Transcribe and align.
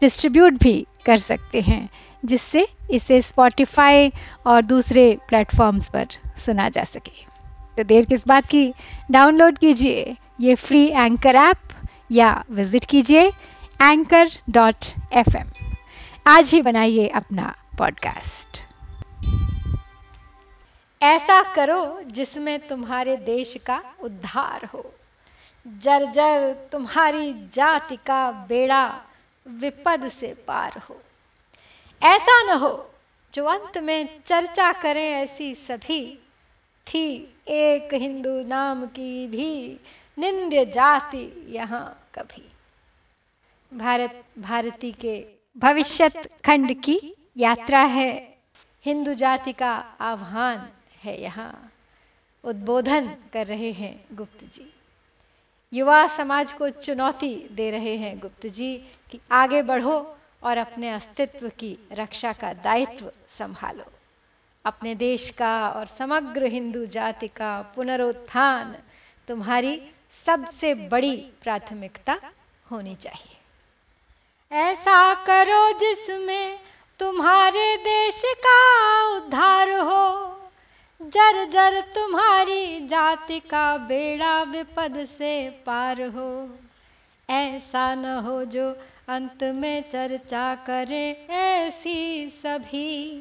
Distribute 0.00 0.52
भी 0.52 0.86
कर 1.06 1.18
सकते 1.18 1.60
हैं, 1.60 1.88
जिससे 2.24 2.68
इसे 2.90 3.20
स्पॉटिफाई 3.20 4.12
और 4.46 4.62
दूसरे 4.62 5.18
प्लेटफॉर्म्स 5.28 5.88
पर 5.88 6.06
सुना 6.36 6.68
जा 6.68 6.84
सके। 6.84 7.24
तो 7.76 7.84
देर 7.84 8.04
किस 8.04 8.28
बात 8.28 8.46
की? 8.46 8.74
डाउनलोड 9.10 9.58
कीजिए 9.58 10.16
ये 10.40 10.54
फ्री 10.54 10.86
एंकर 10.88 11.34
ऐप 11.34 11.58
या 12.12 12.44
विज़िट 12.50 12.84
कीजिए 12.84 13.28
एंकर 13.82 14.28
डॉट 14.50 14.76
एफ़ 15.12 15.36
आज 16.26 16.50
ही 16.50 16.62
बनाइए 16.62 17.08
अपना 17.08 17.54
पॉडकास्ट 17.78 18.62
ऐसा 21.02 21.42
करो 21.54 22.00
जिसमें 22.06 22.66
तुम्हारे 22.66 23.16
देश 23.16 23.56
का 23.66 23.82
उद्धार 24.00 24.68
हो। 24.74 24.84
जर्जर 25.66 26.52
तुम्हारी 26.72 27.32
जाति 27.52 27.96
का 27.96 28.30
बेड़ा 28.48 29.00
विपद 29.48 30.08
से 30.08 30.34
पार 30.46 30.78
हो। 30.78 31.02
ऐसा 32.02 32.42
न 32.42 32.58
हो, 32.58 32.90
जो 33.34 33.44
अंत 33.44 33.78
में 33.78 34.20
चर्चा 34.26 34.72
करें 34.72 35.10
ऐसी 35.10 35.54
सभी। 35.54 36.18
थी 36.86 37.34
एक 37.48 37.94
हिंदू 37.94 38.44
नाम 38.44 38.86
की 38.86 39.26
भी, 39.26 39.80
निंद्य 40.18 40.64
जाति 40.66 41.46
यहाँ 41.48 42.08
कभी। 42.14 42.50
भारत, 43.78 44.24
भारती 44.38 44.92
के 44.92 45.26
भविष्यत 45.58 46.16
खंड 46.46 46.82
की 46.82 47.14
यात्रा 47.36 47.80
है। 47.80 48.38
हिंदू 48.84 49.14
जाति 49.14 49.52
का 49.52 49.74
आह्वान 50.00 50.68
है 51.02 51.22
यहाँ। 51.22 51.72
उद्बोधन 52.44 53.16
कर 53.32 53.46
रहे 53.46 53.72
हैं 53.72 54.04
गुप्त 54.12 54.44
जी। 54.44 54.75
युवा 55.72 56.06
समाज 56.06 56.52
को 56.52 56.70
चुनौती 56.70 57.48
दे 57.52 57.70
रहे 57.70 57.96
हैं 57.96 58.18
गुप्त 58.18 58.46
जी 58.46 58.76
कि 59.10 59.20
आगे 59.32 59.62
बढ़ो 59.62 60.16
और 60.42 60.58
अपने 60.58 60.90
अस्तित्व 60.90 61.48
की 61.48 61.78
रक्षा 61.92 62.32
का 62.32 62.52
दायित्व 62.52 63.12
संभालो। 63.28 63.84
अपने 64.64 64.94
देश 64.94 65.30
का 65.30 65.68
और 65.68 65.86
समग्र 65.86 66.44
हिंदू 66.44 66.86
जाति 66.86 67.28
का 67.28 67.62
पुनरुत्थान 67.76 68.76
तुम्हारी 69.28 69.90
सबसे 70.26 70.74
बड़ी 70.74 71.16
प्राथमिकता 71.42 72.18
होनी 72.70 72.94
चाहिए। 72.94 73.36
ऐसा 74.52 75.14
करो 75.14 75.72
जिसमें 75.78 76.58
तुम्हारे 76.98 77.76
देश 77.76 78.22
का 78.24 78.60
उद्धार 79.16 79.70
हो। 79.70 80.35
जर 81.00 81.44
जर 81.44 81.80
तुम्हारी 81.94 82.86
जाति 82.88 83.38
का 83.40 83.76
बेड़ा 83.78 84.42
विपद 84.42 85.04
से 85.06 85.48
पार 85.66 86.00
हो, 86.06 86.48
ऐसा 87.28 87.94
न 87.94 88.14
हो 88.26 88.44
जो 88.44 88.68
अंत 89.08 89.44
में 89.54 89.88
चर्चा 89.90 90.54
करें 90.66 91.28
ऐसी 91.28 92.28
सभी। 92.32 93.20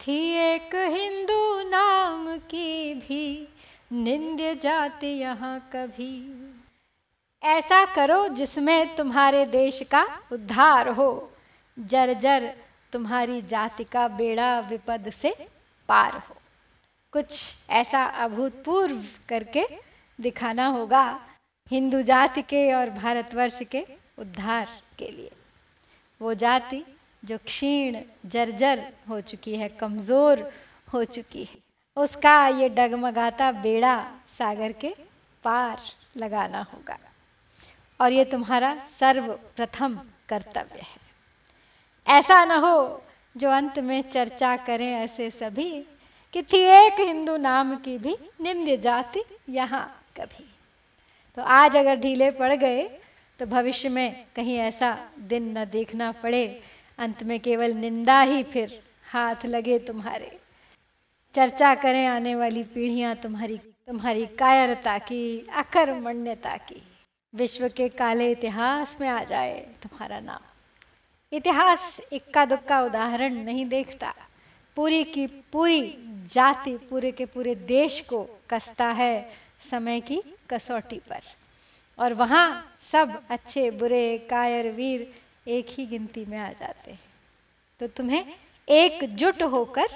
थी 0.00 0.18
एक 0.42 0.74
हिंदू 0.74 1.68
नाम 1.68 2.36
की 2.50 2.94
भी 2.96 3.48
निंद्य 3.92 4.54
जाति 4.54 5.06
यहाँ 5.06 5.58
कभी। 5.74 6.14
ऐसा 7.42 7.84
करो 7.94 8.26
जिसमें 8.28 8.96
तुम्हारे 8.96 9.44
देश 9.46 9.82
का 9.90 10.06
उद्धार 10.32 10.88
हो, 10.88 11.30
जर 11.76 12.12
जर 12.14 12.52
तुम्हारी 12.92 13.40
जाति 13.44 13.84
का 13.84 14.08
बेड़ा 14.08 14.58
विपद 14.60 15.10
से 15.12 15.34
पार 15.88 16.12
हो। 16.12 16.35
कुछ 17.16 17.38
ऐसा 17.70 18.02
अभूतपूर्व 18.22 19.02
करके 19.28 19.64
दिखाना 20.18 20.66
होगा 20.66 21.04
हिंदू 21.70 22.00
जाति 22.02 22.42
के 22.42 22.72
और 22.72 22.90
भारतवर्ष 22.90 23.60
के 23.62 23.84
उद्धार 24.18 24.68
के 24.98 25.10
लिए। 25.10 25.30
वो 26.20 26.34
जाति 26.34 26.82
जो 27.24 27.38
क्षीण, 27.38 27.96
जर्जर 28.26 28.84
हो 29.08 29.20
चुकी 29.22 29.56
है, 29.56 29.68
कमज़ोर 29.70 30.50
हो 30.92 31.04
चुकी 31.06 31.44
है, 31.44 31.58
उसका 31.96 32.36
ये 32.48 32.68
डगमगाता 32.68 33.50
बेड़ा 33.52 33.96
सागर 34.28 34.72
के 34.72 34.94
पार 35.44 35.80
लगाना 36.16 36.62
होगा। 36.74 36.98
और 38.00 38.12
ये 38.12 38.24
तुम्हारा 38.24 38.74
सर्वप्रथम 38.90 40.00
कर्तव्य 40.28 40.80
है। 40.82 41.04
ऐसा 42.06 42.44
न 42.44 42.60
हो 42.60 43.02
जो 43.36 43.50
अंत 43.50 43.78
में 43.78 44.00
चर्चा 44.02 44.56
करें 44.56 44.92
ऐसे 44.94 45.30
सभी 45.32 45.70
कि 46.36 46.42
थी 46.42 46.58
एक 46.58 46.98
हिंदू 47.00 47.36
नाम 47.36 47.74
की 47.76 47.96
भी 47.98 48.14
निंद्य 48.40 48.76
जाति 48.76 49.22
यहाँ 49.48 49.84
कभी। 50.16 50.44
तो 51.36 51.42
आज 51.42 51.76
अगर 51.76 51.96
ढीले 51.96 52.30
पड़ 52.30 52.52
गए 52.54 52.82
तो 53.40 53.46
भविष्य 53.46 53.88
में 53.88 54.24
कहीं 54.36 54.56
ऐसा 54.58 54.90
दिन 55.18 55.46
न 55.58 55.64
देखना 55.64 56.10
पड़े। 56.12 56.44
अंत 56.98 57.22
में 57.22 57.38
केवल 57.40 57.74
निंदा 57.74 58.20
ही 58.20 58.42
फिर 58.42 58.78
हाथ 59.12 59.46
लगे 59.46 59.78
तुम्हारे। 59.78 60.30
चर्चा 61.34 61.74
करें 61.74 62.06
आने 62.06 62.34
वाली 62.34 62.62
पीढ़ियाँ 62.64 63.14
तुम्हारी 63.16 63.58
तुम्हारी 63.58 64.26
कायरता 64.26 64.98
की, 64.98 65.46
अकर्मण्यता 65.54 66.56
की। 66.56 66.82
विश्व 67.34 67.68
के 67.68 67.88
काले 67.88 68.30
इतिहास 68.30 68.96
में 69.00 69.08
आ 69.08 69.22
जाए 69.24 69.58
तुम्हारा 69.82 70.20
नाम। 70.20 70.40
इतिहास 71.32 72.00
इक्का 72.12 72.44
दुक्का 72.44 72.82
उदाहरण 72.82 73.44
नहीं 73.44 73.68
देखता। 73.68 74.14
पूरी 74.76 75.04
की 75.04 75.26
पूरी 75.26 75.96
जाति, 76.34 76.76
पूरे 76.76 77.12
के 77.12 77.26
पूरे 77.26 77.54
देश 77.54 78.00
को 78.00 78.40
कसता 78.50 78.86
है 78.86 79.30
समय 79.70 80.00
की 80.00 80.22
कसौटी 80.50 81.00
पर। 81.08 81.20
और 81.98 82.14
वहाँ 82.14 82.76
सब 82.80 83.22
अच्छे, 83.30 83.70
बुरे, 83.70 84.18
कायर, 84.18 84.70
वीर 84.70 85.14
एक 85.48 85.66
ही 85.70 85.86
गिनती 85.86 86.24
में 86.24 86.38
आ 86.38 86.52
जाते 86.52 86.90
हैं। 86.90 87.00
तो 87.80 87.86
तुम्हें 87.86 88.34
एकजुट 88.68 89.42
होकर 89.42 89.86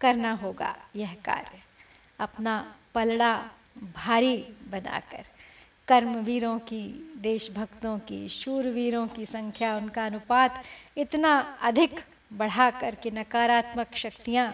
करना 0.00 0.32
होगा 0.32 0.76
यह 0.96 1.14
कार्य। 1.14 1.58
अपना 2.18 2.74
पलड़ा 2.94 3.50
भारी 3.78 4.36
बनाकर, 4.70 5.24
कर्मवीरों 5.88 6.58
की, 6.58 7.14
देशभक्तों 7.16 7.98
की, 7.98 8.28
शूरवीरों 8.28 9.06
की 9.08 9.26
संख्या, 9.26 9.76
उनका 9.76 10.06
अनुपात 10.06 10.62
इतना 10.96 11.58
अधिक 11.62 12.00
बढ़ा 12.34 12.70
करके 12.70 13.10
नकारात्मक 13.10 13.94
शक्तियाँ 13.94 14.52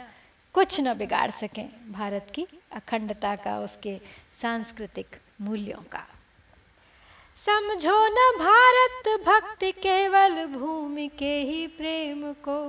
कुछ 0.55 0.81
न 0.81 0.95
बिगाड़ 0.95 1.31
सकें 1.31 1.93
भारत 1.93 2.33
की 2.35 2.47
अखंडता 2.73 3.37
का, 3.37 3.59
उसके 3.59 4.01
सांस्कृतिक 4.35 5.17
मूल्यों 5.41 5.83
का। 5.93 6.07
समझो 7.37 8.07
न 8.07 8.39
भारत 8.39 9.21
भक्ति 9.27 9.73
केवल 9.73 10.47
भूमि 10.47 11.09
के 11.09 11.41
ही 11.43 11.67
प्रेम 11.67 12.33
को। 12.33 12.61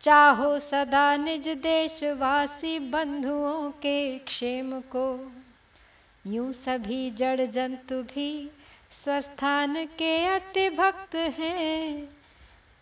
चाहो 0.00 0.58
सदा 0.58 1.16
निज 1.16 1.48
देशवासी 1.48 2.78
बंधुओं 2.78 3.70
के 3.70 4.18
क्षेम 4.18 4.80
को। 4.80 5.32
यूँ 6.26 6.52
सभी 6.52 7.10
जड़ 7.10 7.40
जंतु 7.40 8.02
भी 8.02 8.50
स्वस्थान 8.92 9.84
के 9.84 10.16
अति 10.26 10.68
भक्त 10.70 11.14
हैं। 11.14 12.08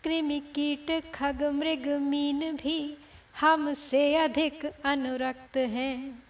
कृमि 0.03 0.39
कीट 0.39 1.11
खग 1.13 1.43
मृग, 1.43 1.87
मीन 1.87 2.55
भी 2.55 2.97
हमसे 3.39 4.15
अधिक 4.15 4.65
अनुरक्त 4.65 5.57
हैं। 5.57 6.23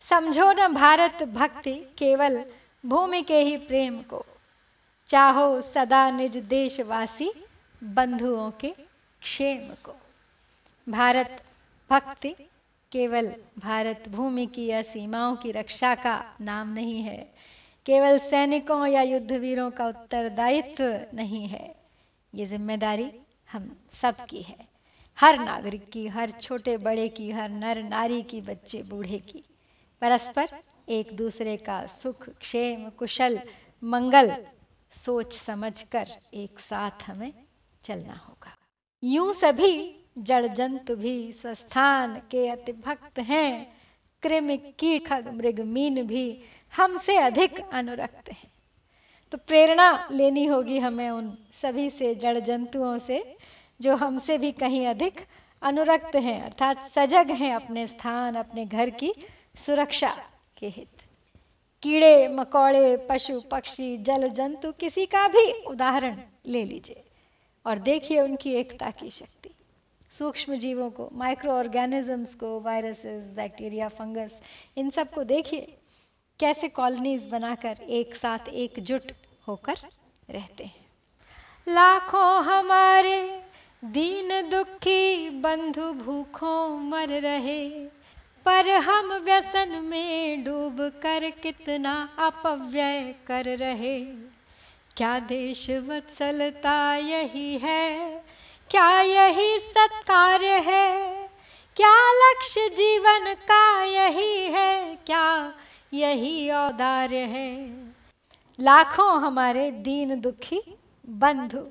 समझो 0.00 0.52
न 0.52 0.74
भारत 0.74 1.22
भक्ति 1.22 1.74
केवल 1.74 2.44
भूमि 2.86 3.22
के 3.22 3.38
ही 3.40 3.56
प्रेम 3.56 4.02
को। 4.02 4.26
चाहो 5.08 5.60
सदा 5.60 6.10
निज 6.10 6.36
देशवासी 6.36 7.32
बंधुओं 7.84 8.50
के 8.50 8.74
क्षेम 9.22 9.74
को। 9.84 9.96
भारत 10.88 11.42
भक्ति 11.90 12.34
केवल 12.92 13.34
भारत 13.58 14.04
भूमि 14.08 14.46
की 14.46 14.66
या 14.66 14.82
सीमाओं 14.82 15.36
की 15.36 15.50
रक्षा 15.50 15.94
का 15.94 16.36
नाम 16.40 16.68
नहीं 16.68 17.02
है। 17.02 17.34
केवल 17.86 18.18
सैनिकों 18.18 18.86
या 18.86 19.02
युद्धवीरों 19.02 19.70
का 19.70 19.86
उत्तरदायित्व 19.86 21.00
नहीं 21.14 21.46
है। 21.46 21.85
ये 22.34 22.46
ज़िम्मेदारी 22.46 23.10
हम 23.52 23.76
सब 23.90 24.24
की 24.26 24.42
है। 24.42 24.68
हर 25.18 25.38
नागरिक 25.38 25.90
की, 25.90 26.06
हर 26.06 26.30
छोटे 26.30 26.76
बड़े 26.76 27.08
की, 27.08 27.30
हर 27.30 27.50
नर 27.50 27.82
नारी 27.82 28.22
की, 28.22 28.40
बच्चे 28.40 28.82
बूढ़े 28.82 29.18
की। 29.18 29.44
परस्पर 30.00 30.48
एक 30.88 31.16
दूसरे 31.16 31.56
का 31.56 31.86
सुख, 31.86 32.28
क्षेम, 32.28 32.88
कुशल, 32.90 33.40
मंगल 33.82 34.46
सोच 34.90 35.38
समझकर 35.38 36.08
एक 36.34 36.58
साथ 36.58 37.02
हमें 37.06 37.32
चलना 37.84 38.14
होगा। 38.28 38.56
यूँ 39.04 39.32
सभी 39.32 40.04
जड़ 40.18 40.46
जंतु 40.46 40.96
भी 40.96 41.32
स्वस्थान 41.32 42.22
के 42.30 42.48
अति 42.48 42.72
भक्त 42.72 43.18
हैं। 43.18 43.76
कृमि 44.22 44.56
कीट 44.56 45.12
मृग 45.12 45.60
मीन 45.60 46.06
भी 46.06 46.42
हमसे 46.76 47.16
अधिक 47.16 47.60
अनुरक्त 47.60 48.30
हैं। 48.32 48.50
तो 49.32 49.38
प्रेरणा 49.38 50.08
लेनी 50.10 50.44
होगी 50.46 50.78
हमें 50.78 51.10
उन 51.10 51.38
सभी 51.52 51.90
से, 51.90 52.14
जड़ 52.14 52.38
जंतुओं 52.38 52.98
से, 52.98 53.36
जो 53.80 53.96
हमसे 53.96 54.38
भी 54.38 54.52
कहीं 54.52 54.86
अधिक 54.86 55.20
अनुरक्त 55.62 56.16
हैं, 56.16 56.42
अर्थात 56.42 56.82
सजग 56.84 57.30
हैं 57.30 57.54
अपने 57.54 57.86
स्थान, 57.86 58.34
अपने 58.34 58.64
घर 58.64 58.90
की 58.90 59.14
सुरक्षा 59.56 60.16
के 60.58 60.68
हित। 60.68 60.88
कीड़े, 61.82 62.28
मकोड़े, 62.28 62.96
पशु, 63.10 63.40
पक्षी, 63.40 63.96
जल 63.98 64.28
जंतु, 64.28 64.72
किसी 64.72 65.06
का 65.06 65.28
भी 65.28 65.50
उदाहरण 65.62 66.16
ले 66.46 66.64
लीजिए 66.64 67.02
और 67.66 67.78
देखिए 67.78 68.20
उनकी 68.20 68.52
एकता 68.52 68.90
की 68.90 69.10
शक्ति। 69.10 69.50
सूक्ष्म 70.10 70.54
जीवों 70.54 70.90
को 70.90 71.08
माइक्रो 71.12 71.52
ऑर्गेनिजम्स 71.52 72.34
को 72.34 72.60
वायरसेस 72.60 73.32
बैक्टीरिया 73.34 73.88
फंगस 73.88 74.40
इन 74.76 74.90
सबको 74.90 75.24
देखिए। 75.24 75.76
कैसे 76.40 76.68
कॉलोनीज 76.68 77.26
बनाकर 77.26 77.76
एक 77.82 78.14
साथ 78.14 78.48
एकजुट 78.48 79.12
होकर 79.48 79.74
रहते 80.30 80.64
हैं। 80.64 80.86
लाखों 81.68 82.44
हमारे 82.44 83.42
दीन 83.84 84.50
दुखी 84.50 85.30
बंधु 85.30 85.92
भूखों 85.92 86.78
मर 86.78 87.08
रहे, 87.08 87.70
पर 88.44 88.70
हम 88.70 89.12
व्यसन 89.12 89.80
में 89.82 90.44
डूब 90.44 90.76
कर 91.02 91.30
कितना 91.30 92.16
अपव्यय 92.18 93.14
कर 93.26 93.44
रहे। 93.44 94.04
क्या 94.96 95.18
देश 95.18 95.70
वत्सलता 95.70 96.96
यही 96.96 97.58
है? 97.58 98.16
क्या 98.70 99.00
यही 99.00 99.58
सत्कार्य 99.58 100.58
है? 100.60 101.12
क्या 101.76 102.10
लक्ष्य 102.12 102.68
जीवन 102.68 103.34
का 103.34 103.84
यही 103.84 104.46
है? 104.52 104.96
क्या 105.06 105.54
यही 105.96 106.50
औदार्य 106.50 107.24
है। 107.26 107.48
लाखों 108.58 109.10
हमारे 109.22 109.70
दीन 109.70 110.20
दुखी 110.20 110.60
बंधु 111.04 111.66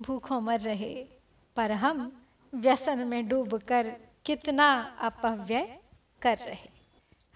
भूखों 0.00 0.40
मर 0.40 0.60
रहे, 0.60 0.94
पर 1.56 1.72
हम 1.72 2.10
व्यसन 2.52 3.06
में 3.06 3.28
डूबकर 3.28 3.92
कितना 4.24 4.70
अपव्यय 5.00 5.66
कर 6.22 6.38
रहे। 6.38 6.68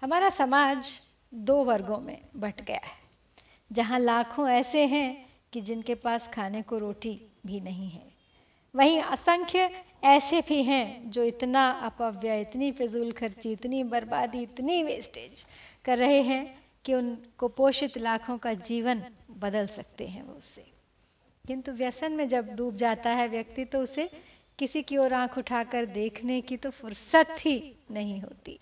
हमारा 0.01 0.29
समाज 0.29 0.99
दो 1.33 1.63
वर्गों 1.63 1.99
में 1.99 2.17
बट 2.35 2.61
गया 2.61 2.81
है, 2.85 2.97
जहाँ 3.71 3.99
लाखों 3.99 4.47
ऐसे 4.49 4.85
हैं 4.85 5.25
कि 5.53 5.61
जिनके 5.61 5.95
पास 5.95 6.29
खाने 6.33 6.61
को 6.61 6.77
रोटी 6.77 7.19
भी 7.45 7.59
नहीं 7.61 7.89
है। 7.89 8.11
वहीं 8.73 9.01
असंख्य 9.01 9.69
ऐसे 10.03 10.39
भी 10.41 10.61
हैं 10.63 11.11
जो 11.11 11.23
इतना 11.23 11.69
अपव्यय, 11.81 12.41
इतनी 12.41 12.71
फिजूल 12.71 13.11
खर्ची 13.11 13.51
इतनी 13.51 13.83
बर्बादी, 13.85 14.41
इतनी 14.41 14.81
वेस्टेज 14.83 15.45
कर 15.85 15.97
रहे 15.97 16.21
हैं 16.21 16.43
कि 16.85 16.93
उनको 16.93 17.47
पोषित 17.47 17.97
लाखों 17.97 18.37
का 18.37 18.53
जीवन 18.53 19.03
बदल 19.39 19.65
सकते 19.67 20.07
हैं 20.07 20.23
वो 20.23 20.33
उससे। 20.33 20.65
किंतु 21.45 21.71
व्यसन 21.71 22.11
में 22.11 22.27
जब 22.27 22.55
डूब 22.55 22.75
जाता 22.75 23.09
है 23.09 23.27
व्यक्ति 23.27 23.65
तो 23.65 23.79
उसे 23.79 24.09
किसी 24.59 24.81
की 24.81 24.97
ओर 24.97 25.13
आँख 25.13 25.37
उठाकर 25.37 25.85
देखने 25.85 26.39
की 26.41 26.57
तो 26.57 26.69
फुर्सत 26.69 27.35
ही 27.39 27.75
नहीं 27.91 28.19
होती 28.21 28.59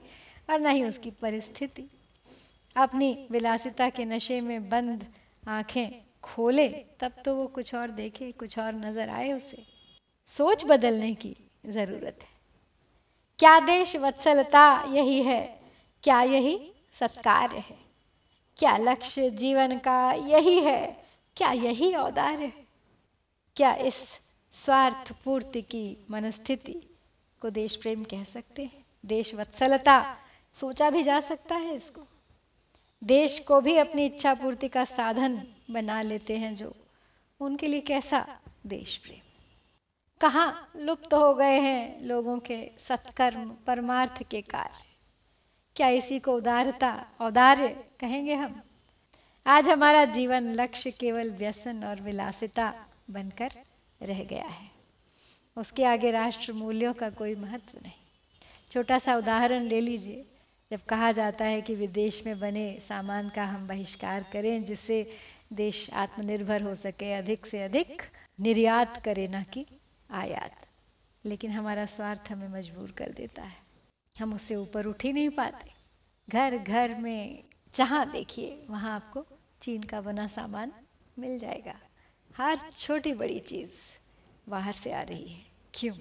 और 0.49 0.59
न 0.59 0.67
ही 0.67 0.83
उसकी 0.83 1.11
परिस्थिति। 1.11 1.85
अपनी 2.75 3.27
विलासिता 3.31 3.89
के 3.89 4.05
नशे 4.05 4.39
में 4.41 4.69
बंद 4.69 5.05
आँखें 5.47 6.01
खोले, 6.23 6.67
तब 6.99 7.11
तो 7.25 7.35
वो 7.35 7.45
कुछ 7.47 7.73
और 7.75 7.91
देखे, 7.91 8.31
कुछ 8.31 8.57
और 8.59 8.73
नज़र 8.73 9.09
आए 9.09 9.31
उसे। 9.33 9.63
सोच 10.27 10.65
बदलने 10.65 11.13
की 11.13 11.35
ज़रूरत 11.65 12.19
है। 12.21 12.29
क्या 13.39 13.59
देश 13.59 13.95
वत्सलता 13.95 14.65
यही 14.89 15.21
है? 15.21 15.41
क्या 16.03 16.21
यही 16.21 16.55
सत्कार 16.93 17.51
है। 17.51 17.77
क्या 18.57 18.77
लक्ष्य 18.77 19.29
जीवन 19.29 19.77
का 19.77 20.11
यही 20.11 20.59
है? 20.59 21.05
क्या 21.37 21.51
यही 21.51 21.93
औदार्य 21.95 22.45
है? 22.45 22.53
क्या 23.55 23.75
इस 23.75 24.19
स्वार्थ 24.53 25.11
पूर्ति 25.23 25.61
की 25.61 25.97
मनस्थिति 26.11 26.81
को 27.41 27.49
देश 27.49 27.75
प्रेम 27.75 28.03
कह 28.03 28.23
सकते 28.23 28.63
हैं? 28.63 28.85
देश 29.05 29.35
वत्सलता 29.35 30.17
सोचा 30.53 30.89
भी 30.89 31.03
जा 31.03 31.19
सकता 31.19 31.55
है 31.55 31.75
इसको। 31.75 32.01
देश 33.03 33.39
को 33.39 33.61
भी 33.61 33.77
अपनी 33.77 34.05
इच्छा 34.05 34.33
पूर्ति 34.33 34.67
का 34.67 34.83
साधन 34.85 35.43
बना 35.71 36.01
लेते 36.01 36.37
हैं 36.37 36.55
जो 36.55 36.73
उनके 37.39 37.67
लिए 37.67 37.81
कैसा 37.81 38.39
देश 38.65 38.97
प्रेम 38.97 39.19
कहाँ 40.21 40.71
लुप्त 40.75 41.09
तो 41.09 41.19
हो 41.19 41.33
गए 41.33 41.59
हैं 41.59 42.01
लोगों 42.01 42.39
के 42.39 42.71
सत्कर्म 42.79 43.55
परमार्थ 43.67 44.23
के 44.23 44.41
कार्य? 44.41 44.90
क्या 45.75 45.87
इसी 45.87 46.19
को 46.19 46.35
उदारता, 46.35 47.07
औदार्य 47.21 47.85
कहेंगे 47.99 48.35
हम? 48.35 48.61
आज 49.47 49.69
हमारा 49.69 50.05
जीवन 50.05 50.53
लक्ष्य 50.53 50.91
केवल 50.91 51.29
व्यसन 51.29 51.83
और 51.83 52.01
विलासिता 52.01 52.85
बनकर 53.09 53.51
रह 54.01 54.23
गया 54.23 54.45
है। 54.45 54.71
उसके 55.57 55.85
आगे 55.85 56.11
राष्ट्र 56.11 56.53
मूल्यों 56.53 56.93
का 56.93 57.09
कोई 57.09 57.35
महत्व 57.35 57.79
नहीं। 57.83 57.93
छोटा 58.71 58.99
सा 58.99 59.15
उदाहरण 59.15 59.63
ले 59.63 59.81
लीजिए। 59.81 60.25
जब 60.71 60.85
कहा 60.85 61.11
जाता 61.11 61.45
है 61.45 61.61
कि 61.61 61.75
विदेश 61.75 62.25
में 62.25 62.39
बने 62.39 62.79
सामान 62.79 63.29
का 63.29 63.43
हम 63.43 63.67
बहिष्कार 63.67 64.25
करें, 64.33 64.63
जिससे 64.63 65.17
देश 65.53 65.93
आत्मनिर्भर 65.93 66.61
हो 66.61 66.75
सके, 66.75 67.13
अधिक 67.13 67.45
से 67.45 67.63
अधिक 67.63 68.01
निर्यात 68.39 69.03
करे, 69.03 69.27
ना 69.27 69.43
कि 69.43 69.65
आयात। 70.11 70.55
लेकिन 71.25 71.51
हमारा 71.51 71.85
स्वार्थ 71.85 72.31
हमें 72.31 72.47
मजबूर 72.47 72.91
कर 72.91 73.09
देता 73.09 73.43
है। 73.43 73.70
हम 74.19 74.33
उससे 74.33 74.55
ऊपर 74.55 74.85
उठ 74.85 75.03
ही 75.03 75.13
नहीं 75.13 75.29
पाते। 75.29 75.71
घर 76.29 76.57
घर 76.57 76.95
में 76.95 77.43
जहाँ 77.73 78.11
देखिए, 78.11 78.65
वहाँ 78.69 78.95
आपको 78.95 79.25
चीन 79.61 79.83
का 79.83 80.01
बना 80.01 80.27
सामान 80.27 80.71
मिल 81.19 81.39
जाएगा। 81.39 81.75
हर 82.37 82.57
छोटी 82.57 83.13
बड़ी 83.13 83.39
चीज़ 83.39 83.71
बाहर 84.49 84.73
से 84.73 84.91
आ 84.91 85.01
रही 85.01 85.27
है। 85.27 85.45
क्यों? 85.73 85.95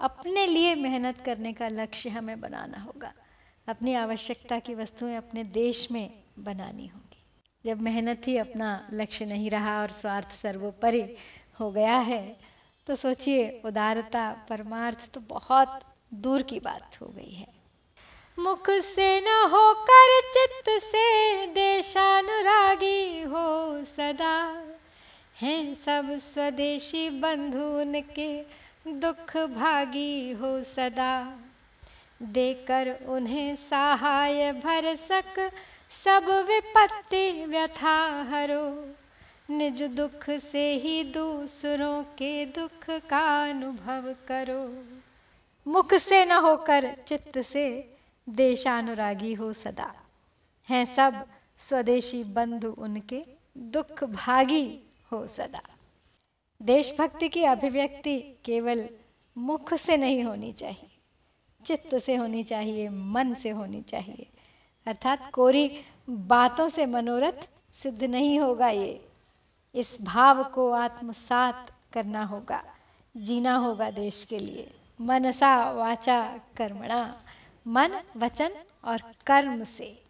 अपने 0.00 0.46
लिए 0.46 0.74
मेहनत 0.74 1.20
करने 1.20 1.52
का 1.52 1.68
लक्ष्य 1.68 2.08
हमें 2.08 2.40
बनाना 2.40 2.78
होगा। 2.78 3.12
अपनी 3.68 3.94
आवश्यकता 3.94 4.58
की 4.58 4.74
वस्तुएँ 4.74 5.16
अपने 5.16 5.44
देश 5.44 5.90
में 5.90 6.22
बनानी 6.38 6.86
होगी। 6.86 7.22
जब 7.66 7.80
मेहनत 7.80 8.22
ही 8.26 8.36
अपना 8.36 8.88
लक्ष्य 8.92 9.26
नहीं 9.26 9.50
रहा 9.50 9.80
और 9.82 9.90
स्वार्थ 9.90 10.32
सर्वोपरि 10.32 11.16
हो 11.60 11.70
गया 11.72 11.98
है 11.98 12.36
तो 12.86 12.96
सोचिए, 12.96 13.62
उदारता, 13.64 14.46
परमार्थ 14.48 15.10
तो 15.12 15.20
बहुत 15.20 15.93
दूर 16.14 16.42
की 16.42 16.60
बात 16.60 16.96
हो 17.00 17.06
गई 17.06 17.32
है। 17.32 17.52
मुख 18.38 18.70
से 18.70 19.20
न 19.20 19.48
होकर 19.50 20.20
चित्त 20.34 20.82
से 20.84 21.46
देशानुरागी 21.46 23.22
हो 23.22 23.84
सदा। 23.84 24.64
हैं 25.42 25.74
सब 25.74 26.18
स्वदेशी 26.18 27.10
बंधु 27.10 27.64
उनके 27.80 28.42
दुख 28.88 29.36
भागी 29.36 30.32
हो 30.32 30.62
सदा। 30.62 31.38
देकर 32.22 32.96
उन्हें 33.08 33.56
सहाय 33.56 34.52
भर 34.52 34.94
सक 34.94 35.50
सब 36.04 36.46
विपत्ति 36.48 37.46
व्यथा 37.46 38.26
हरो। 38.30 38.94
निज 39.50 39.82
दुख 39.82 40.30
से 40.30 40.72
ही 40.74 41.04
दूसरों 41.04 42.02
के 42.02 42.46
दुख 42.46 42.90
का 42.90 43.50
अनुभव 43.50 44.14
करो। 44.28 44.84
मुख 45.66 45.94
से 45.94 46.24
न 46.24 46.32
होकर 46.32 46.90
चित्त 47.08 47.38
से 47.42 47.66
देशानुरागी 48.28 49.32
हो 49.34 49.52
सदा। 49.52 49.92
हैं 50.68 50.84
सब 50.84 51.24
स्वदेशी 51.58 52.22
बंधु 52.24 52.70
उनके 52.78 53.22
दुख 53.56 54.04
भागी 54.04 54.66
हो 55.12 55.26
सदा। 55.26 55.62
देशभक्ति 56.60 57.28
की 57.28 57.44
अभिव्यक्ति 57.44 58.18
केवल 58.44 58.88
मुख 59.36 59.74
से 59.74 59.96
नहीं 59.96 60.22
होनी 60.24 60.52
चाहिए, 60.52 60.90
चित्त 61.60 61.98
से 61.98 62.14
होनी 62.16 62.42
चाहिए, 62.44 62.88
मन 62.88 63.34
से 63.34 63.50
होनी 63.50 63.82
चाहिए। 63.82 64.26
अर्थात 64.86 65.30
कोरी 65.32 65.70
बातों 66.08 66.68
से 66.68 66.86
मनोरथ 66.86 67.48
सिद्ध 67.74 68.02
नहीं 68.04 68.38
होगा 68.40 68.68
ये। 68.68 69.08
इस 69.74 69.96
भाव 70.02 70.42
को 70.44 70.70
आत्मसात 70.72 71.72
करना 71.92 72.24
होगा, 72.24 72.62
जीना 73.14 73.56
होगा 73.56 73.90
देश 73.90 74.24
के 74.24 74.38
लिए। 74.38 74.70
मनसा 75.00 75.70
वाचा 75.70 76.20
कर्मणा, 76.56 77.22
मन, 77.66 78.00
वचन 78.16 78.50
और 78.84 79.02
कर्म 79.26 79.64
से। 79.64 80.02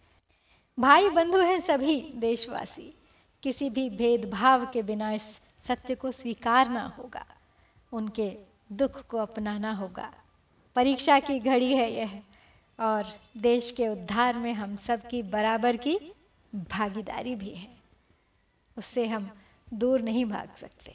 भाई 0.79 1.11
बंधु 1.11 1.38
हैं 1.38 1.61
सभी 1.61 2.00
देशवासी, 2.17 2.95
किसी 3.43 3.71
भी 3.71 3.91
भेदभाव 3.91 4.67
के 4.73 4.83
बिना 4.83 5.12
इस 5.12 5.41
सत्य 5.69 5.95
को 5.95 6.12
स्वीकारना 6.12 6.95
होगा, 6.99 7.25
उनके 7.93 8.37
दुख 8.73 9.07
को 9.07 9.19
अपनाना 9.19 9.73
होगा। 9.73 10.12
परीक्षा 10.76 11.21
की 11.21 11.38
घड़ी 11.41 11.75
है 11.75 11.91
यह, 11.93 12.21
और 12.81 13.05
देश 13.37 13.71
के 13.71 13.88
उद्धार 13.88 14.35
में 14.35 14.53
हम 14.53 14.76
सब 14.76 15.09
की 15.09 15.23
बराबर 15.23 15.76
की 15.76 15.99
भागीदारी 16.55 17.35
भी 17.35 17.50
है। 17.50 17.69
उससे 18.79 19.07
हम 19.07 19.31
दूर 19.75 20.00
नहीं 20.00 20.25
भाग 20.25 20.55
सकते। 20.57 20.95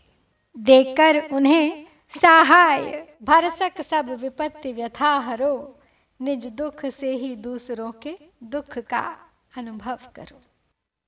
देखकर 0.58 1.30
उन्हें 1.34 1.89
सहाय, 2.12 3.08
भरसक 3.24 3.82
सब 3.82 4.10
विपत्ति 4.10 4.74
व्यथा 4.74 5.16
हरो 5.18 5.80
निज 6.22 6.48
दुख 6.48 6.86
से 6.86 7.12
ही 7.12 7.36
दूसरों 7.36 7.92
के 7.92 8.18
दुख 8.44 8.78
का 8.80 9.18
अनुभव 9.58 10.00
करो। 10.16 10.42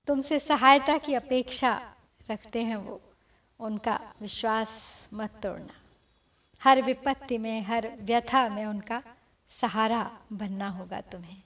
तुमसे 0.08 0.40
सहायता 0.40 0.98
की 0.98 1.14
अपेक्षा 1.14 1.94
रखते 2.32 2.64
हैं 2.64 2.76
वो, 2.76 3.02
उनका 3.60 4.00
विश्वास 4.22 4.70
मत 5.14 5.32
तोड़ना। 5.44 5.74
हर 6.64 6.82
विपत्ति 6.82 7.38
में, 7.38 7.62
हर 7.62 7.98
व्यथा 8.02 8.50
में 8.50 8.66
उनका 8.66 9.04
सहारा 9.50 10.12
बनना 10.34 10.70
होगा 10.70 11.02
तुम्हें। 11.02 11.42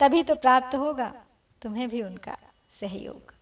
तभी 0.00 0.22
तो 0.22 0.34
प्राप्त 0.34 0.74
होगा, 0.76 1.14
तुम्हें 1.62 1.88
भी 1.88 2.02
उनका 2.02 2.38
सहयोग। 2.80 3.34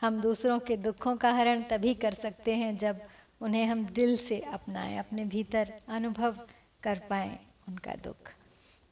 हम 0.00 0.20
दूसरों 0.20 0.58
के 0.58 0.76
दुखों 0.76 1.16
का 1.16 1.32
हरण 1.32 1.62
तभी 1.62 1.94
कर 1.94 2.12
सकते 2.12 2.54
हैं 2.54 2.76
जब 2.76 3.00
उन्हें 3.40 3.66
हम 3.66 3.84
दिल 3.86 4.16
से 4.16 4.40
अपनाएँ, 4.40 4.98
अपने 4.98 5.24
भीतर 5.24 5.72
अनुभव 5.88 6.46
कर 6.82 6.98
पाए 6.98 7.38
उनका 7.68 7.94
दुख। 7.94 8.32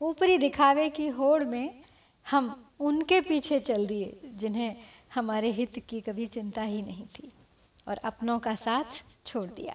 ऊपरी 0.00 0.38
दिखावे 0.38 0.90
की 0.90 1.08
होड़ 1.08 1.44
में 1.44 1.82
हम 2.30 2.70
उनके 2.80 3.20
पीछे 3.20 3.60
चल 3.60 3.86
दिए, 3.86 4.20
जिन्हें 4.24 4.76
हमारे 5.14 5.50
हित 5.50 5.78
की 5.88 6.00
कभी 6.00 6.26
चिंता 6.26 6.62
ही 6.62 6.82
नहीं 6.82 7.06
थी, 7.06 7.32
और 7.88 7.96
अपनों 7.96 8.38
का 8.38 8.54
साथ 8.54 9.04
छोड़ 9.26 9.44
दिया, 9.44 9.74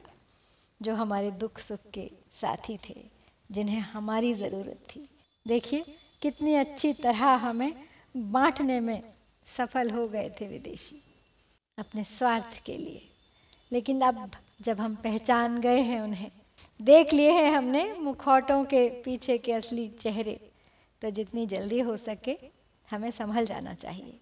जो 0.82 0.96
हमारे 0.96 1.32
दुख 1.32 1.60
सुख 1.60 1.80
के 1.94 2.12
साथी 2.34 2.80
थे, 2.90 3.06
जिन्हें 3.52 3.80
हमारी 3.80 4.34
ज़रूरत 4.34 4.88
थी। 4.96 5.10
देखिए, 5.48 5.86
कितनी 6.22 6.56
अच्छी 6.56 6.94
तरह 6.94 7.26
हमें 7.26 7.74
बांटने 8.18 8.80
में 8.80 9.04
सफल 9.48 9.90
हो 9.90 10.08
गए 10.08 10.30
थे 10.30 10.48
विदेशी, 10.48 11.04
अपने 11.78 12.04
स्वार्थ 12.04 12.64
के 12.66 12.78
लिए। 12.78 13.10
लेकिन 13.72 14.02
अब 14.02 14.32
जब 14.62 14.80
हम 14.80 14.96
पहचान 14.96 15.62
गए 15.62 15.82
हैं 15.82 16.02
उन्हें। 16.02 16.32
देख 16.82 17.14
लिए 17.14 17.32
हैं 17.32 17.52
हमने 17.52 17.94
मुखौटों 17.94 18.66
के 18.66 19.02
पीछे 19.02 19.38
के 19.38 19.54
असली 19.54 19.88
चेहरे। 19.88 20.52
तो 21.02 21.10
जितनी 21.10 21.46
जल्दी 21.46 21.80
हो 21.80 21.98
सके 21.98 22.38
हमें 22.92 23.12
संभल 23.12 23.46
जाना 23.46 23.74
चाहिए। 23.74 24.20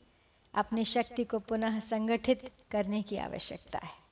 अपनी 0.54 0.86
शक्ति 0.86 1.24
को 1.24 1.40
पुनः 1.40 1.80
संगठित 1.80 2.52
करने 2.72 3.02
की 3.02 3.18
आवश्यकता 3.18 3.80
है। 3.80 4.08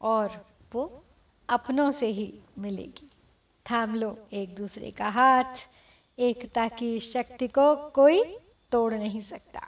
और 0.00 0.46
वो 0.72 1.04
अपनों 1.48 1.90
से 1.90 2.06
ही 2.06 2.38
मिलेगी। 2.58 3.10
थाम 3.70 3.94
लो 3.94 4.18
एक 4.32 4.54
दूसरे 4.54 4.90
का 4.90 5.08
हाथ। 5.08 5.68
एकता 6.18 6.68
की 6.68 7.00
शक्ति 7.00 7.48
को 7.48 7.76
कोई 7.76 8.36
तोड़ 8.70 8.94
नहीं 8.94 9.20
सकता। 9.20 9.60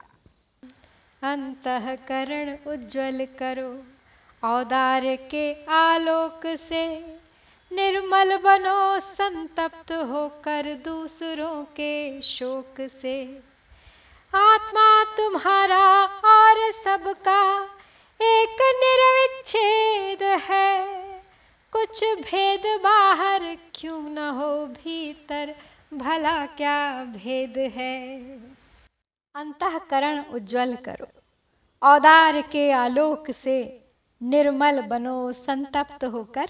अंतकरण 1.22 2.58
उज्जवल 2.66 3.26
करो। 3.26 3.95
औदार्य 4.46 5.16
के 5.16 5.64
आलोक 5.64 6.56
से 6.56 6.98
निर्मल 7.72 8.36
बनो 8.36 9.00
संतप्त 9.00 9.92
होकर 9.92 10.74
दूसरों 10.74 11.64
के 11.64 12.22
शोक 12.22 12.88
से। 13.02 13.42
आत्मा 14.34 15.04
तुम्हारा 15.04 16.04
और 16.04 16.72
सबका 16.72 17.62
एक 18.22 18.58
निर्विच्छेद 18.60 20.22
है। 20.22 20.86
कुछ 21.72 22.04
भेद 22.04 22.80
बाहर 22.82 23.56
क्यों 23.74 24.02
न 24.02 24.18
हो 24.18 24.66
भीतर, 24.66 25.54
भला 25.94 26.46
क्या 26.46 27.04
भेद 27.04 27.58
है? 27.58 28.18
अंतकरण 29.34 30.24
उज्जवल 30.24 30.76
करो। 30.76 31.06
औदार 31.82 32.40
के 32.40 32.72
आलोक 32.72 33.30
से 33.30 33.85
निर्मल 34.22 34.82
बनो 34.82 35.32
संतप्त 35.32 36.04
होकर 36.04 36.48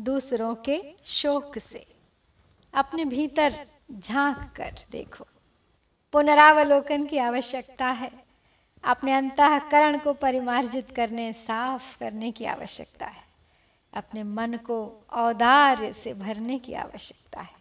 दूसरों 0.00 0.54
के 0.54 0.96
शोक 1.04 1.58
से। 1.58 1.86
अपने 2.74 3.04
भीतर 3.04 3.66
झाँक 3.92 4.56
कर 4.56 4.74
देखो। 4.90 5.26
पुनरावलोकन 6.12 7.06
की 7.06 7.18
आवश्यकता 7.18 7.86
है। 7.86 8.24
अपने 8.84 9.12
अंतकरण 9.12 9.98
को 9.98 10.12
परिमार्जित 10.12 10.90
करने, 10.90 11.32
साफ़ 11.32 11.98
करने 11.98 12.30
की 12.30 12.44
आवश्यकता 12.44 13.06
है। 13.06 13.24
अपने 13.94 14.22
मन 14.22 14.54
को 14.54 15.06
औदार्य 15.12 15.92
से 15.92 16.14
भरने 16.14 16.58
की 16.58 16.74
आवश्यकता 16.74 17.40
है। 17.40 17.54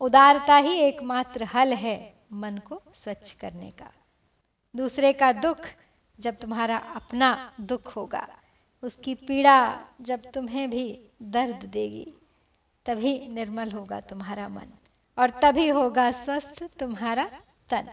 उदारता 0.00 0.56
ही 0.56 0.72
एकमात्र 0.72 1.44
हल 1.44 1.72
है 1.72 2.14
मन 2.32 2.58
को 2.58 2.82
स्वच्छ 2.94 3.32
करने 3.32 3.70
का। 3.70 3.92
दूसरे 4.76 5.12
का 5.12 5.32
दुख 5.32 5.58
जब 6.20 6.36
तुम्हारा 6.36 6.76
अपना 6.76 7.52
दुख 7.60 7.96
होगा। 7.96 8.28
उसकी 8.82 9.14
पीड़ा 9.14 9.80
जब 10.00 10.30
तुम्हें 10.34 10.70
भी 10.70 11.00
दर्द 11.22 11.64
देगी, 11.64 12.12
तभी 12.86 13.28
निर्मल 13.28 13.70
होगा 13.70 14.00
तुम्हारा 14.00 14.48
मन 14.48 14.72
और 15.18 15.30
तभी 15.30 15.68
होगा 15.68 16.10
स्वस्थ 16.12 16.62
तुम्हारा 16.80 17.24
तन 17.70 17.88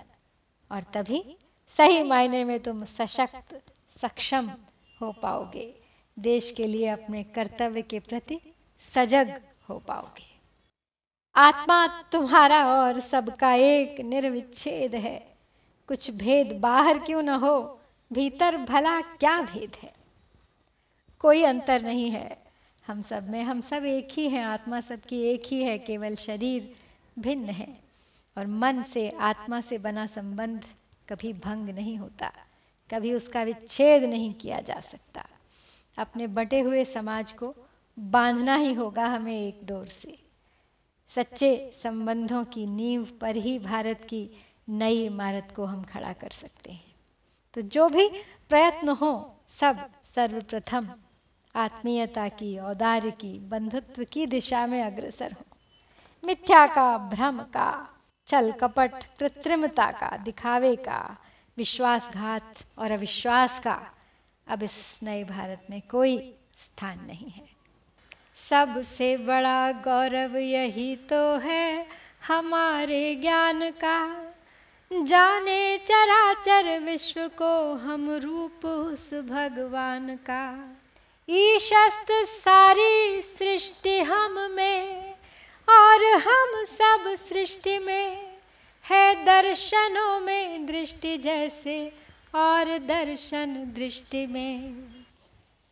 और 0.72 0.84
तभी 0.84 1.38
सही 1.67 2.03
मायने 2.03 2.43
में 2.43 2.60
तुम 2.60 2.86
सशक्त, 2.86 3.62
सक्षम 3.89 4.50
हो 5.01 5.12
पाओगे। 5.12 5.75
देश 6.19 6.51
के 6.51 6.67
लिए 6.67 6.88
अपने 6.88 7.24
कर्तव्य 7.24 7.81
के 7.81 8.00
प्रति 8.00 8.39
सजग 8.79 9.41
हो 9.69 9.77
पाओगे। 9.79 10.27
आत्मा 11.36 11.88
तुम्हारा 12.12 12.65
और 12.67 13.00
सबका 13.00 13.53
एक 13.53 14.00
निर्विच्छेद 14.01 14.96
है। 14.96 15.38
कुछ 15.88 16.12
भेद 16.12 16.60
बाहर 16.60 17.00
क्यों 17.00 17.22
न 17.22 17.29
हो, 17.29 17.79
भीतर 18.13 18.58
भला 18.58 19.01
क्या 19.01 19.41
भेद 19.41 19.75
है? 19.84 19.99
कोई 21.19 21.43
अंतर 21.43 21.81
नहीं 21.81 22.11
है। 22.11 22.38
हम 22.88 23.01
सब 23.01 23.29
में, 23.29 23.43
हम 23.43 23.61
सब 23.61 23.85
एक 23.85 24.07
ही 24.11 24.29
हैं, 24.29 24.43
आत्मा 24.43 24.81
सबकी 24.81 25.21
एक 25.21 25.43
ही 25.45 25.63
है, 25.63 25.77
केवल 25.77 26.15
शरीर 26.15 26.75
भिन्न 27.19 27.49
है। 27.49 27.79
और 28.38 28.47
मन 28.47 28.83
से, 28.83 29.09
आत्मा 29.09 29.61
से 29.61 29.77
बना 29.77 30.05
संबंध 30.05 30.65
कभी 31.09 31.33
भंग 31.33 31.69
नहीं 31.69 31.97
होता, 31.97 32.31
कभी 32.93 33.13
उसका 33.13 33.43
विच्छेद 33.43 34.03
नहीं 34.03 34.33
किया 34.33 34.59
जा 34.59 34.79
सकता। 34.79 35.25
अपने 35.97 36.27
बटे 36.27 36.59
हुए 36.59 36.85
समाज 36.85 37.31
को 37.31 37.55
बांधना 37.99 38.55
ही 38.55 38.73
होगा 38.73 39.05
हमें 39.05 39.47
एक 39.47 39.59
डोर 39.63 39.88
से। 39.88 40.19
सच्चे 41.07 41.71
संबंधों 41.83 42.43
की 42.45 42.65
नींव 42.65 43.07
पर 43.21 43.35
ही 43.35 43.59
भारत 43.59 44.07
की 44.09 44.29
नई 44.69 45.05
इमारत 45.05 45.53
को 45.55 45.65
हम 45.65 45.83
खड़ा 45.83 46.13
कर 46.13 46.29
सकते 46.29 46.71
हैं। 46.71 46.95
तो 47.53 47.61
जो 47.61 47.89
भी 47.89 48.09
प्रयत्न 48.49 48.89
हो, 48.89 49.35
सब 49.49 49.89
सर्वप्रथम 50.05 50.89
आत्मीयता 51.56 52.27
की, 52.27 52.60
औदार्य 52.60 53.12
की, 53.12 53.39
बंधुत्व 53.39 54.03
की 54.03 54.25
दिशा 54.25 54.68
में 54.68 54.84
अग्रसर 54.84 55.32
हो। 55.32 55.58
मिथ्या 56.24 56.68
का, 56.68 56.98
भ्रम 56.98 57.39
का 57.41 57.89
छल 58.27 58.51
कपट, 58.51 58.91
कृत्रिमता 59.20 59.91
का, 59.91 60.18
दिखावे 60.18 60.75
का, 60.75 61.18
विश्वासघात 61.58 62.56
और 62.77 62.91
अविश्वास 62.91 63.60
का, 63.60 63.91
अब 64.48 64.63
इस 64.63 65.00
नए 65.03 65.24
भारत 65.24 65.68
में 65.70 65.82
कोई 65.91 66.36
स्थान 66.58 67.00
नहीं 67.06 67.29
है। 67.29 67.50
सबसे 68.50 69.18
बड़ा 69.18 69.72
गौरव 69.72 70.38
यही 70.38 70.96
तो 70.96 71.38
है 71.38 71.88
हमारे 72.27 73.15
ज्ञान 73.15 73.72
का। 73.72 74.25
जाने 74.94 75.77
चराचर 75.77 76.79
विश्व 76.79 77.27
को 77.27 77.74
हम 77.74 78.10
रूप 78.12 78.65
उस 78.65 79.13
भगवान 79.13 80.15
का। 80.15 80.75
ईशस्त 81.31 82.07
सारी 82.27 83.21
सृष्टि 83.21 84.00
हम 84.00 84.39
में 84.51 85.13
और 85.67 86.03
हम 86.05 86.63
सब 86.65 87.15
सृष्टि 87.15 87.77
में 87.79 88.38
है 88.86 89.25
दर्शनों 89.25 90.19
में 90.19 90.65
दृष्टि 90.65 91.17
जैसे 91.17 91.93
और 92.36 92.77
दर्शन 92.77 93.53
दृष्टि 93.75 94.25
में। 94.27 94.74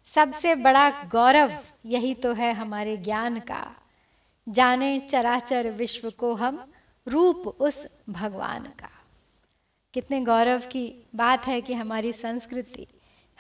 सबसे 0.05 0.55
बड़ा 0.55 0.89
गौरव 0.89 1.57
यही 1.85 2.13
तो 2.13 2.33
है 2.33 2.53
हमारे 2.53 2.97
ज्ञान 2.97 3.39
का। 3.39 3.75
जाने 4.47 4.99
चराचर 4.99 5.69
विश्व 5.69 6.09
को 6.09 6.33
हम 6.33 6.73
रूप 7.07 7.47
उस 7.59 7.85
भगवान 8.09 8.63
का। 8.63 8.89
कितने 9.93 10.21
गौरव 10.21 10.59
की 10.59 11.07
बात 11.15 11.47
है 11.47 11.61
कि 11.61 11.73
हमारी 11.73 12.13
संस्कृति 12.13 12.87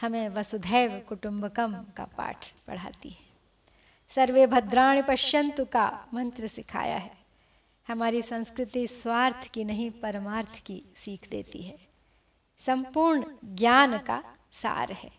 हमें 0.01 0.29
वसुधैव 0.29 1.01
कुटुंबकम 1.09 1.85
का 1.97 2.05
पाठ 2.05 2.51
पढ़ाती 2.67 3.09
है। 3.09 3.27
सर्वे 4.09 4.47
भद्राणी 4.47 5.01
पश्यंतु 5.01 5.65
का 5.65 6.07
मंत्र 6.13 6.47
सिखाया 6.47 6.97
है। 6.97 7.17
हमारी 7.87 8.21
संस्कृति 8.21 8.87
स्वार्थ 8.87 9.47
की 9.47 9.63
नहीं, 9.63 9.91
परमार्थ 9.91 10.59
की 10.65 10.83
सीख 10.95 11.29
देती 11.29 11.61
है। 11.61 11.77
संपूर्ण 12.57 13.23
ज्ञान 13.43 13.97
का 13.97 14.23
सार 14.51 14.91
है। 14.91 15.11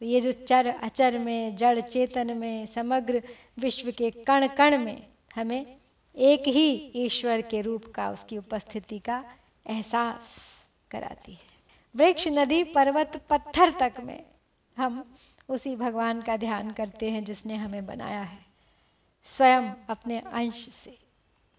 तो 0.00 0.06
ये 0.06 0.20
जो 0.20 0.32
चर, 0.32 0.66
अचर 0.66 1.18
में, 1.18 1.56
जड़ 1.56 1.80
चेतन 1.80 2.36
में, 2.36 2.66
समग्र 2.66 3.22
विश्व 3.58 3.90
के 3.90 4.10
कण 4.10 4.46
कण 4.46 4.78
में 4.78 5.06
हमें 5.34 5.76
एक 6.16 6.42
ही 6.48 6.92
ईश्वर 6.96 7.40
के 7.40 7.60
रूप 7.60 7.86
का, 7.86 8.10
उसकी 8.10 8.38
उपस्थिति 8.38 8.98
का 8.98 9.24
एहसास 9.66 10.36
कराती 10.90 11.32
है। 11.32 11.51
वृक्ष, 11.96 12.28
नदी, 12.28 12.64
पर्वत, 12.64 13.26
पत्थर 13.30 13.70
तक 13.70 13.92
में 14.00 14.24
हम 14.76 15.16
उसी 15.48 15.76
भगवान 15.76 16.22
का 16.22 16.36
ध्यान 16.36 16.70
करते 16.70 17.10
हैं 17.10 17.24
जिसने 17.24 17.56
हमें 17.56 17.86
बनाया 17.86 18.22
है। 18.22 18.38
स्वयं 19.22 19.62
अपने 19.88 20.18
अंश 20.18 20.68
से 20.68 20.98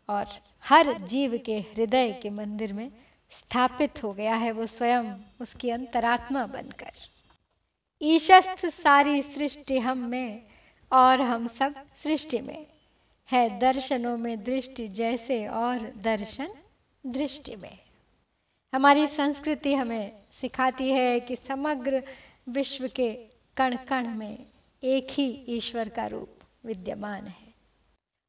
और 0.09 0.25
हर 0.61 0.93
जीव 0.93 1.41
के 1.45 1.59
हृदय 1.59 2.19
के 2.23 2.29
मंदिर 2.29 2.73
में 2.73 2.91
स्थापित 3.31 4.03
हो 4.03 4.13
गया 4.13 4.35
है 4.35 4.51
वो 4.51 4.65
स्वयं 4.65 5.13
उसकी 5.41 5.69
अंतरात्मा 5.69 6.45
बनकर। 6.45 6.91
ईशस्थ 8.01 8.65
सारी 8.65 9.21
सृष्टि 9.21 9.79
हम 9.79 9.97
में 9.97 10.43
और 10.91 11.21
हम 11.21 11.47
सब 11.47 11.75
सृष्टि 11.95 12.41
में 12.41 12.65
है। 13.31 13.59
दर्शनों 13.59 14.17
में 14.17 14.43
दृष्टि 14.43 14.87
जैसे 14.87 15.47
और 15.47 15.91
दर्शन 15.97 16.53
दृष्टि 17.05 17.55
में। 17.55 17.82
हमारी 18.73 19.07
संस्कृति 19.07 19.73
हमें 19.73 20.21
सिखाती 20.31 20.91
है 20.91 21.19
कि 21.19 21.35
समग्र 21.35 22.03
विश्व 22.49 22.87
के 22.87 23.13
कण 23.57 23.75
कण 23.75 24.07
में 24.07 24.45
एक 24.83 25.07
ही 25.11 25.45
ईश्वर 25.47 25.89
का 25.89 26.07
रूप 26.07 26.29
विद्यमान 26.65 27.27
है। 27.27 27.53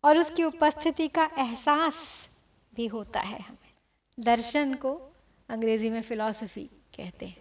और 0.04 0.18
उसकी 0.18 0.44
उपस्थिति 0.44 1.08
का 1.08 1.30
एहसास 1.38 2.28
भी 2.74 2.86
होता 2.86 3.20
है 3.20 3.40
हमें। 3.40 3.72
दर्शन 4.20 4.74
को 4.74 5.12
अंग्रेज़ी 5.48 5.90
में 5.90 6.02
फिलॉसफी 6.02 6.64
कहते 6.96 7.26
हैं। 7.26 7.36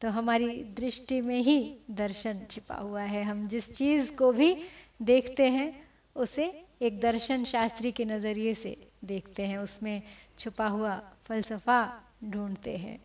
तो 0.00 0.08
हमारी 0.08 0.64
दृष्टि 0.64 1.20
में 1.20 1.38
ही 1.38 1.76
दर्शन 1.90 2.40
छिपा 2.50 2.74
हुआ 2.74 3.02
है। 3.02 3.22
हम 3.22 3.48
जिस 3.48 3.74
चीज़ 3.74 4.14
को 4.14 4.32
भी 4.32 4.64
देखते 5.02 5.50
हैं, 5.50 5.88
उसे 6.14 6.64
एक 6.82 7.00
दर्शन 7.00 7.44
शास्त्री 7.44 7.92
के 7.92 8.04
नज़रिए 8.04 8.54
से 8.54 8.88
देखते 9.04 9.46
हैं। 9.46 9.58
उसमें 9.58 10.02
छुपा 10.38 10.66
हुआ 10.66 11.02
फलसफा 11.24 12.02
ढूंढते 12.24 12.76
हैं। 12.76 13.04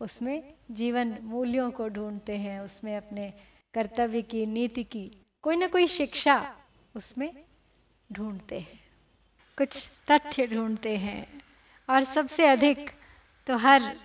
उसमें 0.00 0.54
जीवन 0.70 1.18
मूल्यों 1.22 1.70
को 1.70 1.88
ढूंढते 1.88 2.36
हैं, 2.36 2.60
उसमें 2.60 2.96
अपने 2.96 3.32
कर्तव्य 3.74 4.22
की, 4.22 4.46
नीति 4.46 4.84
की, 4.84 5.12
कोई 5.42 5.56
ना 5.56 5.66
कोई 5.66 5.86
शिक्षा 5.86 6.56
उसमें 6.96 7.44
ढूंढते 8.12 8.58
हैं। 8.58 8.80
कुछ 9.58 9.86
तथ्य 10.10 10.46
ढूंढते 10.46 10.96
हैं। 10.96 11.42
और 11.90 12.02
सबसे 12.02 12.46
अधिक 12.46 12.90
तो 13.46 13.56
हर 13.56 13.96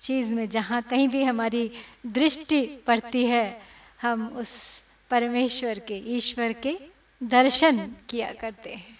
चीज़ 0.00 0.34
में 0.34 0.48
जहाँ 0.48 0.82
कहीं 0.82 1.08
भी 1.08 1.24
हमारी 1.24 1.70
दृष्टि 2.06 2.76
पड़ती 2.86 3.26
है, 3.26 3.60
हम 4.02 4.28
उस 4.28 4.82
परमेश्वर 5.10 5.78
के, 5.78 5.96
ईश्वर 5.96 6.52
के 6.52 6.78
दर्शन 7.22 7.96
किया 8.08 8.32
करते 8.32 8.74
हैं। 8.74 8.98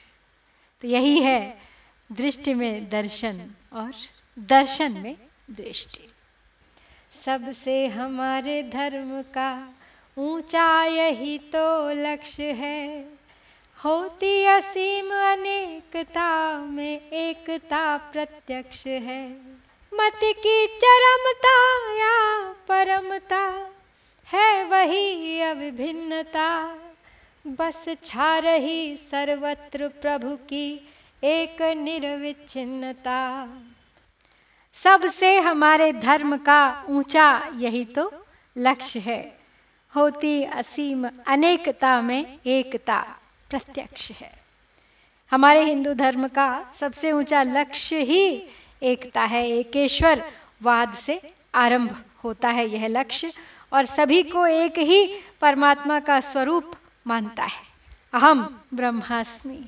तो 0.80 0.88
यही 0.88 1.20
है 1.20 1.58
दृष्टि 2.12 2.54
में 2.54 2.88
दर्शन 2.90 3.50
और 3.72 3.92
दर्शन 4.38 4.92
में 4.92 5.16
दृष्टि। 5.50 6.08
सबसे 7.24 7.86
हमारे 7.86 8.62
धर्म 8.62 9.22
का 9.22 9.74
ऊँचा 10.18 10.84
यही 10.84 11.38
तो 11.38 11.90
लक्ष्य 11.90 12.52
है। 12.52 13.08
होती 13.84 14.44
असीम 14.44 15.10
अनेकता 15.10 16.58
में 16.58 17.10
एकता 17.10 17.96
प्रत्यक्ष 17.96 18.86
है। 18.86 19.32
मत 19.94 20.20
की 20.24 20.66
चरमता 20.66 21.56
या 21.98 22.52
परमता 22.68 23.70
है 24.28 24.64
वही 24.64 25.40
अविभिन्नता 25.40 26.78
बस 27.46 27.88
छा 28.04 28.38
रही 28.38 28.96
सर्वत्र 28.96 29.88
प्रभु 29.88 30.36
की 30.36 30.88
एक 31.24 31.62
निर्विच्छिन्नता। 31.62 33.22
सबसे 34.76 35.38
हमारे 35.40 35.92
धर्म 35.92 36.37
का 36.37 36.85
ऊँचा 36.88 37.26
यही 37.54 37.85
तो 37.85 38.11
लक्ष्य 38.56 39.00
है। 39.00 39.21
होती 39.95 40.42
असीम 40.45 41.06
अनेकता 41.26 42.00
में 42.00 42.38
एकता 42.47 42.99
प्रत्यक्ष 43.50 44.11
है। 44.12 44.30
हमारे 45.33 45.64
हिंदू 45.64 45.92
धर्म 45.95 46.26
का 46.28 46.49
सबसे 46.75 47.12
ऊँचा 47.12 47.42
लक्ष्य 47.42 48.00
ही 48.00 48.49
एकता 48.83 49.23
है। 49.23 49.47
एकेश्वर 49.50 50.23
वाद 50.62 50.95
से 50.95 51.21
आरंभ 51.54 51.97
होता 52.25 52.49
है 52.49 52.69
यह 52.69 52.86
लक्ष्य 52.89 53.32
और 53.73 53.84
सभी 53.84 54.23
को 54.23 54.47
एक 54.47 54.78
ही 54.78 55.06
परमात्मा 55.41 56.00
का 56.00 56.21
स्वरूप 56.21 56.73
मानता 57.06 57.45
है। 57.45 57.65
अहम 58.15 58.43
ब्रह्मास्मि 58.75 59.65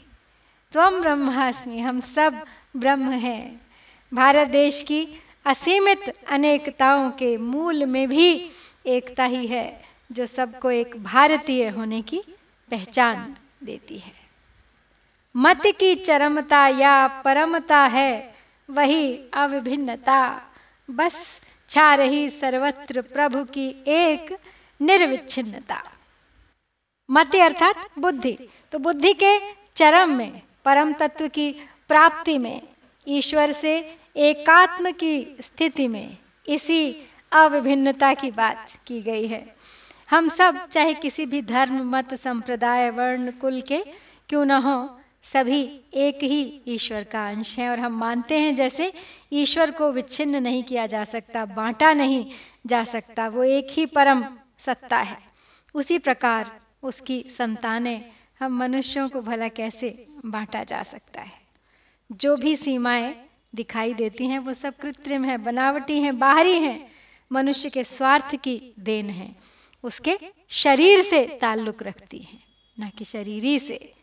त्वम 0.73 1.01
ब्रह्मास्मि, 1.01 1.81
हम 1.81 2.01
सब 2.01 2.45
ब्रह्म 2.77 3.11
हैं। 3.11 3.68
भारत 4.13 4.49
देश 4.49 4.83
की 4.83 5.07
असीमित 5.45 6.15
अनेकताओं 6.29 7.11
के 7.11 7.37
मूल 7.37 7.85
में 7.87 8.09
भी 8.09 8.51
एकता 8.87 9.25
ही 9.25 9.47
है, 9.47 9.83
जो 10.13 10.27
सबको 10.27 10.71
एक 10.71 10.97
भारतीय 11.03 11.69
होने 11.69 12.01
की 12.03 12.23
पहचान 12.71 13.37
देती 13.65 13.99
है। 13.99 14.13
मत 15.37 15.61
की 15.67 15.95
चरमता 15.95 16.67
या 16.69 17.07
परमता 17.25 17.79
है, 17.79 18.35
वही 18.71 19.19
अविभिन्नता। 19.35 20.21
बस 20.91 21.41
छा 21.69 21.95
रही 21.95 22.31
सर्वत्र 22.31 23.03
प्रभु 23.03 23.45
की 23.45 23.69
एक 23.87 24.37
निर्विच्छिन्नता। 24.81 25.83
मत 27.11 27.35
अर्थात 27.35 27.89
बुद्धि 27.99 28.39
तो 28.73 28.79
बुद्धि 28.79 29.13
के 29.13 29.39
चरम 29.77 30.11
में, 30.11 30.43
परम 30.65 30.93
तत्व 30.93 31.29
की 31.29 31.51
प्राप्ति 31.89 32.39
में 32.39 32.63
ईश्वर 33.09 33.53
से 33.53 33.99
एकात्म 34.17 34.91
की 34.91 35.37
स्थिति 35.41 35.89
में 35.89 36.17
इसी 36.49 37.07
अविभिन्नता 37.33 38.15
की 38.15 38.31
बात 38.31 38.69
की 38.87 39.03
गई 39.03 39.27
है। 39.27 39.57
हम 40.11 40.29
सब, 40.29 40.69
चाहे 40.69 40.95
किसी 40.95 41.27
भी 41.27 41.43
धर्म, 41.43 41.97
मत, 41.97 42.15
संप्रदाय, 42.15 42.91
वर्ण, 42.91 43.31
कुल 43.31 43.61
के, 43.61 43.85
क्यों 44.29 44.45
न 44.45 44.51
हो, 44.51 45.01
सभी 45.23 45.81
एक 45.95 46.25
ही 46.25 46.61
ईश्वर 46.69 47.05
का 47.05 47.29
अंश 47.29 47.59
है 47.59 47.71
और 47.71 47.79
हम 47.79 47.93
मानते 47.93 48.39
हैं 48.39 48.55
जैसे 48.55 48.93
ईश्वर 49.33 49.71
को 49.71 49.93
विच्छिन्न 49.93 50.43
नहीं 50.43 50.63
किया 50.63 50.87
जा 50.87 51.05
सकता, 51.05 51.45
बांटा 51.45 51.93
नहीं 51.93 52.27
जा 52.67 52.85
सकता, 52.85 53.29
वो 53.29 53.45
एक 53.45 53.67
ही 53.71 53.87
परम 53.87 54.25
सत्ता 54.59 54.99
है। 54.99 55.19
उसी 55.75 55.99
प्रकार 55.99 56.61
उसकी 56.83 57.27
संतानें 57.29 58.11
हम 58.41 58.59
मनुष्यों 58.59 59.09
को 59.09 59.23
भला 59.23 59.49
कैसे 59.49 60.07
बांटा 60.27 60.65
जा 60.65 60.83
सकता 60.83 61.21
है? 61.21 61.48
जो 62.13 62.37
भी 62.37 62.57
सीमाएँ 62.57 63.15
दिखाई 63.55 63.95
देती 63.95 64.27
हैं, 64.27 64.39
वो 64.39 64.53
सब 64.53 64.77
कृत्रिम 64.77 65.25
है, 65.25 65.37
बनावटी 65.39 66.01
हैं, 66.01 66.19
बाहरी 66.19 66.59
हैं। 66.59 66.91
मनुष्य 67.33 67.71
के 67.71 67.85
स्वार्थ 67.85 68.35
की 68.37 68.73
देन 68.79 69.11
है। 69.11 69.37
उसके 69.85 70.19
शरीर 70.49 71.03
से 71.03 71.39
ताल्लुक 71.41 71.83
रखती 71.83 72.19
हैं, 72.19 72.43
न 72.81 72.91
कि 72.91 73.05
शरीरी 73.05 73.59
से। 73.59 73.95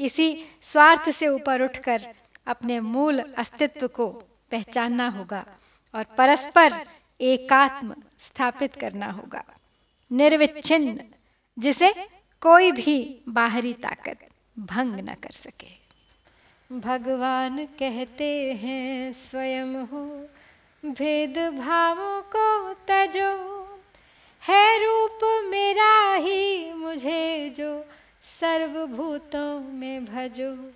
इसी 0.00 0.44
स्वार्थ 0.62 1.10
से 1.10 1.28
ऊपर 1.28 1.62
उठकर 1.62 2.06
अपने 2.46 2.80
मूल 2.80 3.20
अस्तित्व 3.38 3.88
को 3.88 4.08
पहचानना 4.50 5.08
होगा 5.08 5.46
और 5.94 6.04
परस्पर 6.04 6.86
एकात्म 7.20 7.94
स्थापित 8.20 8.74
करना 8.74 9.10
होगा। 9.10 9.44
निर्विच्छिन्न, 10.10 11.04
जिसे 11.58 11.92
कोई 12.42 12.72
भी 12.72 13.22
बाहरी 13.28 13.72
ताकत 13.72 14.28
भंग 14.58 15.00
न 15.00 15.14
कर 15.14 15.30
सके। 15.30 15.81
भगवान 16.72 17.66
कहते 17.66 18.52
हैं 18.52 19.12
स्वयं 19.12 19.86
हो 19.86 20.26
भेद 20.86 21.38
भावों 21.38 22.22
को 22.22 22.72
तजो। 22.72 23.62
है 24.42 24.84
रूप 24.84 25.44
मेरा 25.50 26.14
ही 26.14 26.72
मुझे 26.72 27.50
जो, 27.56 27.84
सर्वभूतों 28.22 29.60
में 29.60 30.04
भजो। 30.04 30.70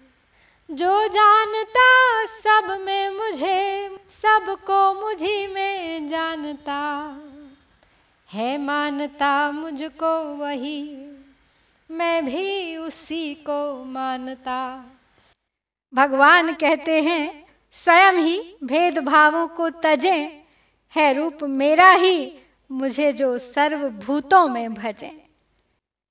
जो 0.75 1.09
जानता 1.09 2.25
सब 2.27 2.81
में 2.81 3.11
मुझे, 3.11 3.89
सबको 4.23 5.01
मुझी 5.01 5.47
में 5.47 6.09
जानता। 6.09 7.13
है 8.33 8.59
मानता 8.59 9.51
मुझको 9.51 10.35
वही, 10.35 10.97
मैं 11.91 12.27
भी 12.27 12.77
उसी 12.77 13.35
को 13.35 13.85
मानता। 13.85 14.91
भगवान 15.97 16.53
कहते 16.53 17.03
हैं, 17.03 17.47
स्वयं 17.73 18.13
ही 18.13 18.57
भेदभावों 18.65 19.49
को 19.49 19.71
तजें, 19.71 20.29
है 20.97 21.13
रूप 21.13 21.39
मेरा 21.43 21.91
ही, 21.91 22.39
मुझे 22.73 23.13
जो 23.13 23.39
सर्वभूतों 23.39 24.49
में 24.49 24.75
भजें। 24.75 25.11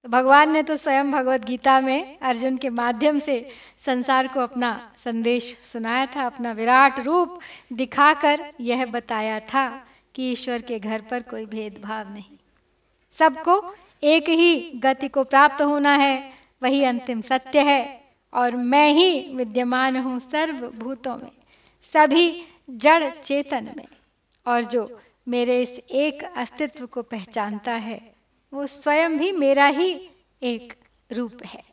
तो 0.04 0.10
भगवान 0.10 0.52
ने 0.52 0.63
तो 0.63 0.76
स्वयं 0.76 1.12
भगवत 1.12 1.45
गीता 1.45 1.82
में 1.82 2.19
अर्जुन 2.19 2.58
के 2.58 2.69
माध्यम 2.69 3.19
से 3.19 3.50
संसार 3.80 4.28
को 4.28 4.39
अपना 4.39 4.93
संदेश 4.98 5.58
सुनाया 5.63 6.06
था, 6.06 6.26
अपना 6.26 6.52
विराट 6.52 7.00
रूप 7.00 7.39
दिखाकर 7.74 8.54
यह 8.62 8.86
बताया 8.86 9.39
था 9.39 9.86
कि 10.15 10.32
ईश्वर 10.32 10.62
के 10.62 10.80
घर 10.80 11.02
पर 11.02 11.21
कोई 11.21 11.45
भेदभाव 11.45 12.13
नहीं। 12.13 12.38
सबको 13.12 13.76
एक 14.04 14.30
ही 14.30 14.71
गति 14.76 15.08
को 15.08 15.24
प्राप्त 15.24 15.62
होना 15.62 15.95
है, 15.95 16.34
वही 16.63 16.84
अंतिम 16.84 17.21
सत्य 17.21 17.60
है। 17.60 18.05
और 18.36 18.56
मैं 18.56 18.91
ही 18.93 19.36
विद्यमान 19.36 19.98
हूँ 19.98 20.19
सर्वभूतों 20.19 21.17
में, 21.17 21.32
सभी 21.82 22.45
जड़ 22.69 23.10
चेतन 23.10 23.74
में। 23.78 23.88
और 24.48 24.63
जो 24.63 25.02
मेरे 25.28 25.62
इस 25.62 25.80
एक 25.91 26.24
अस्तित्व 26.24 26.86
को 26.86 27.02
पहचानता 27.02 27.71
है, 27.71 28.15
वो 28.54 28.67
स्वयं 28.67 29.17
भी 29.17 29.32
मेरा 29.32 29.65
ही 29.65 30.10
एक 30.43 30.74
रूप 31.12 31.38
है। 31.45 31.63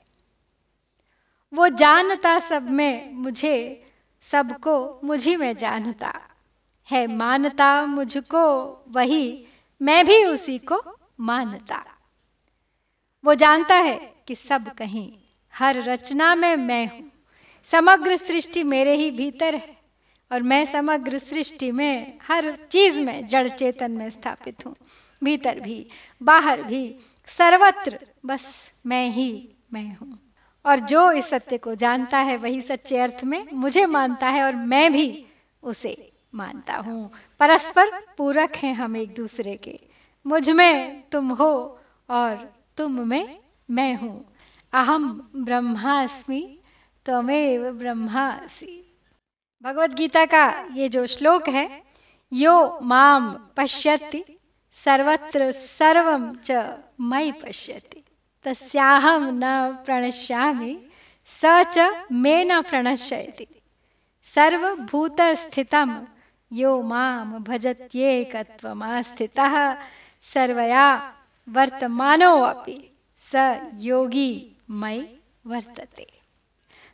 वो 1.54 1.68
जानता 1.68 2.38
सब 2.38 2.70
में 2.70 3.12
मुझे, 3.12 3.86
सबको 4.22 5.00
मुझी 5.04 5.36
में 5.36 5.56
जानता। 5.56 6.20
है 6.90 7.06
मानता 7.06 7.86
मुझको, 7.86 8.68
वही 8.88 9.46
मैं 9.82 10.06
भी 10.06 10.24
उसी 10.24 10.58
को 10.58 10.82
मानता। 11.20 11.84
वो 13.24 13.34
जानता 13.34 13.74
है 13.74 14.14
कि 14.26 14.34
सब 14.34 14.74
कहीं 14.74 15.18
हर 15.54 15.82
रचना 15.82 16.34
में 16.34 16.56
मैं 16.56 16.86
हूँ। 16.86 17.10
समग्र 17.64 18.16
सृष्टि 18.16 18.62
मेरे 18.62 18.94
ही 18.96 19.10
भीतर 19.10 19.54
है 19.54 19.76
और 20.32 20.42
मैं 20.42 20.64
समग्र 20.64 21.18
सृष्टि 21.18 21.72
में 21.72 22.18
हर 22.28 22.56
चीज़ 22.70 23.00
में 23.00 23.26
जड़ 23.26 23.48
चेतन 23.48 23.90
में 23.90 24.10
स्थापित 24.10 24.66
हूँ। 24.66 24.76
भीतर 25.24 25.60
भी, 25.60 25.86
बाहर 26.22 26.62
भी, 26.62 26.96
सर्वत्र 27.26 27.98
बस 28.26 28.72
मैं 28.86 29.10
ही, 29.10 29.48
मैं 29.72 29.96
हूँ। 29.96 30.18
और 30.64 30.78
जो 30.78 31.12
इस 31.12 31.24
सत्य 31.24 31.58
को 31.58 31.74
जानता 31.74 32.18
है, 32.18 32.36
वही 32.36 32.62
सच्चे 32.62 32.98
अर्थ 32.98 33.24
में 33.24 33.46
मुझे 33.52 33.86
मानता 33.86 34.28
है 34.28 34.44
और 34.44 34.54
मैं 34.54 34.92
भी 34.92 35.26
उसे 35.62 36.12
मानता 36.34 36.74
हूँ। 36.74 37.12
परस्पर 37.40 37.90
पूरक 38.16 38.56
हैं 38.56 38.74
हम 38.74 38.96
एक 38.96 39.14
दूसरे 39.14 39.56
के। 39.56 39.80
मुझमें 40.26 41.02
तुम 41.12 41.30
हो 41.30 41.80
और 42.10 42.52
तुम 42.76 43.08
में 43.08 43.38
मैं 43.70 43.94
हूँ। 43.94 44.31
अहम 44.72 45.30
ब्रह्मास्मि, 45.36 46.58
त्वमेव 47.06 47.72
ब्रह्मासि। 47.72 48.98
भगवत 49.62 49.90
गीता 49.90 50.24
का 50.24 50.68
ये 50.72 50.88
जो 50.88 51.06
श्लोक 51.06 51.48
है, 51.48 51.82
यो 52.32 52.78
माम 52.82 53.48
पश्यति, 53.56 54.24
सर्वत्र 54.72 55.52
सर्वम 55.52 56.34
च 56.34 56.78
मई 57.00 57.32
पश्यति। 57.32 58.04
तस्याहम 58.44 59.40
न 59.44 59.78
प्रणश्यामि, 59.84 60.78
स 61.26 61.42
च 61.46 62.06
मे 62.12 62.44
न 62.44 62.62
प्रणश्यति। 62.62 63.46
सर्वभूत 64.24 65.16
स्थितम 65.20 66.06
यो 66.52 66.82
माम 66.82 67.38
भजत्येकत्वमास्थितः, 67.38 69.76
सर्वया 70.20 71.14
वर्तमानो 71.48 72.40
अपि 72.40 72.90
स 73.18 73.60
योगी। 73.74 74.51
मई 74.70 75.16
वर्तते। 75.46 76.06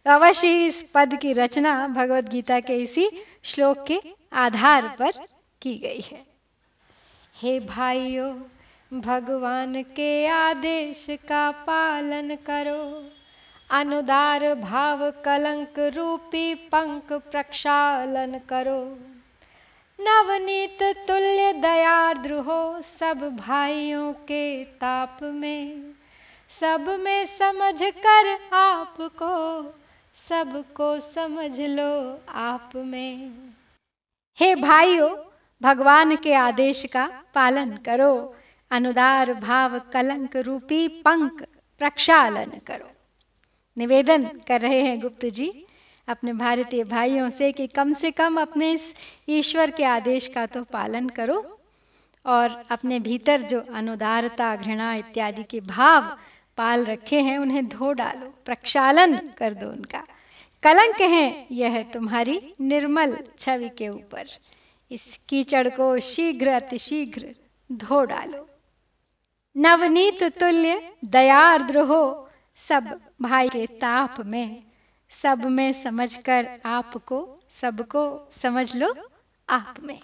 तो 0.04 0.10
अवश्य 0.10 0.66
इस 0.66 0.90
पद 0.94 1.16
की 1.16 1.32
रचना 1.32 1.88
भगवत 1.88 2.28
गीता 2.28 2.60
के 2.60 2.76
इसी 2.76 3.10
श्लोक 3.42 3.86
के 3.86 4.00
आधार 4.32 4.96
पर 4.98 5.12
की 5.62 5.78
गई 5.78 6.00
है। 6.00 6.26
हे 7.36 7.60
भाइयों, 7.60 8.42
भगवान 9.00 9.82
के 9.82 10.26
आदेश 10.26 11.06
का 11.10 11.50
पालन 11.50 12.36
करो। 12.36 13.10
अनुदार 13.70 14.54
भाव 14.54 15.10
कलंक 15.10 15.78
रूपी 15.78 16.54
पंख 16.54 17.12
प्रक्षालन 17.12 18.38
करो। 18.38 18.98
नवनीत 20.00 20.82
तुल्य 20.82 21.52
दयाद्र 21.52 22.32
हो 22.32 22.82
सब 22.82 23.36
भाइयों 23.36 24.12
के 24.12 24.64
ताप 24.64 25.18
में। 25.22 25.94
सब 26.50 26.86
में 27.00 27.24
समझ 27.28 27.82
कर 27.96 28.28
आपको, 28.54 29.62
सबको 30.16 30.98
समझ 31.00 31.60
लो 31.60 32.20
आप 32.28 32.70
में। 32.76 33.30
हे 34.38 34.54
भाइयों, 34.54 35.10
भगवान 35.60 36.14
के 36.16 36.32
आदेश 36.34 36.84
का 36.92 37.06
पालन 37.34 37.76
करो, 37.76 38.34
अनुदार 38.70 39.32
भाव 39.34 39.78
कलंक 39.92 40.36
रूपी 40.36 40.86
पंख 41.02 41.42
प्रक्षालन 41.80 42.58
करो। 42.66 42.90
निवेदन 43.76 44.24
कर 44.48 44.60
रहे 44.60 44.80
हैं 44.82 44.98
गुप्त 45.00 45.26
जी, 45.26 45.50
अपने 46.08 46.32
भारतीय 46.32 46.84
भाइयों 46.84 47.28
से 47.30 47.52
कि 47.52 47.66
कम 47.66 47.92
से 47.92 48.10
कम 48.10 48.40
अपने 48.40 48.72
इस 48.72 48.94
ईश्वर 49.28 49.70
के 49.70 49.84
आदेश 49.84 50.28
का 50.28 50.46
तो 50.46 50.62
पालन 50.64 51.08
करो, 51.10 51.38
और 52.24 52.62
अपने 52.70 52.98
भीतर 53.00 53.42
जो 53.42 53.62
अनुदारता, 53.74 54.54
घृणा 54.56 54.94
इत्यादि 54.94 55.42
के 55.42 55.60
भाव 55.60 56.16
पाल 56.58 56.84
रखे 56.84 57.20
हैं, 57.20 57.38
उन्हें 57.38 57.68
धो 57.68 57.92
डालो, 57.92 58.34
प्रक्षालन 58.44 59.16
कर 59.38 59.54
दो 59.54 59.70
उनका। 59.70 60.04
कलंक 60.62 61.00
है, 61.00 61.46
यह 61.50 61.82
तुम्हारी 61.82 62.52
निर्मल 62.60 63.18
छवि 63.38 63.68
के 63.68 63.88
ऊपर। 63.88 64.26
इस 64.90 65.20
कीचड़ 65.28 65.68
को 65.68 65.98
शीघ्र, 65.98 66.48
अतिशीघ्र 66.48 67.34
धो 67.72 68.04
डालो। 68.04 68.48
नवनीत 69.56 70.22
तुल्य 70.22 70.92
दयार्द्र 71.04 71.78
हो 71.78 72.30
सब 72.56 73.00
भाई 73.22 73.48
के 73.48 73.66
ताप 73.66 74.20
में, 74.20 74.62
सब 75.10 75.44
में 75.44 75.72
समझकर 75.72 76.60
आपको, 76.66 77.40
सबको 77.60 78.28
समझ 78.32 78.76
लो 78.76 78.94
आप 79.48 79.74
में। 79.82 80.00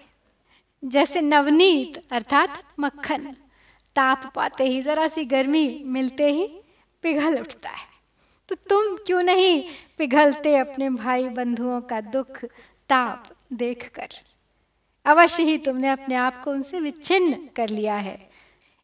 जैसे 0.85 1.21
नवनीत, 1.21 2.12
अर्थात 2.12 2.62
मक्खन। 2.81 3.37
ताप 3.96 4.33
पाते 4.35 4.64
ही, 4.64 4.83
जरा 4.83 5.09
सी 5.09 5.24
गर्मी 5.24 5.83
मिलते 5.87 6.33
ही 6.33 6.46
पिघल 7.02 7.40
उठता 7.40 7.70
है। 7.70 7.94
तो 8.48 8.54
तुम 8.54 8.96
क्यों 8.96 9.22
नहीं 9.22 9.64
पिघलते 9.98 10.57
अपने 10.57 10.90
भाई 10.90 11.28
बंधुओं 11.28 11.80
का 11.80 12.00
दुख, 12.00 12.44
ताप 12.88 13.24
देखकर? 13.52 14.09
अवश्य 15.07 15.42
ही 15.42 15.59
तुमने 15.59 15.88
अपने 15.88 16.14
आप 16.14 16.44
को 16.44 16.50
उनसे 16.50 16.80
विच्छिन्न 16.80 17.48
कर 17.57 17.68
लिया 17.68 17.94
है। 17.94 18.30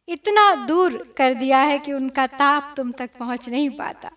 इतना 0.07 0.55
दूर 0.55 1.13
कर 1.17 1.33
दिया 1.33 1.59
है 1.59 1.79
कि 1.79 1.93
उनका 1.93 2.27
ताप 2.27 2.73
तुम 2.77 2.91
तक 2.91 3.09
पहुँच 3.19 3.49
नहीं 3.49 3.69
पाता। 3.69 4.11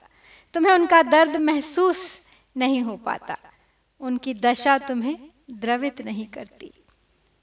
तुम्हें 0.55 0.73
उनका 0.73 1.03
दर्द 1.03 1.37
महसूस 1.37 2.21
नहीं 2.57 2.83
हो 2.83 2.97
पाता। 2.97 3.37
उनकी 4.01 4.35
दशा 4.35 4.79
तुम्हें 4.79 5.19
द्रवित 5.51 6.03
नहीं 6.03 6.27
करती। 6.27 6.73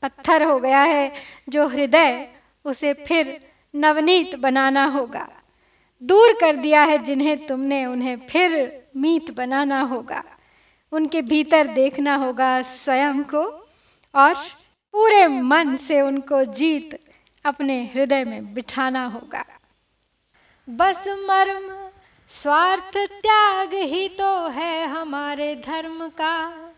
पत्थर 0.02 0.44
हो 0.44 0.60
गया 0.60 0.82
है 0.82 1.14
जो 1.50 1.68
हृदय 1.68 2.34
उसे 2.66 2.94
फिर 2.94 3.42
नवनीत 3.76 4.36
बनाना 4.36 4.86
होगा। 4.86 5.30
दूर 6.04 6.34
कर 6.34 6.56
दिया 6.56 6.84
है 6.84 6.98
जिन्हें 6.98 7.46
तुमने, 7.46 7.86
उन्हें 7.86 8.18
फिर 8.30 8.82
मीत 8.98 9.32
बनाना 9.32 9.82
होगा। 9.82 10.24
उनके 10.92 11.22
भीतर 11.22 11.68
देखना 11.68 12.16
होगा 12.16 12.62
स्वयं 12.62 13.24
को 13.24 13.44
और 14.16 14.34
पूरे 14.94 15.28
मन 15.28 15.76
से 15.76 16.02
उनको 16.02 16.44
जीत 16.44 17.00
अपने 17.46 17.86
हृदय 17.86 18.24
में 18.24 18.54
बिठाना 18.54 19.06
होगा। 19.06 19.46
बस 20.70 21.08
मर्म, 21.08 21.90
स्वार्थ 22.28 22.98
त्याग 22.98 23.74
ही 23.74 24.10
तो 24.10 24.48
है 24.48 24.88
हमारे 24.88 25.56
धर्म 25.56 26.08
का। 26.08 26.71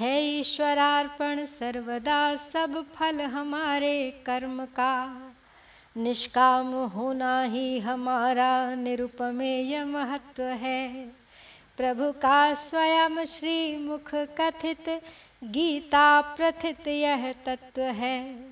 है 0.00 0.22
ईश्वरार्पण 0.24 1.44
सर्वदा, 1.44 2.36
सब 2.36 2.86
फल 2.94 3.20
हमारे 3.20 4.10
कर्म 4.26 4.64
का। 4.64 5.22
निष्काम 5.96 6.66
होना 6.66 7.42
ही 7.42 7.78
हमारा, 7.78 8.74
निरुपमेय 8.74 9.84
महत्व 9.84 10.42
है। 10.42 11.04
प्रभु 11.76 12.12
का 12.12 12.54
स्वयं 12.54 13.24
श्री 13.24 13.76
मुख 13.76 14.14
कथित, 14.14 15.02
गीता 15.44 16.20
प्रथित 16.20 16.88
यह 16.88 17.32
तत्व 17.32 17.82
है। 17.82 18.44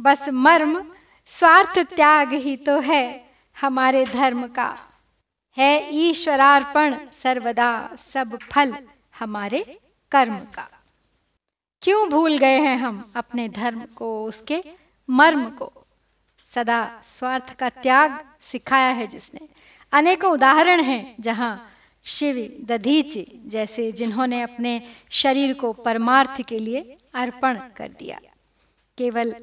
बस 0.00 0.28
मर्म, 0.28 0.94
स्वार्थ 1.26 1.78
त्याग 1.78 2.32
ही 2.32 2.56
तो 2.56 2.80
है 2.80 3.24
हमारे 3.60 4.04
धर्म 4.04 4.46
का। 4.46 4.78
है 5.56 5.94
ईश्वरार्पण 5.94 6.96
सर्वदा, 7.12 7.90
सब 7.98 8.38
फल 8.40 8.74
हमारे 9.18 9.78
कर्म 10.10 10.38
का। 10.38 10.81
क्यों 11.82 12.08
भूल 12.08 12.38
गए 12.38 12.58
हैं 12.58 12.76
हम 12.76 13.12
अपने 13.16 13.48
धर्म 13.48 13.80
को, 13.80 14.24
उसके 14.24 14.64
मर्म 15.10 15.50
को? 15.50 15.72
सदा 16.54 17.02
स्वार्थ 17.04 17.54
का 17.54 17.68
त्याग 17.68 18.24
सिखाया 18.42 18.88
है 18.88 19.06
जिसने। 19.06 19.48
अनेकों 19.92 20.32
उदाहरण 20.32 20.82
हैं 20.82 21.14
जहाँ 21.20 21.70
शिव 22.02 22.56
दधीच 22.64 23.32
जैसे 23.46 23.92
जिन्होंने 23.92 24.42
अपने 24.42 24.82
शरीर 25.10 25.54
को 25.54 25.72
परमार्थ 25.72 26.42
के 26.42 26.58
लिए 26.58 26.96
अर्पण 27.14 27.58
कर 27.76 27.88
दिया। 27.88 28.20
केवल 28.98 29.34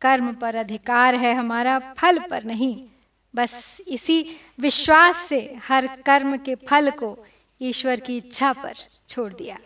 कर्म 0.00 0.32
पर 0.32 0.54
अधिकार 0.54 1.14
है 1.14 1.34
हमारा, 1.34 1.78
फल 1.78 2.18
पर 2.18 2.44
नहीं, 2.44 2.88
बस 3.34 3.80
इसी 3.88 4.36
विश्वास 4.60 5.16
से 5.16 5.58
हर 5.68 5.86
कर्म 5.86 6.36
के 6.36 6.54
फल 6.54 6.90
को 6.90 7.26
ईश्वर 7.60 8.00
की 8.00 8.16
इच्छा 8.16 8.52
पर 8.52 8.74
छोड़ 9.08 9.32
दिया। 9.32 9.58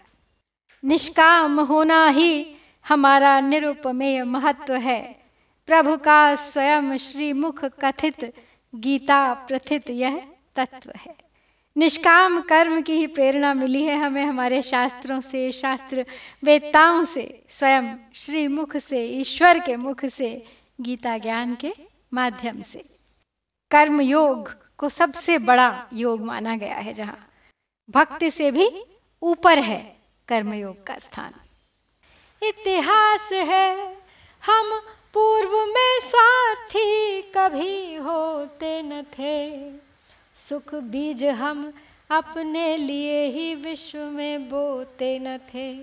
निष्काम 0.84 1.60
होना 1.60 2.08
ही 2.08 2.54
हमारा 2.88 3.40
निरुपमेय 3.40 4.24
महत्व 4.24 4.74
है। 4.74 5.20
प्रभु 5.66 5.96
का 5.96 6.34
स्वयं 6.34 6.96
श्रीमुख 6.96 7.64
कथित 7.64 8.34
गीता 8.74 9.34
प्रथित 9.34 9.90
यह 9.90 10.22
तत्व 10.56 10.92
है। 10.96 11.16
निष्काम 11.76 12.40
कर्म 12.40 12.82
की 12.82 12.92
ही 12.92 13.06
प्रेरणा 13.06 13.54
मिली 13.54 13.84
है 13.84 13.96
हमें 13.96 14.24
हमारे 14.24 14.62
शास्त्रों 14.62 15.20
से, 15.20 15.52
शास्त्र 15.52 16.06
वेदताओं 16.44 17.04
से, 17.04 17.44
स्वयं 17.48 17.94
श्रीमुख 18.14 18.76
से, 18.76 19.06
ईश्वर 19.06 19.58
के 19.58 19.76
मुख 19.76 20.04
से, 20.04 20.46
गीता 20.80 21.18
ज्ञान 21.18 21.54
के 21.54 21.74
माध्यम 22.14 22.62
से। 22.62 22.84
कर्म 23.70 24.00
योग 24.00 24.54
को 24.76 24.88
सबसे 24.88 25.38
बड़ा 25.38 25.86
योग 25.92 26.24
माना 26.24 26.56
गया 26.56 26.74
है 26.74 26.92
जहाँ 26.92 27.30
भक्ति 27.90 28.30
से 28.30 28.50
भी 28.50 28.70
ऊपर 29.22 29.58
है। 29.58 29.99
कर्मयोग 30.30 30.86
का 30.86 30.98
स्थान। 30.98 31.34
इतिहास 32.42 33.32
है, 33.32 33.96
हम 34.46 34.80
पूर्व 35.14 35.66
में 35.66 36.00
स्वार्थी 36.00 37.22
कभी 37.22 37.94
होते 37.94 38.82
न 38.82 39.02
थे। 39.02 39.38
सुख 40.34 40.74
बीज 40.74 41.24
हम 41.24 41.72
अपने 42.10 42.76
लिए 42.76 43.24
ही 43.24 43.54
विश्व 43.54 43.98
में 43.98 44.50
बोते 44.50 45.18
न 45.18 45.38
थे। 45.38 45.74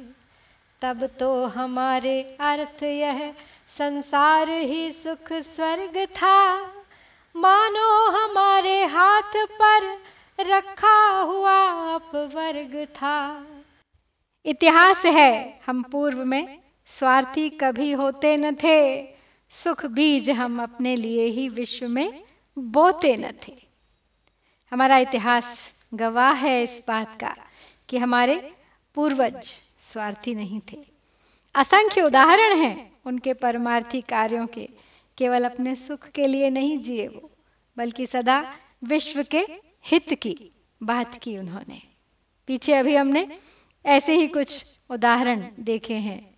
तब 0.81 1.05
तो 1.19 1.45
हमारे 1.45 2.21
अर्थ 2.39 2.83
यह 2.83 3.33
संसार 3.69 4.49
ही 4.49 4.91
सुख 4.91 5.33
स्वर्ग 5.33 6.05
था। 6.05 6.37
मानो 7.35 8.09
हमारे 8.09 8.85
हाथ 8.85 9.37
पर 9.61 10.01
रखा 10.39 11.21
हुआ 11.21 11.59
अपवर्ग 11.95 12.85
था। 12.85 13.47
इतिहास 14.45 15.05
है, 15.05 15.59
हम 15.65 15.81
पूर्व 15.83 16.25
में 16.25 16.59
स्वार्थी 16.85 17.49
कभी 17.49 17.91
होते 17.91 18.35
न 18.37 18.53
थे, 18.55 19.03
सुख 19.49 19.85
बीज 19.85 20.29
हम 20.29 20.61
अपने 20.63 20.95
लिए 20.95 21.25
ही 21.25 21.47
विश्व 21.49 21.87
में 21.87 22.23
बोते 22.57 23.15
न 23.17 23.31
थे। 23.47 23.55
हमारा 24.71 24.97
इतिहास 24.97 25.73
गवाह 25.93 26.33
है 26.33 26.61
इस 26.63 26.81
बात 26.87 27.17
का 27.19 27.35
कि 27.89 27.97
हमारे 27.97 28.35
पूर्वज 28.95 29.57
स्वार्थी 29.79 30.35
नहीं 30.35 30.61
थे। 30.71 30.77
असंख्य 31.55 32.01
उदाहरण 32.01 32.55
हैं 32.57 32.91
उनके 33.05 33.33
परमार्थी 33.33 34.01
कार्यों 34.01 34.47
के, 34.47 34.69
केवल 35.17 35.45
अपने 35.45 35.75
सुख 35.75 36.07
के 36.09 36.27
लिए 36.27 36.49
नहीं 36.49 36.77
जिए 36.79 37.07
वो, 37.07 37.29
बल्कि 37.77 38.05
सदा 38.05 38.39
विश्व 38.83 39.23
के 39.23 39.45
हित 39.85 40.13
की 40.13 40.51
बात 40.81 41.17
की 41.17 41.37
उन्होंने। 41.37 41.81
पीछे 42.47 42.73
अभी 42.73 42.95
हमने 42.95 43.27
ऐसे 43.87 44.15
ही 44.15 44.27
कुछ 44.27 44.77
उदाहरण 44.89 45.47
देखे 45.59 45.93
हैं। 45.93 46.35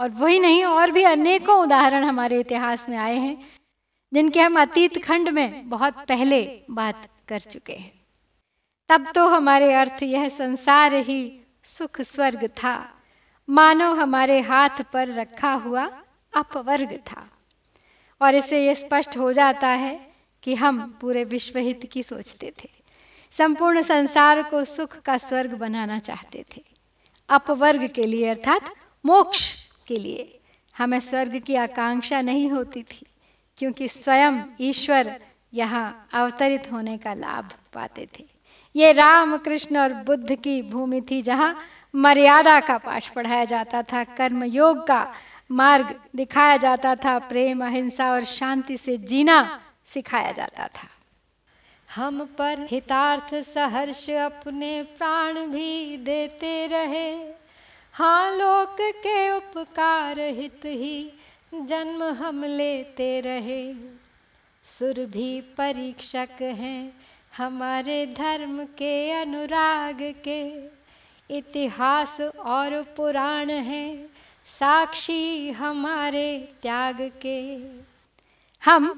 और 0.00 0.10
वही 0.10 0.40
नहीं, 0.40 0.64
और 0.64 0.90
भी 0.90 1.02
अनेकों 1.02 1.62
उदाहरण 1.62 2.04
हमारे 2.04 2.40
इतिहास 2.40 2.88
में 2.88 2.98
आए 2.98 3.16
हैं, 3.16 3.48
जिनके 4.14 4.40
हम 4.40 4.60
अतीत 4.60 5.04
खंड 5.04 5.28
में 5.28 5.68
बहुत 5.68 5.94
पहले 6.08 6.62
बात 6.70 7.08
कर 7.28 7.40
चुके 7.40 7.72
हैं। 7.72 8.00
तब 8.88 9.12
तो 9.14 9.28
हमारे 9.28 9.74
अर्थ 9.74 10.02
यह 10.02 10.28
संसार 10.28 10.94
ही 10.94 11.40
सुख 11.64 12.00
स्वर्ग 12.00 12.46
था। 12.46 12.94
मानो 13.48 13.94
हमारे 13.94 14.40
हाथ 14.40 14.82
पर 14.92 15.08
रखा 15.08 15.52
हुआ 15.52 16.02
अपवर्ग 16.36 16.96
था। 16.96 17.30
और 18.22 18.34
इससे 18.34 18.66
यह 18.66 18.74
स्पष्ट 18.74 19.16
हो 19.16 19.32
जाता 19.32 19.68
है 19.68 20.10
कि 20.42 20.54
हम 20.54 20.98
पूरे 21.00 21.24
विश्व 21.24 21.58
हित 21.58 21.90
की 21.92 22.02
सोचते 22.02 22.52
थे। 22.64 22.79
संपूर्ण 23.34 23.82
संसार 23.82 24.42
को 24.42 24.64
सुख 24.64 24.98
का 25.00 25.16
स्वर्ग 25.18 25.54
बनाना 25.54 25.98
चाहते 25.98 26.44
थे। 26.56 26.62
अपवर्ग 27.28 27.86
के 27.86 28.06
लिए 28.06 28.28
अर्थात 28.28 28.72
मोक्ष 29.04 29.48
के 29.88 29.96
लिए 29.96 30.40
हमें 30.76 30.98
स्वर्ग 31.00 31.38
की 31.38 31.54
आकांक्षा 31.56 32.20
नहीं 32.20 32.50
होती 32.50 32.82
थी, 32.82 33.06
क्योंकि 33.58 33.88
स्वयं 33.88 34.42
ईश्वर 34.60 35.14
यहाँ 35.52 36.08
अवतरित 36.12 36.70
होने 36.72 36.96
का 36.98 37.14
लाभ 37.14 37.52
पाते 37.74 38.08
थे। 38.18 38.24
ये 38.74 38.92
राम 38.92 39.36
कृष्ण 39.36 39.78
और 39.78 39.92
बुद्ध 40.04 40.34
की 40.34 40.60
भूमि 40.62 41.00
थी 41.00 41.22
जहाँ 41.22 41.54
मर्यादा 41.94 42.58
का 42.60 42.78
पाठ 42.78 43.10
पढ़ाया 43.14 43.44
जाता 43.44 43.82
था 43.82 44.04
कर्म 44.16 44.44
योग 44.44 44.86
का 44.86 45.06
मार्ग 45.50 45.94
दिखाया 46.16 46.56
जाता 46.56 46.94
था, 46.94 47.18
प्रेम, 47.18 47.64
अहिंसा 47.66 48.10
और 48.12 48.24
शांति 48.24 48.76
से 48.76 48.96
जीना 48.98 49.60
सिखाया 49.86 50.32
जाता 50.32 50.66
था। 50.66 50.88
हम 51.90 52.24
पर 52.38 52.66
हितार्थ 52.70 53.34
सहर्ष 53.44 54.08
अपने 54.10 54.82
प्राण 54.98 55.38
भी 55.46 55.96
देते 55.96 56.66
रहे। 56.66 57.10
हाँ 57.94 58.30
लोक 58.30 58.76
के 58.80 59.30
उपकार 59.30 60.20
हित 60.20 60.64
ही 60.64 61.12
जन्म 61.54 62.02
हम 62.14 62.44
लेते 62.44 63.20
रहे। 63.20 63.62
सुर 64.64 65.04
भी 65.06 65.40
परीक्षक 65.58 66.42
हैं 66.42 66.92
हमारे 67.36 68.06
धर्म 68.18 68.64
के 68.78 68.94
अनुराग 69.12 70.02
के। 70.24 70.42
इतिहास 71.30 72.20
और 72.20 72.80
पुराण 72.96 73.50
हैं 73.50 74.06
साक्षी 74.48 75.50
हमारे 75.50 76.38
त्याग 76.62 77.00
के। 77.22 77.40
हम 78.62 78.88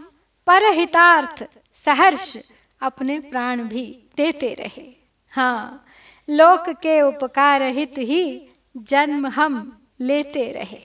परहितार्थ 0.46 1.44
सहर्ष 1.84 2.36
अपने 2.82 3.18
प्राण 3.20 3.62
भी 3.62 3.84
देते 4.16 4.54
रहे। 4.54 4.92
हाँ 5.32 5.84
लोक 6.30 6.68
के 6.68 7.00
उपकार 7.00 7.62
हित 7.62 7.94
ही 7.98 8.48
जन्म 8.76 9.26
हम 9.26 9.82
लेते 10.00 10.52
रहे। 10.52 10.80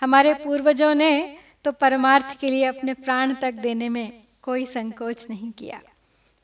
हमारे 0.00 0.34
पूर्वजों 0.34 0.94
ने 0.94 1.38
तो 1.64 1.72
परमार्थ 1.72 2.38
के 2.40 2.48
लिए 2.48 2.64
अपने 2.64 2.94
प्राण 2.94 3.34
तक 3.34 3.52
देने 3.52 3.88
में 3.88 4.22
कोई 4.42 4.66
संकोच 4.66 5.26
नहीं 5.30 5.52
किया। 5.52 5.80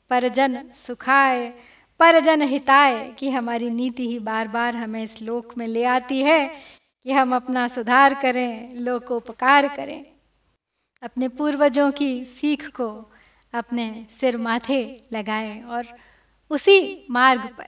परजन 0.09 0.69
सुखाए, 0.73 1.53
परजन 1.99 2.41
हिताए 2.41 3.11
कि 3.11 3.29
हमारी 3.29 3.69
नीति 3.69 4.07
ही 4.07 4.19
बार 4.19 4.47
बार 4.47 4.75
हमें 4.75 5.03
इस 5.03 5.21
लोक 5.21 5.57
में 5.57 5.67
ले 5.67 5.83
आती 5.83 6.21
है 6.21 6.47
कि 7.03 7.11
हम 7.11 7.35
अपना 7.35 7.67
सुधार 7.67 8.13
करें, 8.13 8.75
लोकोपकार 8.75 9.67
करें। 9.67 10.05
अपने 11.03 11.27
पूर्वजों 11.27 11.91
की 11.91 12.25
सीख 12.25 12.67
को 12.69 13.12
अपने 13.53 14.05
सिर 14.11 14.37
माथे 14.37 15.01
लगाएँ 15.13 15.63
और 15.63 15.85
उसी 16.49 17.05
मार्ग 17.09 17.41
पर 17.57 17.67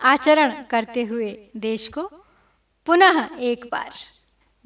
आचरण 0.00 0.62
करते 0.62 1.02
हुए 1.02 1.50
देश 1.56 1.88
को 1.88 2.02
पुनः 2.86 3.28
एक 3.38 3.64
बार 3.72 3.90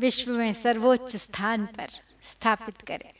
विश्व 0.00 0.32
में 0.32 0.52
सर्वोच्च 0.52 1.16
स्थान 1.16 1.66
पर 1.66 1.88
स्थापित 2.22 2.80
करें। 2.80 3.12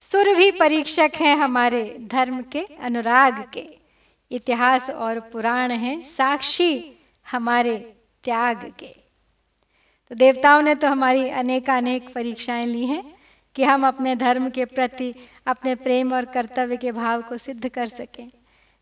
सुर 0.00 0.34
भी 0.34 0.50
परीक्षक 0.50 1.10
हैं 1.16 1.36
हमारे 1.36 1.96
धर्म 2.00 2.42
के, 2.42 2.62
अनुराग 2.62 3.50
के। 3.52 3.78
इतिहास 4.30 4.90
और 4.90 5.20
पुराण 5.20 5.70
हैं 5.70 6.02
साक्षी 6.02 6.92
हमारे 7.30 7.78
त्याग 8.24 8.72
के। 8.78 8.96
तो 10.08 10.14
देवताओं 10.14 10.62
ने 10.62 10.74
तो 10.74 10.88
हमारी 10.88 11.28
अनेकानेक 11.28 12.14
परीक्षाएँ 12.14 12.66
ली 12.66 12.86
हैं। 12.86 13.15
कि 13.56 13.64
हम 13.64 13.86
अपने 13.86 14.16
धर्म 14.16 14.50
के 14.50 14.64
प्रति, 14.64 15.14
अपने 15.46 15.74
प्रेम 15.74 16.12
और 16.12 16.24
कर्तव्य 16.24 16.76
के 16.76 16.92
भाव 16.92 17.22
को 17.22 17.38
सिद्ध 17.38 17.68
कर 17.68 17.86
सकें। 17.86 18.30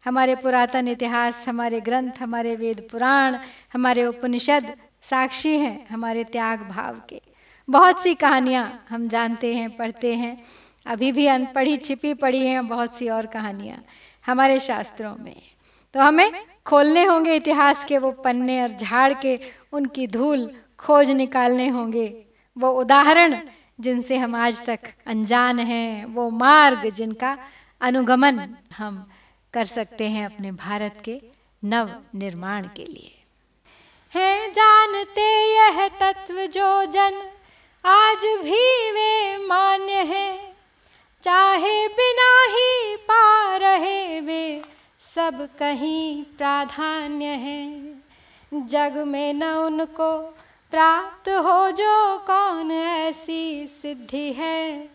हमारे 0.05 0.35
पुरातन 0.37 0.89
इतिहास, 0.89 1.49
हमारे 1.49 1.81
ग्रंथ, 1.81 2.13
हमारे 2.21 2.57
वेद 2.57 2.89
पुराण, 2.91 3.37
हमारे 3.73 4.07
उपनिषद 4.07 4.75
साक्षी 5.03 5.57
हैं 5.59 5.87
हमारे 5.89 6.25
त्याग 6.25 6.61
भाव 6.61 7.01
के। 7.09 7.21
बहुत 7.69 8.03
सी 8.03 8.15
कहानियाँ 8.15 8.85
हम 8.89 9.09
जानते 9.09 9.55
हैं, 9.55 9.71
पढ़ते 9.77 10.15
हैं। 10.15 10.43
अभी 10.87 11.13
भी 11.13 11.27
अनपढ़ी 11.27 11.77
छिपी 11.77 12.15
पड़ी 12.15 12.47
हैं 12.47 12.69
बहुत 12.69 12.99
सी 12.99 13.09
और 13.09 13.27
कहानियाँ 13.27 13.85
हमारे 14.27 14.61
शास्त्रों 14.61 15.17
में। 15.17 15.37
तो 15.95 16.01
हमें 16.01 16.33
खोलने 16.67 17.05
होंगे 17.05 17.37
इतिहास 17.37 17.85
के 17.85 17.99
वो 17.99 18.13
पन्ने 18.13 18.63
और 18.63 18.69
झाड़ 18.69 19.13
के, 19.15 19.39
उनकी 19.73 20.07
धूल 20.07 20.51
खोज 20.79 21.11
निकालने 21.11 21.69
होंगे। 21.69 22.25
वो 22.59 22.71
उदाहरण 22.71 23.39
जिनसे 23.81 24.17
हम 24.17 24.35
आज 24.35 24.67
तक 24.67 24.79
अनजान 25.07 25.59
हैं, 25.59 26.05
वो 26.05 26.31
मार्ग 26.31 26.91
जिनका 26.91 27.39
अनुगमन 27.81 28.57
हम 28.77 29.11
कर 29.53 29.65
सकते 29.65 30.09
हैं 30.09 30.27
अपने 30.27 30.53
भारत 30.53 31.03
के 31.05 31.23
नव 31.65 32.03
निर्माण 32.15 32.69
के 32.77 32.85
लिए। 32.85 33.23
हैं, 34.15 34.53
जानते 34.53 35.57
यह 35.57 35.89
तत्व 35.89 36.47
जो 36.47 36.85
जन 36.85 37.23
आज 37.85 38.25
भी 38.25 38.91
वे 38.91 39.37
मान्य 39.47 39.93
हैं। 39.93 40.57
चाहे 41.23 41.89
बिना 41.89 42.47
ही 42.47 42.97
पा 42.97 43.57
रहे 43.57 44.21
वे 44.21 44.63
सब 45.01 45.49
कहीं 45.59 46.25
प्राधान्य 46.25 47.25
है। 47.25 47.95
जग 48.55 49.05
में 49.07 49.35
न 49.35 49.45
उनको 49.45 50.37
प्राप्त 50.75 51.29
हो 51.29 51.71
जो 51.71 52.19
कौन 52.19 52.71
ऐसी 52.73 53.67
सिद्धि 53.67 54.33
है? 54.33 54.89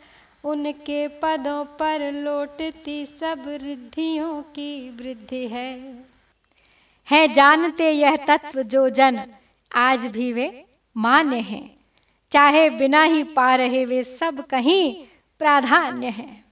उनके 0.44 1.08
पदों 1.08 1.66
पर 1.66 2.12
लौटती 2.12 3.06
सब 3.06 3.44
रिद्धियों 3.48 4.42
की 4.42 4.90
वृद्धि 4.90 5.48
है। 5.48 6.06
है, 7.10 7.28
जानते 7.28 7.92
यह 7.92 8.16
तत्व 8.16 8.64
जो 8.64 8.90
जन 8.90 9.32
आज 9.76 10.06
भी 10.06 10.34
वे 10.34 10.66
मान्य 10.98 11.38
हैं। 11.38 11.76
चाहे 12.32 12.70
बिना 12.70 13.04
ही 13.04 13.24
पा 13.24 13.56
रहे 13.56 13.86
वे 13.86 14.04
सब 14.04 14.46
कहीं 14.46 15.06
प्राधान्य 15.40 16.08
हैं। 16.08 16.46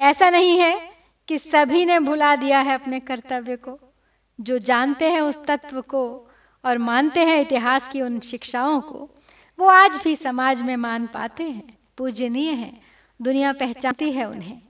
ऐसा 0.00 0.30
नहीं 0.30 0.58
है 0.58 0.92
कि 1.28 1.38
सभी 1.38 1.86
ने 1.86 1.98
भुला 1.98 2.36
दिया 2.36 2.60
है 2.60 2.74
अपने 2.74 3.00
कर्तव्य 3.00 3.56
को। 3.56 3.78
जो 4.40 4.58
जानते 4.58 5.10
हैं 5.10 5.20
उस 5.20 5.46
तत्व 5.46 5.80
को 5.80 6.26
और 6.64 6.78
मानते 6.78 7.24
हैं 7.24 7.40
इतिहास 7.40 7.88
की 7.88 8.02
उन 8.02 8.20
शिक्षाओं 8.20 8.80
को, 8.80 9.10
वो 9.58 9.66
आज 9.66 10.00
भी 10.04 10.16
समाज 10.16 10.62
में 10.62 10.76
मान 10.76 11.06
पाते 11.06 11.44
हैं, 11.44 11.78
पूजनीय 11.96 12.50
हैं, 12.50 12.80
दुनिया 13.22 13.52
पहचानती 13.52 14.12
है 14.12 14.24
उन्हें। 14.24 14.62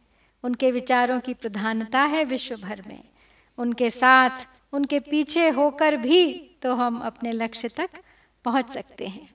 उनके 0.42 0.70
विचारों 0.70 1.20
की 1.20 1.34
प्रधानता 1.34 2.00
है 2.00 2.24
विश्व 2.24 2.56
भर 2.56 2.82
में। 2.86 3.04
उनके 3.58 3.90
साथ, 3.90 4.30
उनके 4.72 5.00
पीछे 5.00 5.48
होकर 5.48 5.96
भी 5.96 6.50
तो 6.62 6.74
हम 6.74 6.98
अपने 6.98 7.32
लक्ष्य 7.32 7.68
तक 7.68 7.90
पहुँच 8.44 8.70
सकते 8.70 9.06
हैं। 9.06 9.28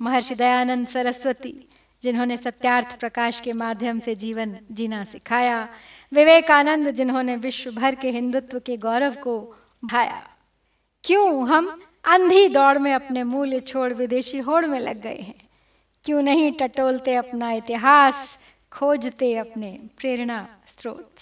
महर्षि 0.00 0.34
दयानंद 0.34 0.86
सरस्वती, 0.86 1.68
जिन्होंने 2.02 2.36
सत्यार्थ 2.36 3.00
प्रकाश 3.00 3.40
के 3.40 3.52
माध्यम 3.52 4.00
से 4.00 4.14
जीवन 4.14 4.56
जीना 4.72 5.04
सिखाया, 5.04 5.68
विवेकानंद 6.12 6.90
जिन्होंने 6.90 7.36
विश्व 7.36 7.70
भर 7.70 7.94
के 7.94 8.10
हिंदुत्व 8.10 8.60
के 8.60 8.76
गौरव 8.76 9.14
को 9.14 9.54
भाया। 9.84 10.28
क्यों 11.04 11.48
हम 11.48 11.82
अंधी 12.04 12.48
दौड़ 12.48 12.78
में 12.78 12.94
अपने 12.94 13.22
मूल्य 13.22 13.60
छोड़ 13.60 13.92
विदेशी 13.92 14.38
होड़ 14.38 14.66
में 14.66 14.80
लग 14.80 15.00
गए 15.02 15.16
हैं। 15.16 15.48
क्यों 16.04 16.22
नहीं 16.22 16.52
टटोलते 16.52 17.14
अपना 17.14 17.52
इतिहास, 17.52 18.38
खोजते 18.72 19.36
अपने 19.36 19.80
प्रेरणा 19.98 20.48
स्रोत, 20.66 21.14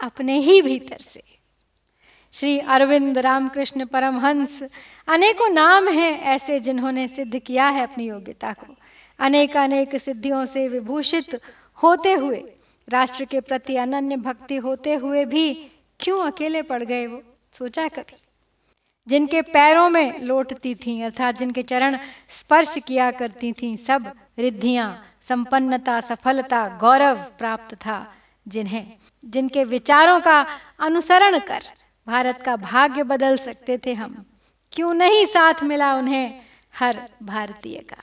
अपने 0.00 0.38
ही 0.38 0.62
भीतर 0.62 0.98
से? 0.98 1.22
श्री 2.32 2.58
अरविंद 2.58 3.18
रामकृष्ण 3.18 3.86
परमहंस, 3.86 4.62
अनेकों 5.08 5.48
नाम 5.48 5.88
हैं 5.88 6.20
ऐसे 6.20 6.60
जिन्होंने 6.60 7.08
सिद्ध 7.08 7.38
किया 7.38 7.68
है 7.68 7.82
अपनी 7.82 8.08
योग्यता 8.08 8.52
को। 8.52 8.74
अनेक 9.18 9.56
अनेक 9.56 9.96
सिद्धियों 9.96 10.44
से 10.44 10.68
विभूषित 10.68 11.40
होते 11.82 12.12
हुए, 12.12 12.44
राष्ट्र 12.88 13.24
के 13.24 13.40
प्रति 13.40 13.76
अनन्य 13.76 14.16
भक्ति 14.16 14.56
होते 14.56 14.94
हुए 14.94 15.24
भी 15.24 15.70
क्यों 16.00 16.30
अकेले 16.30 16.62
पड़ 16.62 16.82
गए 16.82 17.06
वो? 17.06 17.22
सोचा 17.52 17.88
कभी? 17.88 18.16
जिनके 19.08 19.42
पैरों 19.42 19.88
में 19.90 20.20
लौटती 20.20 20.74
थीं, 20.74 21.04
अर्थात 21.04 21.38
जिनके 21.38 21.62
चरण 21.62 21.98
स्पर्श 22.28 22.78
किया 22.86 23.10
करती 23.10 23.52
थीं, 23.52 23.76
सब 23.76 24.12
रिद्धियाँ, 24.38 25.06
संपन्नता, 25.22 26.00
सफलता, 26.00 26.68
गौरव 26.68 27.16
प्राप्त 27.38 27.74
था 27.74 28.14
जिन्हें, 28.48 28.92
जिनके 29.24 29.64
विचारों 29.64 30.20
का 30.20 30.46
अनुसरण 30.80 31.38
कर 31.38 31.62
भारत 32.06 32.40
का 32.40 32.56
भाग्य 32.56 33.02
बदल 33.02 33.36
सकते 33.36 33.78
थे 33.78 33.94
हम। 33.94 34.26
क्यों 34.72 34.94
नहीं 34.94 35.26
साथ 35.26 35.62
मिला 35.62 35.94
उन्हें 35.94 36.40
हर 36.78 37.08
भारतीय 37.22 37.78
का? 37.78 38.02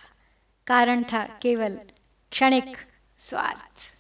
कारण 0.68 1.04
था 1.04 1.26
केवल 1.42 1.80
क्षणिक 2.32 2.78
स्वार्थ। 3.18 3.94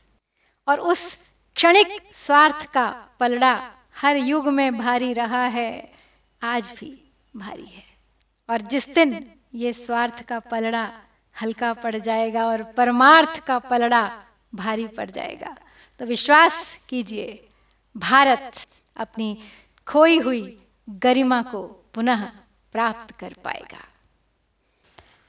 और 0.68 0.80
उस 0.80 1.18
क्षणिक 1.56 1.88
स्वार्थ 2.14 2.66
का 2.66 3.08
पलड़ा 3.20 3.72
हर 3.98 4.16
युग 4.16 4.48
में 4.48 4.78
भारी 4.78 5.14
रहा 5.14 5.46
है। 5.46 5.97
आज 6.42 6.72
भी 6.80 7.04
भारी 7.36 7.66
है। 7.66 7.84
और 8.50 8.62
जिस 8.62 8.90
दिन 8.90 9.32
ये 9.54 9.74
स्वार्थ 9.74 10.22
का 10.24 10.40
पलड़ा 10.40 10.92
हल्का 11.42 11.74
पड़ 11.74 11.96
जाएगा 11.96 12.46
और 12.46 12.64
परमार्थ 12.64 13.40
का 13.40 13.60
पलड़ा 13.60 14.24
भारी 14.56 14.88
पड़ 14.88 15.10
जाएगा। 15.10 15.56
तो 16.00 16.06
विश्वास 16.06 16.86
कीजिए 16.90 17.48
भारत 17.98 18.52
अपनी 18.96 19.38
खोई 19.88 20.18
हुई 20.18 20.60
गरिमा 20.90 21.42
को 21.42 21.64
पुनः 21.94 22.26
प्राप्त 22.72 23.16
कर 23.16 23.34
पाएगा। 23.44 23.84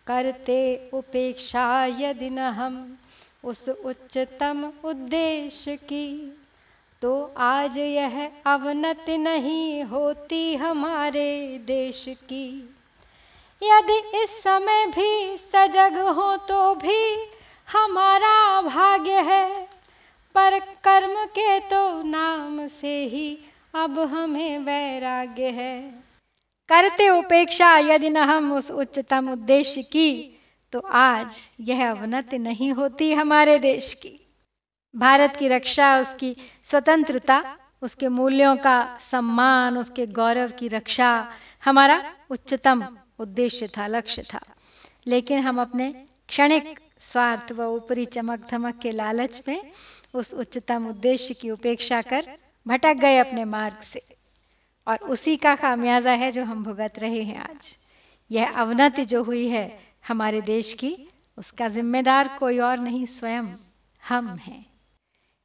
करते 0.06 0.90
उपेक्षा 0.92 1.84
यदि 1.84 2.30
न 2.30 2.38
हम 2.38 2.98
उस 3.44 3.68
उच्चतम 3.68 4.72
उद्देश्य 4.84 5.76
की 5.76 6.06
तो 7.02 7.10
आज 7.38 7.76
यह 7.78 8.30
अवनति 8.46 9.16
नहीं 9.18 9.82
होती 9.84 10.54
हमारे 10.54 11.58
देश 11.66 12.04
की। 12.08 12.46
यदि 13.62 13.98
इस 14.22 14.30
समय 14.42 14.86
भी 14.86 15.36
सजग 15.36 15.98
हो 16.08 16.36
तो 16.48 16.74
भी 16.74 17.00
हमारा 17.68 18.60
भाग्य 18.62 19.20
है, 19.22 19.62
पर 20.34 20.58
कर्म 20.84 21.24
के 21.28 21.58
तो 21.60 22.02
नाम 22.02 22.66
से 22.66 22.96
ही 23.04 23.38
अब 23.74 23.98
हमें 24.10 24.58
वैराग्य 24.58 25.50
है। 25.50 25.80
करते 26.68 27.08
उपेक्षा 27.08 27.76
यदि 27.78 28.10
न 28.10 28.16
हम 28.16 28.52
उस 28.52 28.70
उच्चतम 28.70 29.32
उद्देश्य 29.32 29.82
की 29.82 30.10
तो 30.72 30.80
आज 30.80 31.42
यह 31.60 31.90
अवनति 31.90 32.38
नहीं 32.38 32.72
होती 32.72 33.12
हमारे 33.12 33.58
देश 33.58 33.92
की। 33.94 34.18
भारत 34.96 35.36
की 35.38 35.48
रक्षा, 35.48 35.98
उसकी 35.98 36.36
स्वतंत्रता, 36.64 37.58
उसके 37.82 38.08
मूल्यों 38.08 38.56
का 38.56 38.98
सम्मान, 39.00 39.78
उसके 39.78 40.06
गौरव 40.06 40.48
की 40.48 40.68
रक्षा 40.68 41.32
हमारा 41.64 42.14
उच्चतम 42.30 42.98
उद्देश्य 43.18 43.66
था, 43.66 43.86
लक्ष्य 43.86 44.22
था। 44.22 44.40
लेकिन 45.06 45.38
हम 45.38 45.60
अपने 45.60 46.06
क्षणिक 46.28 46.80
स्वार्थ 46.98 47.52
व 47.52 47.62
ऊपरी 47.62 48.04
चमक 48.04 48.50
धमक 48.50 48.78
के 48.78 48.90
लालच 48.90 49.42
में 49.48 49.72
उस 50.14 50.34
उच्चतम 50.34 50.86
उद्देश्य 50.86 51.34
की 51.34 51.50
उपेक्षा 51.50 52.02
कर 52.02 52.38
भटक 52.68 52.94
गए 52.94 53.18
अपने 53.18 53.44
मार्ग 53.44 53.80
से। 53.80 54.02
और 54.88 54.96
उसी 54.96 55.36
का 55.36 55.56
खामियाजा 55.56 56.10
है 56.10 56.30
जो 56.30 56.44
हम 56.44 56.64
भुगत 56.64 56.92
रहे 56.98 57.22
हैं 57.22 57.38
आज। 57.38 57.76
यह 58.30 58.50
अवनति 58.50 59.04
जो 59.04 59.22
हुई 59.22 59.48
है 59.48 59.80
हमारे 60.08 60.40
देश 60.40 60.74
की, 60.74 61.08
उसका 61.36 61.68
जिम्मेदार 61.68 62.36
कोई 62.40 62.58
और 62.58 62.78
नहीं, 62.78 63.06
स्वयं 63.06 63.46
हम 64.08 64.36
हैं। 64.36 64.67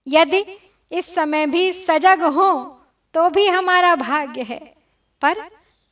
यदि 0.08 0.46
इस 0.92 1.14
समय 1.16 1.46
भी 1.46 1.72
सजग 1.74 2.24
हो 2.34 2.52
तो 3.16 3.30
भी 3.30 3.48
हमारा 3.48 3.96
भाग्य 3.96 4.42
है। 4.44 4.60
पर 5.22 5.40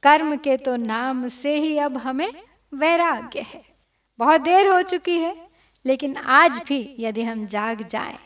कर्म 0.04 0.36
के 0.38 0.56
तो 0.58 0.76
नाम 0.76 1.28
से 1.28 1.58
ही 1.58 1.78
अब 1.78 1.98
हमें 1.98 2.32
वैराग्य 2.74 3.40
है। 3.44 3.64
बहुत 4.20 4.42
देर 4.42 4.68
हो 4.68 4.82
चुकी 4.84 5.18
है, 5.18 5.36
लेकिन 5.86 6.16
आज 6.18 6.62
भी 6.68 6.96
यदि 7.00 7.24
हम 7.24 7.46
जाग 7.46 7.82
जाएँ, 7.84 8.18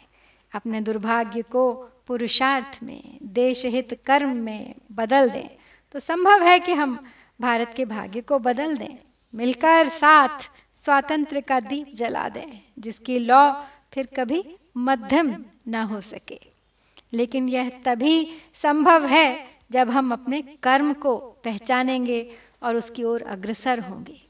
अपने 0.51 0.81
दुर्भाग्य 0.81 1.41
को 1.41 1.71
पुरुषार्थ 2.07 2.77
में 2.83 3.17
देश 3.23 3.65
हित 3.65 3.93
कर्म 4.05 4.35
में 4.37 4.75
बदल 4.91 5.29
दें 5.29 5.47
तो 5.95 5.99
संभव 5.99 6.43
है 6.43 6.59
कि 6.59 6.73
हम 6.73 6.97
भारत 7.39 7.73
के 7.77 7.85
भाग्य 7.85 8.21
को 8.21 8.39
बदल 8.39 8.75
दें, 8.77 8.97
मिलकर 9.33 9.87
साथ 9.89 10.49
स्वातंत्र 10.77 11.41
का 11.41 11.59
दीप 11.61 11.93
जला 11.95 12.27
दें, 12.29 12.61
जिसकी 12.79 13.19
लौ 13.19 13.51
फिर 13.93 14.07
कभी 14.17 14.43
मध्यम 14.77 15.35
ना 15.67 15.83
हो 15.83 16.01
सके। 16.01 16.39
लेकिन 17.13 17.49
यह 17.49 17.69
तभी 17.85 18.37
संभव 18.53 19.05
है 19.05 19.47
जब 19.71 19.89
हम 19.89 20.11
अपने 20.11 20.41
कर्म 20.41 20.93
को 20.93 21.17
पहचानेंगे 21.17 22.31
और 22.63 22.75
उसकी 22.75 23.03
ओर 23.03 23.21
अग्रसर 23.21 23.79
होंगे। 23.79 24.21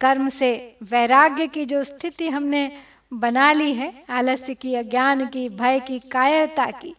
कर्म 0.00 0.28
से 0.28 0.76
वैराग्य 0.82 1.46
की 1.46 1.64
जो 1.64 1.84
स्थिति 1.84 2.28
हमने 2.28 2.72
बना 3.12 3.52
ली 3.52 3.74
है, 3.74 4.04
आलस्य 4.10 4.54
की, 4.54 4.74
अज्ञान 4.74 5.26
की, 5.26 5.48
भय 5.48 5.80
की, 5.80 5.98
कायरता 5.98 6.66
की, 6.66 6.94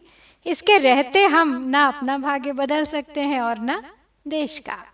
इसके 0.46 0.78
रहते 0.78 1.24
हम 1.24 1.68
ना 1.68 1.86
अपना 1.86 2.18
भाग्य 2.18 2.52
बदल 2.52 2.84
सकते 2.84 3.20
हैं 3.20 3.40
और 3.40 3.58
ना 3.58 3.94
देश 4.28 4.58
का। 4.58 4.84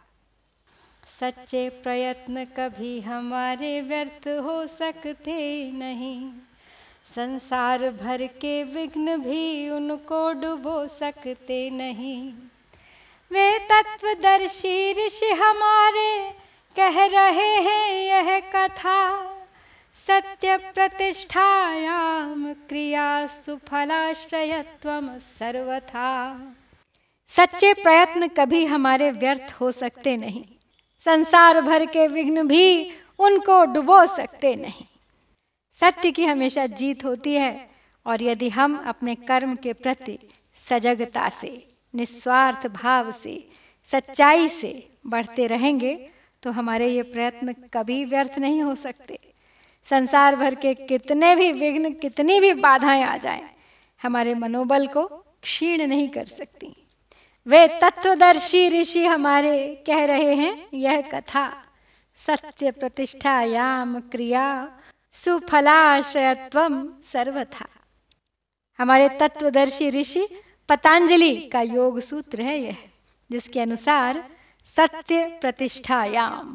सच्चे 1.20 1.68
प्रयत्न 1.68 2.44
कभी 2.44 3.00
हमारे 3.00 3.80
व्यर्थ 3.80 4.28
हो 4.28 4.66
सकते 4.66 5.70
नहीं। 5.72 6.32
संसार 7.06 7.88
भर 7.90 8.26
के 8.40 8.62
विघ्न 8.64 9.16
भी 9.16 9.70
उनको 9.70 10.32
डुबो 10.32 10.86
सकते 10.86 11.58
नहीं। 11.70 12.32
वे 13.30 13.58
तत्वदर्शी 13.70 14.92
ऋषि 14.92 15.30
हमारे 15.32 16.30
कह 16.76 17.04
रहे 17.06 17.54
हैं 17.60 17.90
यह 17.92 18.38
कथा, 18.54 19.00
सत्य 19.96 20.56
प्रतिष्ठायाम 20.74 22.52
क्रिया 22.68 23.26
सुफलाश्रयत्व 23.26 24.88
सर्वथा। 25.38 26.10
सच्चे 27.30 27.72
प्रयत्न 27.74 28.28
कभी 28.28 28.64
हमारे 28.64 29.10
व्यर्थ 29.10 29.54
हो 29.60 29.70
सकते 29.72 30.16
नहीं। 30.16 30.44
संसार 31.04 31.60
भर 31.60 31.84
के 31.86 32.06
विघ्न 32.08 32.46
भी 32.48 32.92
उनको 33.18 33.64
डुबो 33.64 34.04
सकते 34.06 34.54
नहीं। 34.56 34.86
सत्य 35.84 36.10
की 36.10 36.24
हमेशा 36.24 36.64
जीत 36.66 37.04
होती 37.04 37.32
है 37.32 37.68
और 38.06 38.22
यदि 38.22 38.48
हम 38.48 38.76
अपने 38.86 39.14
कर्म 39.14 39.54
के 39.56 39.72
प्रति 39.72 40.18
सजगता 40.56 41.28
से, 41.28 41.50
निस्वार्थ 41.94 42.66
भाव 42.66 43.10
से, 43.12 43.32
सच्चाई 43.86 44.48
से 44.48 44.70
बढ़ते 45.06 45.46
रहेंगे 45.46 45.94
तो 46.42 46.50
हमारे 46.50 46.88
ये 46.88 47.02
प्रयत्न 47.02 47.54
कभी 47.74 48.04
व्यर्थ 48.04 48.38
नहीं 48.38 48.62
हो 48.62 48.74
सकते। 48.74 49.18
संसार 49.86 50.36
भर 50.36 50.54
के 50.54 50.72
कितने 50.74 51.34
भी 51.36 51.50
विघ्न, 51.52 51.92
कितनी 51.92 52.38
भी 52.40 52.52
बाधाएँ 52.54 53.02
आ 53.02 53.16
जाएँ, 53.16 53.42
हमारे 54.02 54.34
मनोबल 54.34 54.86
को 54.86 55.04
क्षीण 55.42 55.86
नहीं 55.86 56.08
कर 56.08 56.24
सकती। 56.24 56.74
वे 57.46 57.66
तत्वदर्शी 57.82 58.68
ऋषि 58.70 59.04
हमारे 59.06 59.84
कह 59.86 60.04
रहे 60.04 60.34
हैं, 60.34 60.56
यह 60.74 61.00
कथा, 61.12 61.46
सत्य 62.18 62.70
प्रतिष्ठा 62.70 63.40
याम 63.42 64.00
क्रिया 64.00 64.46
सुफलाशयत्व 65.14 66.58
सर्वथा। 67.02 67.66
हमारे 68.78 69.08
तत्वदर्शी 69.20 69.90
ऋषि 69.90 70.26
पतंजलि 70.68 71.34
का 71.52 71.60
योग 71.60 72.00
सूत्र 72.00 72.42
है 72.42 72.58
यह, 72.60 72.76
जिसके 73.30 73.60
अनुसार 73.60 74.22
सत्य 74.68 75.24
प्रतिष्ठायाम, 75.40 76.54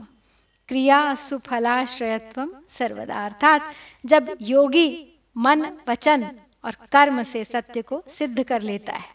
क्रिया 0.70 1.16
सुफलाश्रयत्व 1.16 2.48
सर्वदा। 2.70 3.26
अर्थात 3.26 3.74
जब 4.06 4.36
योगी 4.42 4.90
मन, 5.36 5.66
वचन 5.90 6.30
और 6.64 6.76
कर्म 6.92 7.24
से 7.24 7.44
सत्य 7.46 7.82
को 7.82 8.04
सिद्ध 8.10 8.44
कर 8.44 8.62
लेता 8.62 8.94
है, 8.94 9.10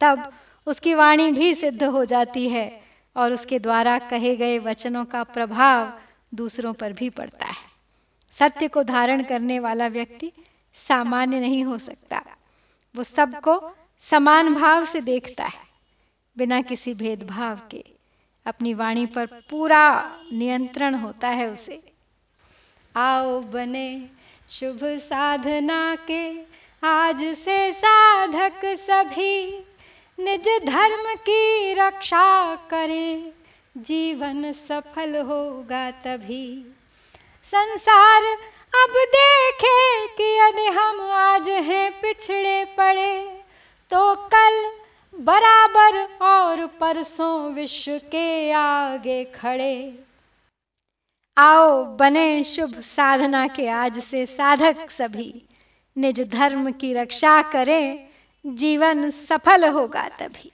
तब 0.00 0.32
उसकी 0.66 0.94
वाणी 0.94 1.30
भी 1.32 1.54
सिद्ध 1.54 1.82
हो 1.84 2.04
जाती 2.04 2.48
है 2.48 2.66
और 3.16 3.32
उसके 3.32 3.58
द्वारा 3.58 3.98
कहे 3.98 4.36
गए 4.36 4.58
वचनों 4.58 5.04
का 5.04 5.22
प्रभाव 5.24 5.92
दूसरों 6.34 6.72
पर 6.72 6.92
भी 6.92 7.10
पड़ता 7.10 7.46
है। 7.46 7.67
सत्य 8.38 8.68
को 8.68 8.82
धारण 8.82 9.22
करने 9.22 9.58
वाला 9.58 9.86
व्यक्ति 9.86 10.32
सामान्य 10.76 11.40
नहीं 11.40 11.64
हो 11.64 11.78
सकता। 11.78 12.22
वो 12.94 13.04
सबको 13.04 13.60
समान 14.02 14.54
भाव 14.54 14.84
से 14.84 15.00
देखता 15.00 15.44
है, 15.44 15.66
बिना 16.36 16.60
किसी 16.62 16.94
भेदभाव 16.94 17.60
के। 17.70 17.84
अपनी 18.46 18.74
वाणी 18.74 19.06
पर 19.06 19.26
पूरा 19.50 19.84
नियंत्रण 20.32 20.94
होता 20.94 21.28
है 21.28 21.46
उसे। 21.46 21.80
आओ 22.94 23.40
बने 23.40 24.10
शुभ 24.48 24.80
साधना 24.84 25.94
के, 26.10 26.22
आज 26.82 27.22
से 27.34 27.72
साधक 27.72 28.64
सभी, 28.64 29.58
निज 30.18 30.48
धर्म 30.66 31.14
की 31.20 31.74
रक्षा 31.74 32.54
करें। 32.70 33.32
जीवन 33.76 34.52
सफल 34.52 35.16
होगा 35.16 35.90
तभी। 35.90 36.74
संसार। 37.48 38.24
अब 38.72 38.94
देखे 39.08 40.06
कि 40.06 40.24
यदि 40.40 40.66
हम 40.66 41.00
आज 41.12 41.48
हैं 41.48 41.90
पिछड़े 42.00 42.64
पड़े 42.64 43.42
तो 43.90 44.14
कल 44.34 44.56
बराबर 45.14 45.96
और 46.24 46.66
परसों 46.66 47.52
विश्व 47.52 47.96
के 48.12 48.52
आगे 48.52 49.24
खड़े। 49.24 50.04
आओ 51.36 51.84
बने 51.96 52.44
शुभ 52.44 52.80
साधना 52.80 53.46
के 53.46 53.68
आज 53.68 53.98
से 53.98 54.26
साधक 54.26 54.90
सभी। 54.90 55.42
निज 55.96 56.20
धर्म 56.28 56.70
की 56.72 56.92
रक्षा 56.94 57.42
करें, 57.42 58.08
जीवन 58.44 59.10
सफल 59.10 59.68
होगा 59.68 60.08
तभी। 60.08 60.52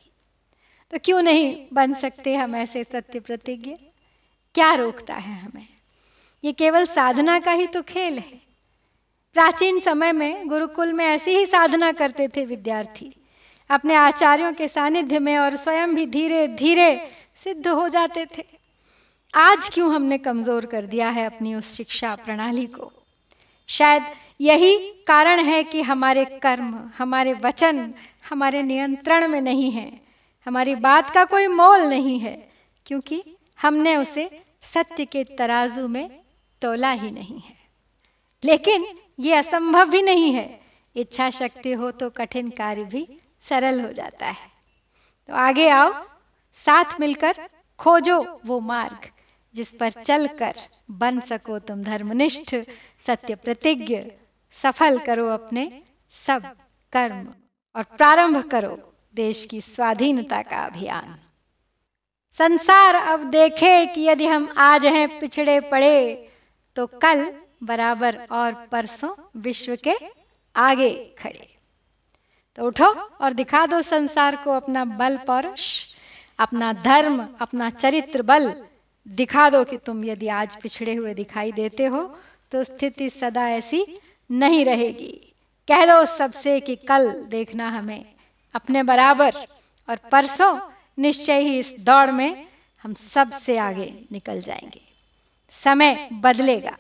तो 0.93 0.99
क्यों 1.05 1.23
नहीं 1.23 1.67
बन 1.73 1.93
सकते 1.93 2.35
हम 2.35 2.57
ऐसे 2.57 2.85
सत्य 2.85 3.21
प्रतिज्ञ? 3.21 3.75
क्या 4.55 4.75
रोकता 4.75 5.15
है 5.15 5.41
हमें? 5.41 5.74
ये 6.45 6.53
केवल 6.53 6.85
साधना 6.85 7.39
का 7.39 7.53
ही 7.53 7.67
तो 7.67 7.83
खेल 7.83 8.19
है। 8.19 8.41
प्राचीन 9.37 9.79
समय 9.79 10.13
में 10.13 10.49
गुरुकुल 10.49 10.93
में 10.93 11.05
ऐसी 11.05 11.31
ही 11.31 11.47
साधना 11.47 11.91
करते 11.93 12.29
थे 12.29 12.45
विद्यार्थी। 12.47 13.11
अपने 13.71 13.95
आचार्यों 13.95 14.53
के 14.53 14.69
सानिध्य 14.69 15.19
में 15.19 15.37
और 15.39 15.57
स्वयं 15.57 15.95
भी 15.95 16.07
धीरे 16.07 16.47
धीरे 16.49 17.11
सिद्ध 17.37 17.67
हो 17.69 17.89
जाते 17.89 18.27
थे। 18.39 18.45
आज 19.35 19.69
क्यों 19.69 19.95
हमने 19.95 20.19
कमज़ोर 20.19 20.67
कर 20.67 20.87
दिया 20.87 21.09
है 21.09 21.25
अपनी 21.27 21.55
उस 21.55 21.73
शिक्षा 21.77 22.15
प्रणाली 22.15 22.67
को? 22.67 22.91
शायद 23.69 24.03
यही 24.41 24.77
कारण 25.07 25.41
है 25.41 25.63
कि 25.65 25.83
हमारे 25.83 26.25
कर्म, 26.43 26.75
हमारे 26.99 27.33
वचन, 27.35 27.93
हमारे 28.29 28.63
नियंत्रण 28.63 29.29
में 29.29 29.41
नहीं 29.41 29.71
है। 29.71 29.91
हमारी 30.47 30.75
बात 30.77 31.11
का 31.11 31.25
कोई 31.25 31.47
मोल 31.47 31.81
नहीं 31.81 32.19
है, 32.21 32.37
क्योंकि 32.87 33.23
हमने 33.59 33.97
उसे 33.97 34.29
सत्य 34.65 35.05
के 35.05 35.25
तराजू 35.39 35.87
में 35.89 36.24
तोला 36.65 36.91
ही 36.91 37.11
नहीं 37.11 37.41
है। 37.41 37.57
लेकिन 38.45 38.87
ये 39.19 39.35
असंभव 39.35 39.91
भी 39.91 40.03
नहीं 40.03 40.33
है। 40.33 40.61
इच्छा 40.97 41.31
शक्ति 41.31 41.73
हो 41.73 41.91
तो 41.91 42.11
कठिन 42.11 42.51
कार्य 42.51 42.85
भी 42.85 43.07
सरल 43.41 43.81
हो 43.81 43.93
जाता 43.93 44.27
है। 44.27 44.49
तो 45.29 45.35
आगे 45.35 45.69
आओ। 45.69 45.93
साथ 46.57 47.01
मिलकर 47.01 47.49
खोजो 47.79 48.41
वो 48.47 48.61
मार्ग 48.61 49.09
जिस 49.55 49.73
पर 49.73 49.91
चलकर 49.91 50.55
बन 50.91 51.21
सको 51.21 51.59
तुम 51.59 51.83
धर्मनिष्ठ, 51.83 52.55
सत्य 53.07 53.35
प्रतिज्ञ, 53.35 54.05
सफल 54.55 54.99
करो 54.99 55.27
अपने 55.29 55.83
सब 56.11 56.43
कर्म 56.93 57.35
और 57.77 57.83
प्रारंभ 57.83 58.49
करो 58.51 58.93
देश 59.15 59.47
की 59.47 59.61
स्वाधीनता 59.61 60.43
का 60.43 60.65
अभियान। 60.65 61.19
संसार 62.35 62.95
अब 62.95 63.31
देखे 63.31 63.87
कि 63.87 64.01
यदि 64.01 64.27
हम 64.27 64.55
आज 64.59 64.87
हैं 64.87 65.21
पिछड़े 65.21 65.61
पड़े 65.61 66.31
तो 66.77 66.87
कल 67.03 67.31
बराबर 67.63 68.19
और 68.33 68.53
परसों 68.73 69.15
विश्व 69.37 69.77
के 69.85 69.95
आगे 70.57 70.91
खड़े। 71.19 71.49
तो 72.59 72.67
उठो 72.67 72.87
और 72.87 73.33
दिखा 73.33 73.65
दो 73.67 73.81
संसार 73.83 74.37
को 74.37 74.51
अपना 74.51 74.85
बल 74.85 75.17
पौरुष, 75.17 75.67
अपना 76.39 76.73
धर्म, 76.73 77.27
अपना 77.41 77.71
चरित्र 77.71 78.23
बल। 78.23 78.53
दिखा 79.07 79.49
दो 79.51 79.65
कि 79.65 79.77
तुम 79.77 80.05
यदि 80.05 80.29
आज 80.29 80.57
पिछड़े 80.57 80.95
हुए 80.95 81.15
दिखाई 81.15 81.53
देते 81.53 81.87
हो 81.87 82.03
तो 82.53 82.63
स्थिति 82.63 83.11
सदा 83.11 83.49
ऐसी 83.49 83.87
नहीं 84.31 84.65
रहेगी। 84.65 85.13
कह 85.69 85.85
दो 85.87 86.05
सबसे 86.05 86.59
कि 86.61 86.77
कल 86.77 87.13
देखना 87.29 87.69
हमें, 87.71 88.05
अपने 88.55 88.83
बराबर 88.83 89.35
और 89.89 89.97
परसों 90.13 90.59
निश्चय 90.99 91.41
ही 91.41 91.59
इस 91.59 91.75
दौड़ 91.81 92.11
में 92.11 92.47
हम 92.85 92.95
सबसे 92.95 93.57
आगे 93.59 93.93
निकल 94.13 94.41
जाएँगे। 94.41 94.81
समय 95.51 96.09
बदलेगा। 96.13 96.77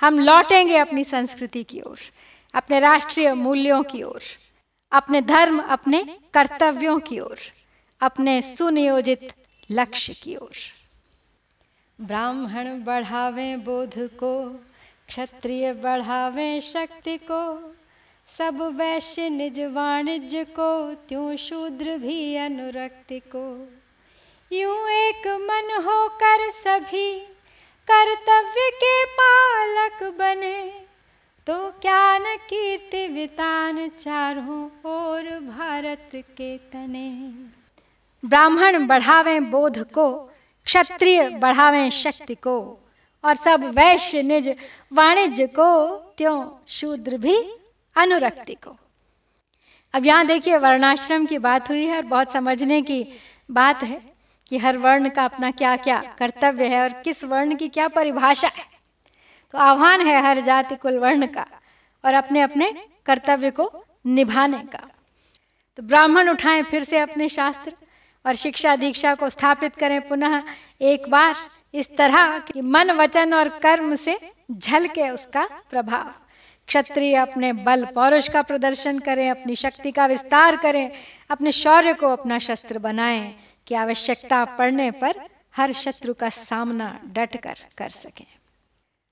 हम 0.00 0.18
लौटेंगे 0.18 0.76
अपनी 0.76 1.04
संस्कृति 1.04 1.62
की 1.62 1.80
ओर, 1.80 1.98
अपने 2.54 2.80
राष्ट्रीय 2.80 3.34
मूल्यों 3.34 3.82
की 3.82 4.02
ओर, 4.02 4.20
अपने 4.92 5.22
धर्म, 5.22 5.58
अपने 5.58 6.18
कर्तव्यों 6.34 6.98
की 7.00 7.20
ओर, 7.20 7.38
अपने 8.00 8.42
सुनियोजित 8.42 9.32
लक्ष्य 9.70 10.14
की 10.14 10.36
ओर। 10.36 10.52
ब्राह्मण 12.00 12.84
बढ़ावे 12.84 13.56
बोध 13.56 13.92
को, 13.96 14.48
क्षत्रिय 15.08 15.72
बढ़ावे 15.72 16.60
शक्ति 16.60 17.16
को, 17.16 17.74
सब 18.38 18.62
वैश्य 18.76 19.28
निज 19.28 19.60
वाणिज्य 19.60 20.44
को, 20.44 20.94
त्यों 20.94 21.36
शूद्र 21.36 21.98
भी 21.98 22.36
अनुरक्ति 22.36 23.20
को। 23.20 23.68
यूँ 24.52 24.88
एक 24.90 25.26
मन 25.26 25.82
होकर 25.82 26.50
सभी 26.50 27.33
कर्तव्य 27.90 28.70
के 28.70 29.04
पालक 29.04 30.02
बने। 30.18 30.84
तो 31.46 31.70
क्या 31.70 32.18
न 32.18 32.36
कीर्ति 32.36 33.08
वितान 33.08 33.88
चारों 33.88 34.64
ओर 34.84 35.22
भारत 35.40 36.10
के 36.14 36.58
तने। 36.58 37.10
ब्राह्मण 38.24 38.86
बढ़ावे 38.86 39.40
बोध 39.40 39.78
को, 39.92 40.12
क्षत्रिय 40.64 41.28
बढ़ावे 41.28 41.90
शक्ति 41.90 42.34
को, 42.34 42.78
और 43.24 43.34
सब 43.34 43.64
वैश्य 43.64 44.22
निज 44.22 44.56
वाणिज्य 44.92 45.46
को, 45.46 45.96
त्यों 46.18 46.48
शूद्र 46.68 47.16
भी 47.16 47.36
अनुरक्ति 47.96 48.54
को। 48.54 48.76
अब 49.94 50.06
यहाँ 50.06 50.26
देखिए 50.26 50.56
वर्णाश्रम 50.56 51.26
की 51.26 51.38
बात 51.38 51.68
हुई 51.68 51.84
है 51.84 51.96
और 51.96 52.02
बहुत 52.02 52.32
समझने 52.32 52.82
की 52.82 53.06
बात 53.50 53.82
है। 53.82 54.13
कि 54.46 54.58
हर 54.58 54.76
वर्ण 54.78 55.08
का 55.08 55.24
अपना 55.24 55.50
क्या 55.50 55.76
क्या 55.76 56.00
कर्तव्य 56.18 56.68
है 56.68 56.82
और 56.82 56.92
किस 57.04 57.24
वर्ण 57.24 57.56
की 57.56 57.68
क्या 57.68 57.88
परिभाषा 57.88 58.48
है। 58.48 58.64
तो 59.54 59.58
आह्वान 59.58 60.00
है 60.00 60.20
हर 60.22 60.40
जाति 60.40 60.76
कुल 60.76 60.98
वर्ण 60.98 61.26
का 61.26 61.46
और 62.04 62.14
अपने 62.14 62.40
अपने 62.40 62.72
कर्तव्य 63.06 63.50
को 63.50 63.70
निभाने 64.06 64.58
का। 64.72 64.88
तो 65.78 65.82
ब्राह्मण 65.82 66.28
उठाएँ 66.28 66.62
फिर 66.62 66.84
से 66.84 66.98
अपने 66.98 67.28
शास्त्र 67.28 67.72
और 68.24 68.34
शिक्षा 68.34 68.74
दीक्षा 68.76 69.14
को 69.14 69.28
स्थापित 69.28 69.76
करें 69.76 70.00
पुनः 70.08 70.42
एक 70.80 71.08
बार 71.10 71.34
इस 71.74 71.96
तरह 71.96 72.38
कि 72.38 72.60
मन, 72.62 72.90
वचन 72.90 73.34
और 73.34 73.48
कर्म 73.58 73.94
से 73.94 74.18
झलके 74.52 75.08
उसका 75.10 75.44
प्रभाव। 75.70 76.12
क्षत्रिय 76.68 77.14
अपने 77.16 77.52
बल, 77.52 77.84
पौरुष 77.84 78.28
का 78.28 78.42
प्रदर्शन 78.42 78.98
करें, 78.98 79.30
अपनी 79.30 79.56
शक्ति 79.56 79.90
का 79.92 80.06
विस्तार 80.06 80.56
करें, 80.56 80.90
अपने 81.30 81.52
शौर्य 81.52 81.92
को 81.94 82.08
अपना 82.08 82.38
शस्त्र 82.38 82.78
बनाएँ 82.78 83.34
कि 83.66 83.74
आवश्यकता 83.74 84.44
पड़ने 84.44 84.90
पर 84.90 85.28
हर 85.56 85.72
शत्रु 85.72 86.14
का 86.14 86.28
सामना 86.28 87.00
डट 87.04 87.36
कर 87.36 87.54
कर 87.78 87.88
सकें। 87.88 88.26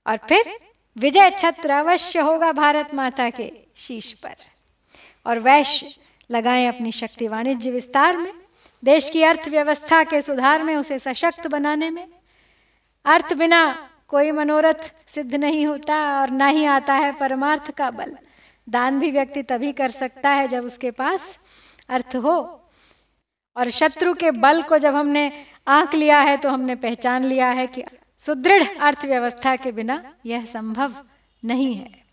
और 0.07 0.17
फिर 0.17 0.59
विजय 0.97 1.29
छत्र 1.29 1.71
अवश्य 1.71 2.19
होगा 2.19 2.51
भारत 2.51 2.93
माता 2.93 3.29
के 3.29 3.51
शीश 3.75 4.13
पर। 4.13 4.35
और 5.25 5.39
वैश्य 5.39 5.95
लगाएँ 6.31 6.67
अपनी 6.67 6.91
शक्ति 6.91 7.27
वाणिज्य 7.27 7.71
विस्तार 7.71 8.17
में, 8.17 8.33
देश 8.83 9.09
की 9.09 9.23
अर्थव्यवस्था 9.23 10.03
के 10.03 10.21
सुधार 10.21 10.63
में, 10.63 10.75
उसे 10.75 10.99
सशक्त 10.99 11.47
बनाने 11.47 11.89
में। 11.89 12.07
अर्थ 13.05 13.33
बिना 13.33 13.89
कोई 14.07 14.31
मनोरथ 14.31 14.93
सिद्ध 15.07 15.35
नहीं 15.35 15.65
होता 15.65 16.21
और 16.21 16.29
ना 16.29 16.47
ही 16.47 16.65
आता 16.65 16.93
है 16.93 17.11
परमार्थ 17.11 17.71
का 17.71 17.91
बल। 17.91 18.17
दान 18.69 18.99
भी 18.99 19.11
व्यक्ति 19.11 19.43
तभी 19.43 19.71
कर 19.71 19.89
सकता 19.89 20.29
है 20.29 20.47
जब 20.47 20.63
उसके 20.63 20.91
पास 20.91 21.39
अर्थ 21.89 22.15
हो। 22.15 22.62
और 23.57 23.69
शत्रु 23.69 24.13
के 24.13 24.31
बल 24.31 24.61
को 24.61 24.77
जब 24.77 24.95
हमने 24.95 25.45
आंक 25.67 25.95
लिया 25.95 26.19
है 26.19 26.37
तो 26.37 26.49
हमने 26.49 26.75
पहचान 26.75 27.25
लिया 27.25 27.49
है 27.49 27.67
कि 27.67 27.83
सुदृढ़ 28.17 28.77
अर्थव्यवस्था 28.77 29.55
के 29.55 29.71
बिना 29.71 30.13
यह 30.25 30.45
संभव 30.45 31.05
नहीं 31.45 31.75
है। 31.75 32.03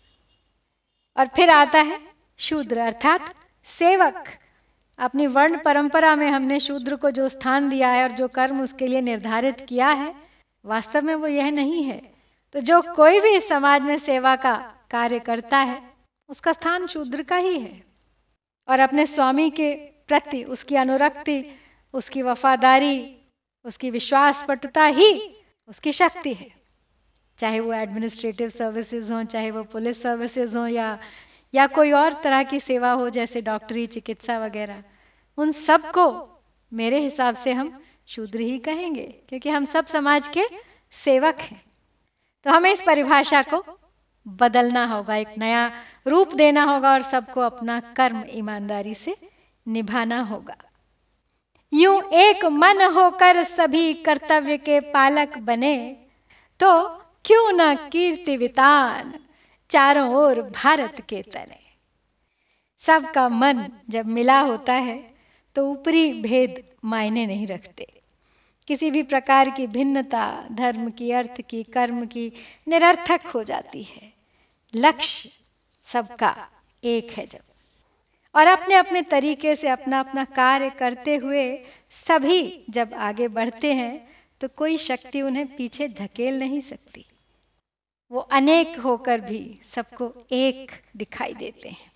और 1.17 1.27
फिर 1.27 1.49
आता 1.49 1.79
है 1.79 1.99
शूद्र, 2.37 2.77
अर्थात 2.77 3.33
सेवक। 3.65 4.23
अपनी 4.99 5.27
वर्ण 5.27 5.57
परंपरा 5.57 6.15
में 6.15 6.29
हमने 6.29 6.59
शूद्र 6.59 6.95
को 6.95 7.11
जो 7.11 7.29
स्थान 7.29 7.69
दिया 7.69 7.89
है 7.89 8.03
और 8.03 8.11
जो 8.11 8.27
कर्म 8.27 8.61
उसके 8.61 8.87
लिए 8.87 9.01
निर्धारित 9.01 9.65
किया 9.69 9.89
है, 9.89 10.15
वास्तव 10.65 11.01
में 11.01 11.15
वो 11.15 11.27
यह 11.27 11.51
नहीं 11.51 11.83
है। 11.83 12.01
तो 12.53 12.59
जो 12.59 12.81
कोई 12.81 13.19
भी 13.19 13.29
इस 13.29 13.49
समाज 13.49 13.81
में 13.81 13.97
सेवा 13.97 14.35
का 14.35 14.73
कार्य 14.91 15.19
करता 15.19 15.57
है, 15.57 15.81
उसका 16.29 16.53
स्थान 16.53 16.87
शूद्र 16.87 17.23
का 17.23 17.35
ही 17.35 17.59
है। 17.59 17.83
और 18.67 18.79
अपने 18.79 19.05
स्वामी 19.05 19.49
के 19.49 19.90
प्रति, 20.11 20.43
उसकी 20.43 20.75
अनुरक्ति, 20.75 21.43
उसकी 21.93 22.21
वफादारी, 22.21 22.95
उसकी 23.65 23.91
विश्वास 23.91 24.45
पटुता 24.47 24.85
ही 24.85 25.11
उसकी 25.69 25.91
शक्ति 25.91 26.33
है। 26.33 26.49
चाहे 27.37 27.59
वो 27.59 27.73
एडमिनिस्ट्रेटिव 27.73 28.49
सर्विसेज़ 28.49 29.11
हों, 29.13 29.23
चाहे 29.23 29.51
वो 29.51 29.63
पुलिस 29.63 30.01
सर्विसेज़ 30.01 30.57
हों 30.57 30.67
या 30.67 30.97
या 31.53 31.67
कोई 31.67 31.91
और 31.91 32.13
तरह 32.23 32.43
की 32.43 32.59
सेवा 32.59 32.91
हो, 32.91 33.09
जैसे 33.09 33.41
डॉक्टरी 33.41 33.85
चिकित्सा 33.85 34.37
वगैरह, 34.39 34.83
उन 35.37 35.51
सबको 35.51 36.05
मेरे 36.71 36.99
हिसाब 36.99 37.35
से 37.35 37.51
हम 37.51 37.71
शूद्र 38.07 38.39
ही 38.39 38.59
कहेंगे, 38.59 39.05
क्योंकि 39.29 39.49
हम 39.49 39.65
सब 39.65 39.85
समाज 39.85 40.27
के 40.27 40.43
सेवक 40.93 41.39
हैं। 41.39 41.61
तो 42.45 42.51
हमें 42.51 42.71
इस 42.71 42.81
परिभाषा 42.81 43.41
को 43.43 43.63
बदलना 44.27 44.85
होगा, 44.85 45.15
एक 45.15 45.27
नया 45.37 45.71
रूप 46.07 46.33
देना 46.35 46.63
होगा 46.63 46.93
और 46.93 47.01
सबको 47.01 47.41
अपना 47.41 47.79
कर्म, 47.97 48.23
ईमानदारी 48.29 48.93
से 48.93 49.15
निभाना 49.71 50.21
होगा। 50.21 50.57
यूँ 51.73 52.01
एक 52.15 52.45
मन 52.45 52.81
होकर 52.93 53.41
सभी 53.43 53.93
कर्तव्य 54.03 54.57
के 54.57 54.79
पालक 54.91 55.37
बने 55.39 55.77
तो 56.59 56.71
क्यों 57.25 57.51
ना 57.51 57.73
कीर्ति 57.89 58.35
वितान 58.37 59.13
चारों 59.69 60.07
ओर 60.15 60.41
भारत 60.41 61.01
के 61.09 61.21
तने। 61.23 61.59
सबका 62.81 63.27
मन 63.29 63.65
जब 63.89 64.05
मिला 64.07 64.39
होता 64.39 64.73
है 64.73 64.99
तो 65.55 65.65
ऊपरी 65.67 66.11
भेद 66.21 66.63
मायने 66.85 67.25
नहीं 67.25 67.47
रखते। 67.47 67.87
किसी 68.67 68.91
भी 68.91 69.03
प्रकार 69.03 69.49
की 69.49 69.67
भिन्नता 69.67 70.25
धर्म 70.51 70.89
की, 70.89 71.11
अर्थ 71.11 71.41
की, 71.41 71.63
कर्म 71.63 72.05
की 72.05 72.31
निरर्थक 72.67 73.25
हो 73.27 73.43
जाती 73.43 73.83
है। 73.83 74.11
लक्ष्य 74.73 75.29
सबका 75.87 76.35
एक 76.83 77.11
है 77.11 77.25
जब। 77.25 77.50
और 78.35 78.47
अपने 78.47 78.75
अपने 78.75 79.01
तरीके 79.01 79.55
से 79.55 79.67
अपना 79.67 79.99
अपना 79.99 80.23
कार्य 80.25 80.69
करते 80.69 81.15
हुए 81.15 81.43
सभी 81.91 82.63
जब 82.69 82.93
आगे 82.93 83.27
बढ़ते 83.27 83.73
हैं 83.73 84.07
तो 84.41 84.47
कोई 84.47 84.77
शक्ति 84.77 85.21
उन्हें 85.21 85.45
पीछे 85.55 85.87
धकेल 85.87 86.39
नहीं 86.39 86.61
सकती। 86.61 87.05
वो 88.11 88.19
अनेक 88.19 88.79
होकर 88.79 89.21
भी 89.21 89.59
सबको 89.65 90.13
एक 90.31 90.71
दिखाई 90.97 91.33
देते 91.33 91.69
हैं। 91.69 91.91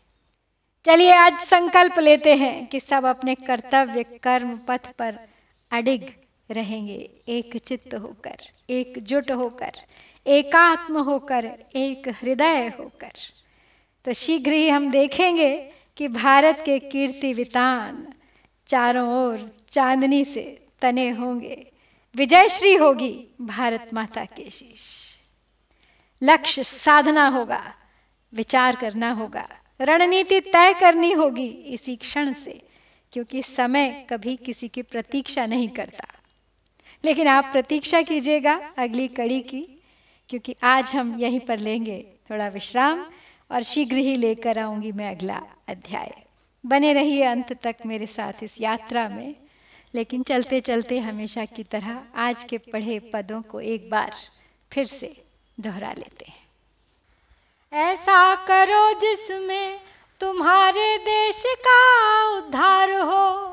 चलिए 0.86 1.12
आज 1.12 1.38
संकल्प 1.40 2.00
लेते 2.00 2.36
हैं 2.36 2.66
कि 2.68 2.80
सब 2.80 3.06
अपने 3.06 3.36
कर्तव्य 3.36 4.04
कर्म 4.24 4.58
पथ 4.68 4.92
पर 4.92 5.20
अडिग 5.72 6.06
रहेंगे। 6.50 7.10
एक 7.28 7.58
चित्त 7.58 7.94
होकर 7.94 8.38
एकजुट 8.70 9.32
होकर, 9.32 9.72
एकात्म 10.26 11.00
होकर, 11.00 11.46
एक 11.76 12.08
हृदय 12.22 12.68
होकर। 12.80 13.12
तो 14.06 14.14
शीघ्र 14.14 14.52
ही 14.52 14.70
हम 14.70 14.90
देखेंगे 14.92 15.50
कि 15.98 16.08
भारत 16.08 16.64
के 16.66 16.80
कीर्ति 16.80 17.34
वितान 17.34 18.14
चारों 18.68 19.10
ओर 19.10 19.56
चांदनी 19.70 20.26
से 20.26 20.66
तने 20.82 21.10
होंगे। 21.10 21.72
विजयश्री 22.16 22.76
होगी 22.76 23.28
भारत 23.41 23.89
माता 23.93 24.26
के 24.26 24.50
शीश। 24.50 25.18
लक्ष्य 26.24 26.64
साधना 26.64 27.28
होगा, 27.28 27.74
विचार 28.34 28.76
करना 28.76 29.12
होगा, 29.12 29.50
रणनीति 29.82 30.39
तय 30.39 30.74
करनी 30.74 31.12
होगी 31.12 31.48
इसी 31.48 31.96
क्षण 31.96 32.34
से, 32.34 32.62
क्योंकि 33.12 33.43
समय 33.43 34.08
कभी 34.10 34.36
किसी 34.36 34.68
की 34.68 34.82
प्रतीक्षा 34.82 35.46
नहीं 35.46 35.70
करता। 35.70 36.08
लेकिन 37.06 37.28
आप 37.28 37.50
प्रतीक्षा 37.52 38.02
कीजिएगा 38.02 38.74
अगली 38.78 39.08
कड़ी 39.08 39.41
की, 39.41 39.82
क्योंकि 40.30 40.56
आज 40.64 40.91
हम 40.93 41.16
यहीं 41.20 41.39
पर 41.39 41.60
लेंगे 41.60 42.06
थोड़ा 42.32 42.48
विश्राम। 42.48 43.06
और 43.52 43.64
शीघ्र 43.64 43.96
ही 43.96 44.16
लेकर 44.16 44.58
आऊँगी 44.58 44.91
मैं 44.91 45.16
अगला 45.16 45.41
अध्याय। 45.70 46.24
बने 46.66 46.93
रहिए 46.93 47.24
अंत 47.24 47.54
तक 47.54 47.76
मेरे 47.86 48.08
साथ 48.08 48.34
इस 48.43 48.62
यात्रा 48.62 49.10
में। 49.10 49.36
लेकिन 49.96 50.24
चलते 50.24 50.60
चलते 50.60 51.00
हमेशा 51.00 51.46
की 51.46 51.64
तरह 51.64 52.04
आज 52.16 52.43
के 52.43 52.58
पढ़े 52.58 53.00
पदों 53.00 53.41
को 53.41 53.62
एक 53.62 53.89
बार 53.89 54.12
फिर 54.72 54.86
से 54.86 55.24
दोहरा 55.60 55.93
लेते 55.93 56.26
हैं। 56.26 56.46
ऐसा 57.74 58.36
करो 58.36 58.93
जिसमें 58.93 59.80
तुम्हारे 60.20 60.98
देश 60.98 61.43
का 61.48 62.28
उद्धार 62.38 62.91
हो। 62.91 63.52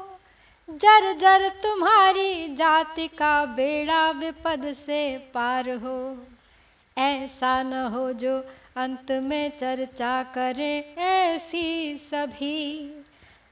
जर 0.71 1.19
जर 1.19 1.49
तुम्हारी 1.49 2.55
जाति 2.55 3.09
का 3.09 3.45
बेड़ा 3.45 4.11
विपद 4.11 4.73
से 4.73 5.19
पार 5.19 5.71
हो। 5.71 6.27
ऐसा 6.99 7.63
न 7.63 7.73
हो 7.73 8.13
जो 8.13 8.47
अंत 8.77 9.13
में 9.13 9.57
चर्चा 9.59 10.23
करे 10.23 10.95
ऐसी 10.99 11.97
सभी। 11.99 12.89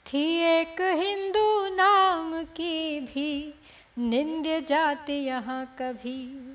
थी 0.06 0.36
एक 0.36 0.80
हिंदू 0.80 1.76
नाम 1.76 2.42
की 2.42 3.00
भी 3.00 3.54
निंद्य 3.98 4.60
जाति 4.60 5.12
यहाँ 5.12 5.76
कभी। 5.78 6.46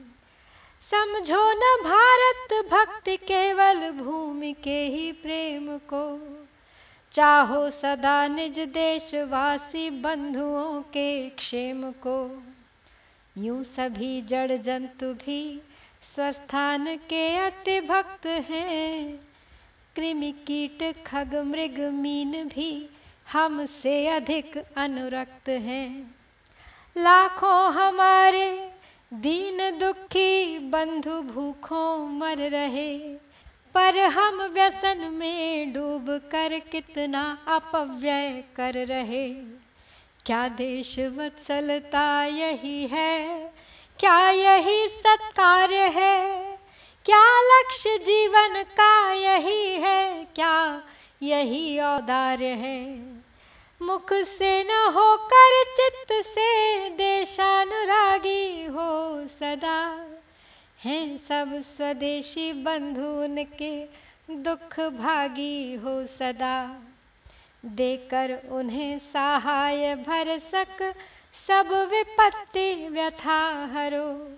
समझो 0.82 1.52
न 1.52 1.84
भारत 1.84 2.66
भक्ति 2.72 3.18
केवल 3.18 3.92
भूमि 3.92 4.54
के 4.54 4.86
ही 4.86 5.12
प्रेम 5.12 5.78
को। 5.78 6.20
चाहो 7.12 7.70
सदा 7.70 8.28
निज 8.28 8.60
देशवासी 8.60 9.90
बंधुओं 9.90 10.82
के 10.82 11.30
क्षेम 11.30 11.92
को। 11.92 12.44
यूँ 13.38 13.64
सभी 13.64 14.22
जड़ 14.22 14.52
जंतु 14.52 15.14
भी 15.14 15.62
स्वस्थान 16.14 16.96
के 16.96 17.38
अति 17.38 17.82
भक्त 17.82 18.26
हैं। 18.26 19.16
कृमि 19.96 20.32
कीट, 20.32 21.04
खग, 21.06 21.36
मृग, 21.36 21.80
मीन 21.80 22.48
भी 22.48 22.90
हमसे 23.32 24.08
अधिक 24.08 24.58
अनुरक्त 24.78 25.50
हैं। 25.50 26.16
लाखों 26.98 27.74
हमारे 27.74 28.72
दीन 29.14 29.80
दुखी 29.80 30.60
बंधु 30.60 31.22
भूखों 31.22 32.08
मर 32.08 32.38
रहे, 32.38 32.98
पर 33.74 34.00
हम 34.00 34.42
व्यसन 34.42 35.10
में 35.14 35.74
डूब 35.74 36.06
कर 36.32 36.60
कितना 36.60 37.38
अपव्यय 37.48 38.44
कर 38.56 38.74
रहे। 38.74 39.34
क्या 40.26 40.48
देश 40.48 41.00
वत्सलता 41.00 42.26
यही 42.26 42.88
है 42.88 43.55
क्या 44.00 44.30
यही 44.30 44.88
सत्कार्य 44.88 45.76
है? 45.76 46.42
क्या 47.06 47.40
लक्ष्य 47.42 47.98
जीवन 47.98 48.64
का 48.64 49.14
यही 49.14 49.76
है? 49.76 50.28
क्या 50.36 50.84
यही 51.22 51.80
औदार्य 51.80 52.46
है? 52.46 53.00
मुख 53.82 54.14
से 54.14 54.64
न 54.64 54.92
होकर 54.94 55.64
चित्त 55.64 56.26
से 56.28 56.90
देशानुरागी 56.90 58.66
हो 58.66 59.28
सदा। 59.28 60.06
हैं 60.80 61.18
सब 61.18 61.62
स्वदेशी 61.62 62.54
बंधु 62.54 63.24
उनके 63.24 63.86
दुख 64.32 64.80
भागी 64.80 65.76
हो 65.76 66.06
सदा। 66.06 66.80
देकर 67.66 68.42
उन्हें 68.52 69.00
सहाय 69.00 69.96
भर 69.96 70.38
सक 70.38 70.94
सब 71.36 71.90
विपत्ति 71.92 72.90
व्यथा 72.90 73.70
हरो। 73.74 74.38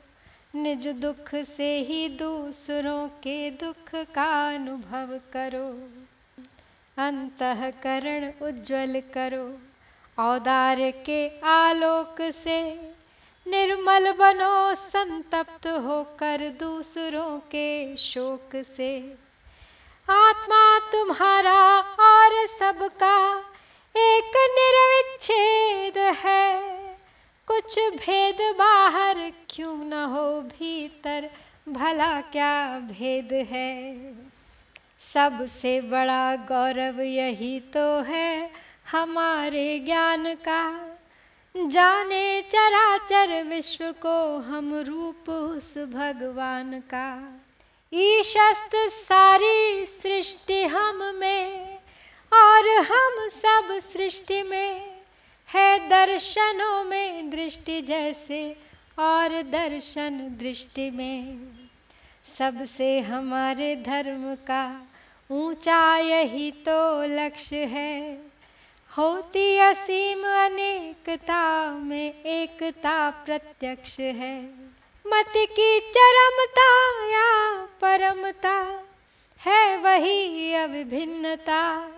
निज 0.56 0.88
दुख 0.88 1.36
से 1.36 1.80
ही 1.80 2.10
दूसरों 2.10 3.08
के 3.08 3.52
दुख 3.52 3.96
का 3.96 4.56
अनुभव 4.56 5.20
करो। 5.34 5.90
अंतकरण 7.04 8.32
उज्जवल 8.42 9.02
करो। 9.14 9.58
औदार्य 10.24 10.92
के 10.92 11.40
आलोक 11.40 12.32
से 12.32 12.74
निर्मल 13.48 14.12
बनो, 14.12 14.76
संतप्त 14.76 15.68
होकर 15.68 16.50
दूसरों 16.60 17.40
के 17.40 17.98
शोक 17.98 18.64
से। 18.78 19.16
आत्मा 20.10 20.80
तुम्हारा 20.80 21.80
और 21.80 22.48
सबका 22.48 23.40
एक 23.98 24.32
निर्विच्छेद 24.58 25.98
है। 25.98 26.77
कुछ 27.48 27.80
भेद 27.80 28.56
बाहर 28.58 29.32
क्यों 29.50 29.78
न 29.78 29.94
हो 29.94 30.42
भीतर? 30.42 31.30
भला 31.70 32.22
क्या 32.22 32.80
भेद 32.80 33.34
है? 33.34 33.98
सबसे 35.14 35.82
बड़ा 35.82 36.36
गौरव 36.36 37.02
यही 37.02 37.60
तो 37.60 38.02
है 38.02 38.52
हमारे 38.92 39.80
ज्ञान 39.80 40.34
का। 40.34 40.84
जाने 41.58 42.42
चराचर 42.42 43.44
विश्व 43.44 43.92
को 43.92 44.38
हम 44.38 44.76
रूप 44.76 45.30
उस 45.30 45.78
भगवान 45.78 46.80
का। 46.80 47.42
ईशस्त 47.94 48.72
सारी 48.76 49.86
सृष्टि 49.86 50.64
हम 50.64 51.16
में 51.16 51.78
और 52.34 52.70
हम 52.70 53.28
सब 53.28 53.80
सृष्टि 53.80 54.44
में। 54.44 54.97
है 55.54 55.90
दर्शनों 55.90 56.84
में 56.84 57.30
दृष्टि 57.30 57.82
जैसे 57.82 58.58
और 59.00 59.42
दर्शन 59.44 60.38
दृष्टि 60.40 60.90
में। 60.90 61.38
सबसे 62.38 63.00
हमारे 63.00 63.76
धर्म 63.76 64.36
का 64.36 64.88
ऊँचा 65.32 65.98
यही 65.98 66.52
तो 66.52 67.04
लक्ष्य 67.04 67.66
है। 67.66 68.22
होती 68.98 69.58
असीम 69.58 70.24
अनेकता 70.46 71.72
में 71.72 72.24
एकता 72.24 73.10
प्रत्यक्ष 73.10 74.00
है। 74.00 74.44
मत 75.08 75.34
की 75.38 75.80
चरमता 75.80 76.70
या 77.08 77.56
परमता 77.82 78.84
है 79.42 79.78
वही 79.78 80.54
अविभिन्नता 80.54 81.94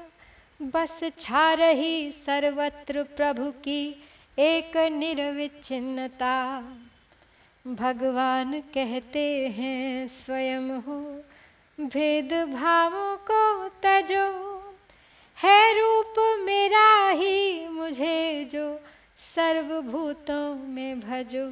बस 0.62 1.00
छा 1.20 1.54
रही 1.54 2.12
सर्वत्र 2.12 3.04
प्रभु 3.04 3.52
की 3.52 4.04
एक 4.40 4.78
निर्विच्छिन्नता। 4.78 6.60
भगवान 7.68 8.60
कहते 8.60 9.48
हैं, 9.48 10.08
स्वयं 10.08 10.82
हो 10.82 11.22
भेद 11.82 12.34
भावों 12.34 13.18
को 13.18 13.68
तजो। 13.68 14.60
है 15.44 15.80
रूप 15.80 16.42
मेरा 16.46 17.10
ही, 17.10 17.68
मुझे 17.68 18.46
जो 18.52 18.80
सर्वभूतों 19.36 20.56
में 20.56 21.00
भजो। 21.00 21.50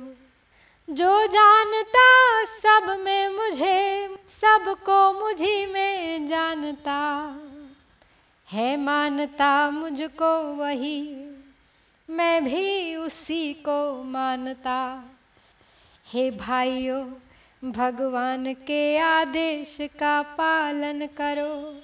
जो 0.94 1.28
जानता 1.28 2.08
सब 2.46 3.00
में 3.00 3.30
मुझे, 3.30 4.08
सबको 4.42 5.20
मुझी 5.20 5.66
में 5.66 6.28
जानता। 6.28 7.28
है 8.52 8.78
मानता 8.78 9.70
मुझको 9.70 10.54
वही, 10.54 11.26
मैं 12.10 12.46
भी 12.46 12.96
उसी 12.96 13.54
को 13.54 14.04
मानता। 14.04 15.04
हे 16.08 16.32
भाइयों, 16.32 17.06
भगवान 17.72 18.54
के 18.54 18.98
आदेश 18.98 19.78
का 19.82 20.22
पालन 20.22 21.06
करो। 21.06 21.82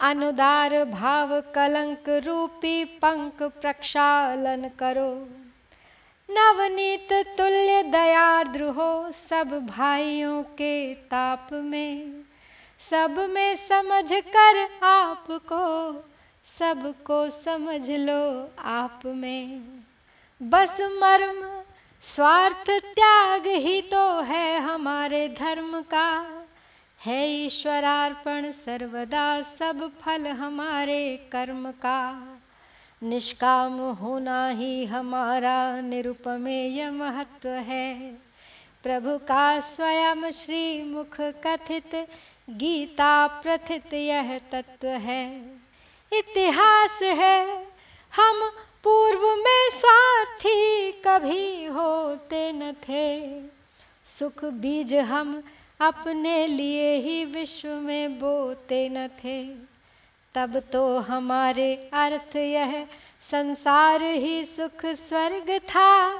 अनुदार 0.00 0.84
भाव 0.84 1.40
कलंक 1.40 2.08
रूपी 2.08 2.84
पंख 2.84 3.42
प्रक्षालन 3.42 4.70
करो। 4.78 5.28
नवनीत 6.30 7.12
तुल्य 7.12 7.82
दयाद्र 7.82 8.62
हो 8.62 9.12
सब 9.12 9.66
भाइयों 9.66 10.42
के 10.42 10.94
ताप 10.94 11.48
में। 11.52 12.25
सब 12.80 13.30
में 13.30 13.56
समझ 13.56 14.12
कर 14.12 14.84
आपको, 14.84 15.92
सबको 16.58 17.30
समझ 17.30 17.90
लो 17.90 18.50
आप 18.58 19.02
में। 19.06 19.62
बस 20.42 20.80
मर्म, 20.80 21.62
स्वार्थ 22.00 22.70
त्याग 22.70 23.46
ही 23.46 23.82
तो 23.82 24.20
है 24.20 24.60
हमारे 24.60 25.28
धर्म 25.28 25.80
का। 25.80 26.32
है 27.04 27.28
ईश्वरार्पण 27.28 28.50
सर्वदा 28.50 29.42
सब 29.42 29.90
फल 30.00 30.26
हमारे 30.26 31.28
कर्म 31.32 31.70
का। 31.70 32.28
निष्काम 33.02 33.78
होना 33.78 34.48
ही 34.48 34.84
हमारा 34.84 35.80
निरुपमेय 35.80 36.90
महत्व 36.90 37.48
है। 37.48 38.10
प्रभु 38.82 39.18
का 39.18 39.60
स्वयं 39.60 40.30
श्री 40.30 40.82
मुख 40.82 41.20
कथित 41.20 42.08
गीता 42.50 43.26
प्रथित 43.26 43.94
यह 43.94 44.38
तत्व 44.38 44.88
है। 44.88 45.40
इतिहास 46.12 47.02
है। 47.02 47.66
हम 48.16 48.50
पूर्व 48.84 49.36
में 49.36 49.70
स्वार्थी 49.72 50.92
कभी 50.92 51.64
होते 51.64 52.52
न 52.52 52.72
थे। 52.72 53.30
सुख 54.04 54.44
बीज 54.44 54.94
हम 54.94 55.42
अपने 55.80 56.46
लिए 56.46 56.94
ही 56.94 57.24
विश्व 57.24 57.68
में 57.68 58.18
बोते 58.18 58.88
न 58.88 59.08
थे। 59.08 59.66
तब 60.34 60.60
तो 60.72 60.98
हमारे 60.98 61.90
अर्थ 61.92 62.36
यह 62.36 62.86
संसार 63.22 64.02
ही 64.02 64.44
सुख 64.44 64.86
स्वर्ग 64.86 65.58
था। 65.58 66.16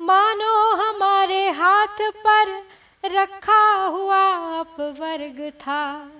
मानो 0.00 0.74
हमारे 0.74 1.50
हाथ 1.50 2.00
पर 2.00 2.66
रखा 3.04 3.84
हुआ 3.84 4.24
अपवर्ग 4.60 5.50
था। 5.50 6.12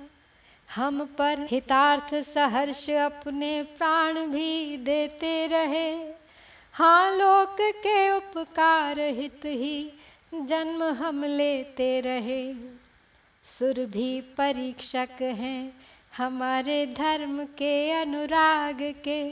हम 0.74 1.04
पर 1.18 1.46
हितार्थ 1.50 2.14
सहर्ष 2.24 2.90
अपने 2.90 3.62
प्राण 3.62 4.26
भी 4.26 4.76
देते 4.76 5.46
रहे। 5.46 5.92
हाँ 6.72 7.10
लोक 7.10 7.56
के 7.60 8.10
उपकार 8.10 9.00
हित 9.00 9.40
ही 9.44 9.92
जन्म 10.34 10.82
हम 10.82 11.24
लेते 11.24 12.00
रहे। 12.00 12.54
सुर 13.44 13.84
भी 13.86 14.20
परीक्षक 14.20 15.22
हैं 15.22 15.72
हमारे 16.16 16.86
धर्म 16.86 17.44
के 17.44 17.90
अनुराग 17.92 18.78
के। 19.08 19.22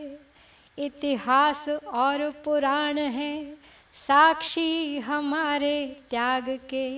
इतिहास 0.79 1.69
और 1.69 2.31
पुराण 2.45 2.99
हैं 2.99 3.59
साक्षी 3.97 4.99
हमारे 4.99 5.97
त्याग 6.11 6.45
के। 6.49 6.89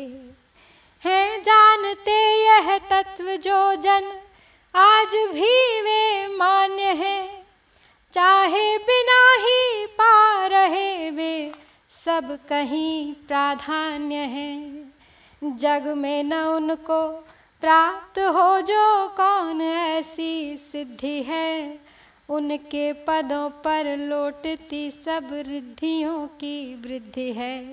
हैं 1.09 1.43
जानते 1.43 2.47
यह 2.47 2.79
तत्व 2.79 3.37
जो 3.37 3.75
जन 3.75 4.21
आज 4.75 5.15
भी 5.15 5.81
वे 5.83 6.27
मान्य 6.27 6.83
हैं। 6.83 7.47
चाहे 8.13 8.79
बिना 8.79 9.21
ही 9.35 9.87
पा 9.87 10.47
रहे 10.47 11.11
वे 11.11 11.53
सब 11.91 12.39
कहीं 12.49 13.15
प्राधान्य 13.15 14.15
है। 14.15 14.75
जग 15.45 15.95
में 15.97 16.23
न 16.25 16.35
उनको 16.35 17.13
प्राप्त 17.61 18.19
हो 18.19 18.61
जो 18.61 19.09
कौन 19.09 19.61
ऐसी 19.61 20.57
सिद्धि 20.57 21.23
है। 21.23 21.79
उनके 22.29 22.93
पदों 23.05 23.49
पर 23.65 23.97
लौटती 23.99 24.91
सब 25.05 25.29
रिद्धियों 25.47 26.27
की 26.41 26.75
वृद्धि 26.75 27.33
है। 27.33 27.67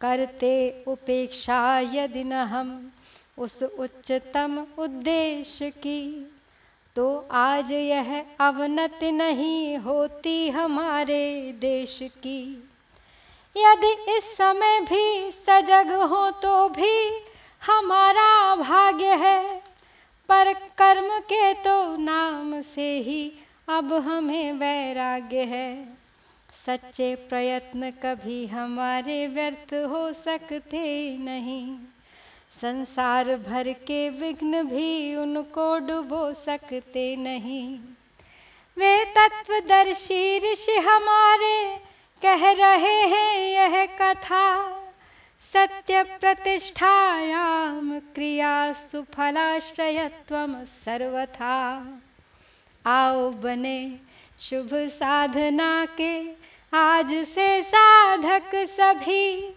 करते 0.00 0.52
उपेक्षा 0.86 1.58
यदि 1.94 2.24
न 2.24 2.32
हम 2.32 2.70
उस 3.38 3.62
उच्चतम 3.62 4.58
उद्देश्य 4.78 5.70
की 5.78 6.02
तो 6.96 7.06
आज 7.32 7.72
यह 7.72 8.24
अवनति 8.40 9.10
नहीं 9.12 9.76
होती 9.78 10.48
हमारे 10.48 11.52
देश 11.60 11.98
की। 12.22 12.42
यदि 13.56 13.92
इस 14.16 14.36
समय 14.36 14.80
भी 14.80 15.30
सजग 15.32 15.92
हो 16.10 16.30
तो 16.42 16.68
भी 16.68 16.96
हमारा 17.62 18.54
भाग्य 18.56 19.14
है, 19.16 19.62
पर 20.28 20.52
कर्म 20.78 21.18
के 21.22 21.52
तो 21.54 21.96
नाम 21.96 22.60
से 22.64 22.90
ही 22.98 23.32
अब 23.70 23.92
हमें 23.92 24.52
वैराग्य 24.52 25.42
है। 25.44 25.88
सच्चे 26.66 27.14
प्रयत्न 27.28 27.90
कभी 27.90 28.46
हमारे 28.46 29.26
व्यर्थ 29.26 29.74
हो 29.90 30.12
सकते 30.12 30.82
नहीं। 31.18 31.78
संसार 32.52 33.36
भर 33.36 33.72
के 33.72 34.08
विघ्न 34.10 34.62
भी 34.62 35.16
उनको 35.16 35.78
डुबो 35.78 36.32
सकते 36.32 37.04
नहीं। 37.16 37.78
वे 38.76 39.04
तत्वदर्शी 39.16 40.38
ऋषि 40.38 40.76
हमारे 40.78 41.76
कह 42.22 42.50
रहे 42.52 43.00
हैं 43.06 43.38
यह 43.38 43.86
कथा, 44.00 44.46
सत्य 45.42 46.02
प्रतिष्ठायाम 46.20 47.98
क्रिया 48.14 48.72
सुफलाश्रयत्व 48.72 50.36
सर्वथा। 50.84 51.58
आओ 52.84 53.30
बने 53.42 53.80
शुभ 54.38 54.70
साधना 54.90 55.84
के, 56.00 56.14
आज 56.72 57.12
से 57.26 57.62
साधक 57.62 58.54
सभी 58.70 59.54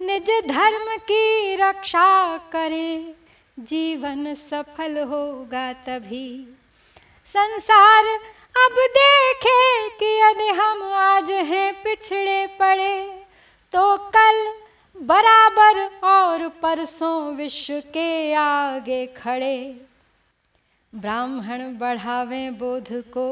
निज 0.00 0.30
धर्म 0.46 0.96
की 1.02 1.56
रक्षा 1.56 2.36
करें। 2.52 3.14
जीवन 3.58 4.34
सफल 4.34 4.98
होगा 5.02 5.72
तभी। 5.86 6.28
संसार 7.28 8.06
अब 8.56 8.76
देखे 8.96 9.88
कि 9.98 10.06
यदि 10.20 10.48
हम 10.60 10.82
आज 10.94 11.30
हैं 11.30 11.72
पिछड़े 11.74 12.46
पड़े 12.58 12.98
तो 13.72 13.96
कल 14.16 14.44
बराबर 14.96 15.84
और 16.06 16.48
परसों 16.62 17.34
विश्व 17.34 17.78
के 17.94 18.34
आगे 18.34 19.06
खड़े। 19.16 19.58
ब्राह्मण 20.92 21.76
बढ़ावे 21.78 22.50
बोध 22.50 22.88
को, 23.12 23.28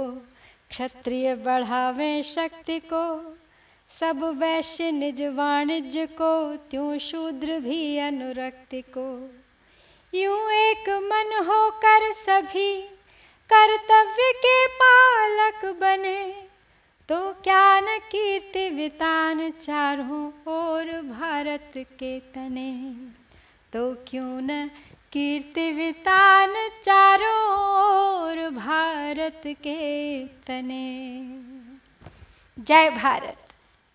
क्षत्रिय 0.71 1.35
बढ़ावे 1.37 2.23
शक्ति 2.23 2.79
को, 2.93 3.37
सब 3.91 4.23
वैश्य 4.39 4.91
निज 4.93 5.23
वाणिज्य 5.37 6.07
को, 6.13 6.57
त्यों 6.71 6.99
शूद्र 6.99 7.59
भी 7.61 7.99
अनुरक्ति 7.99 8.81
को। 8.97 9.07
यूँ 10.13 10.51
एक 10.53 10.89
मन 11.03 11.33
होकर 11.47 12.13
सभी 12.13 12.81
कर्तव्य 13.51 14.33
के 14.37 14.67
पालक 14.75 15.65
बने 15.81 16.21
तो 17.09 17.17
क्या 17.45 17.81
न 17.81 17.99
कीर्ति 18.11 18.69
वितान 18.71 19.51
चारों 19.51 20.27
ओर 20.49 20.91
भारत 21.03 21.73
के 21.77 22.19
तने। 22.35 22.73
तो 23.73 23.83
क्यों 24.09 24.41
न 24.41 24.69
कीर्ति 25.13 25.73
वितान 25.73 26.55
चारों 26.83 27.49
ओर 28.23 28.51
भारत 28.51 29.43
के 29.47 30.25
तने। 30.25 31.21
जय 32.59 32.91
भारत 32.91 33.49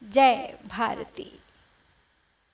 जय 0.04 0.58
भारती। 0.68 1.35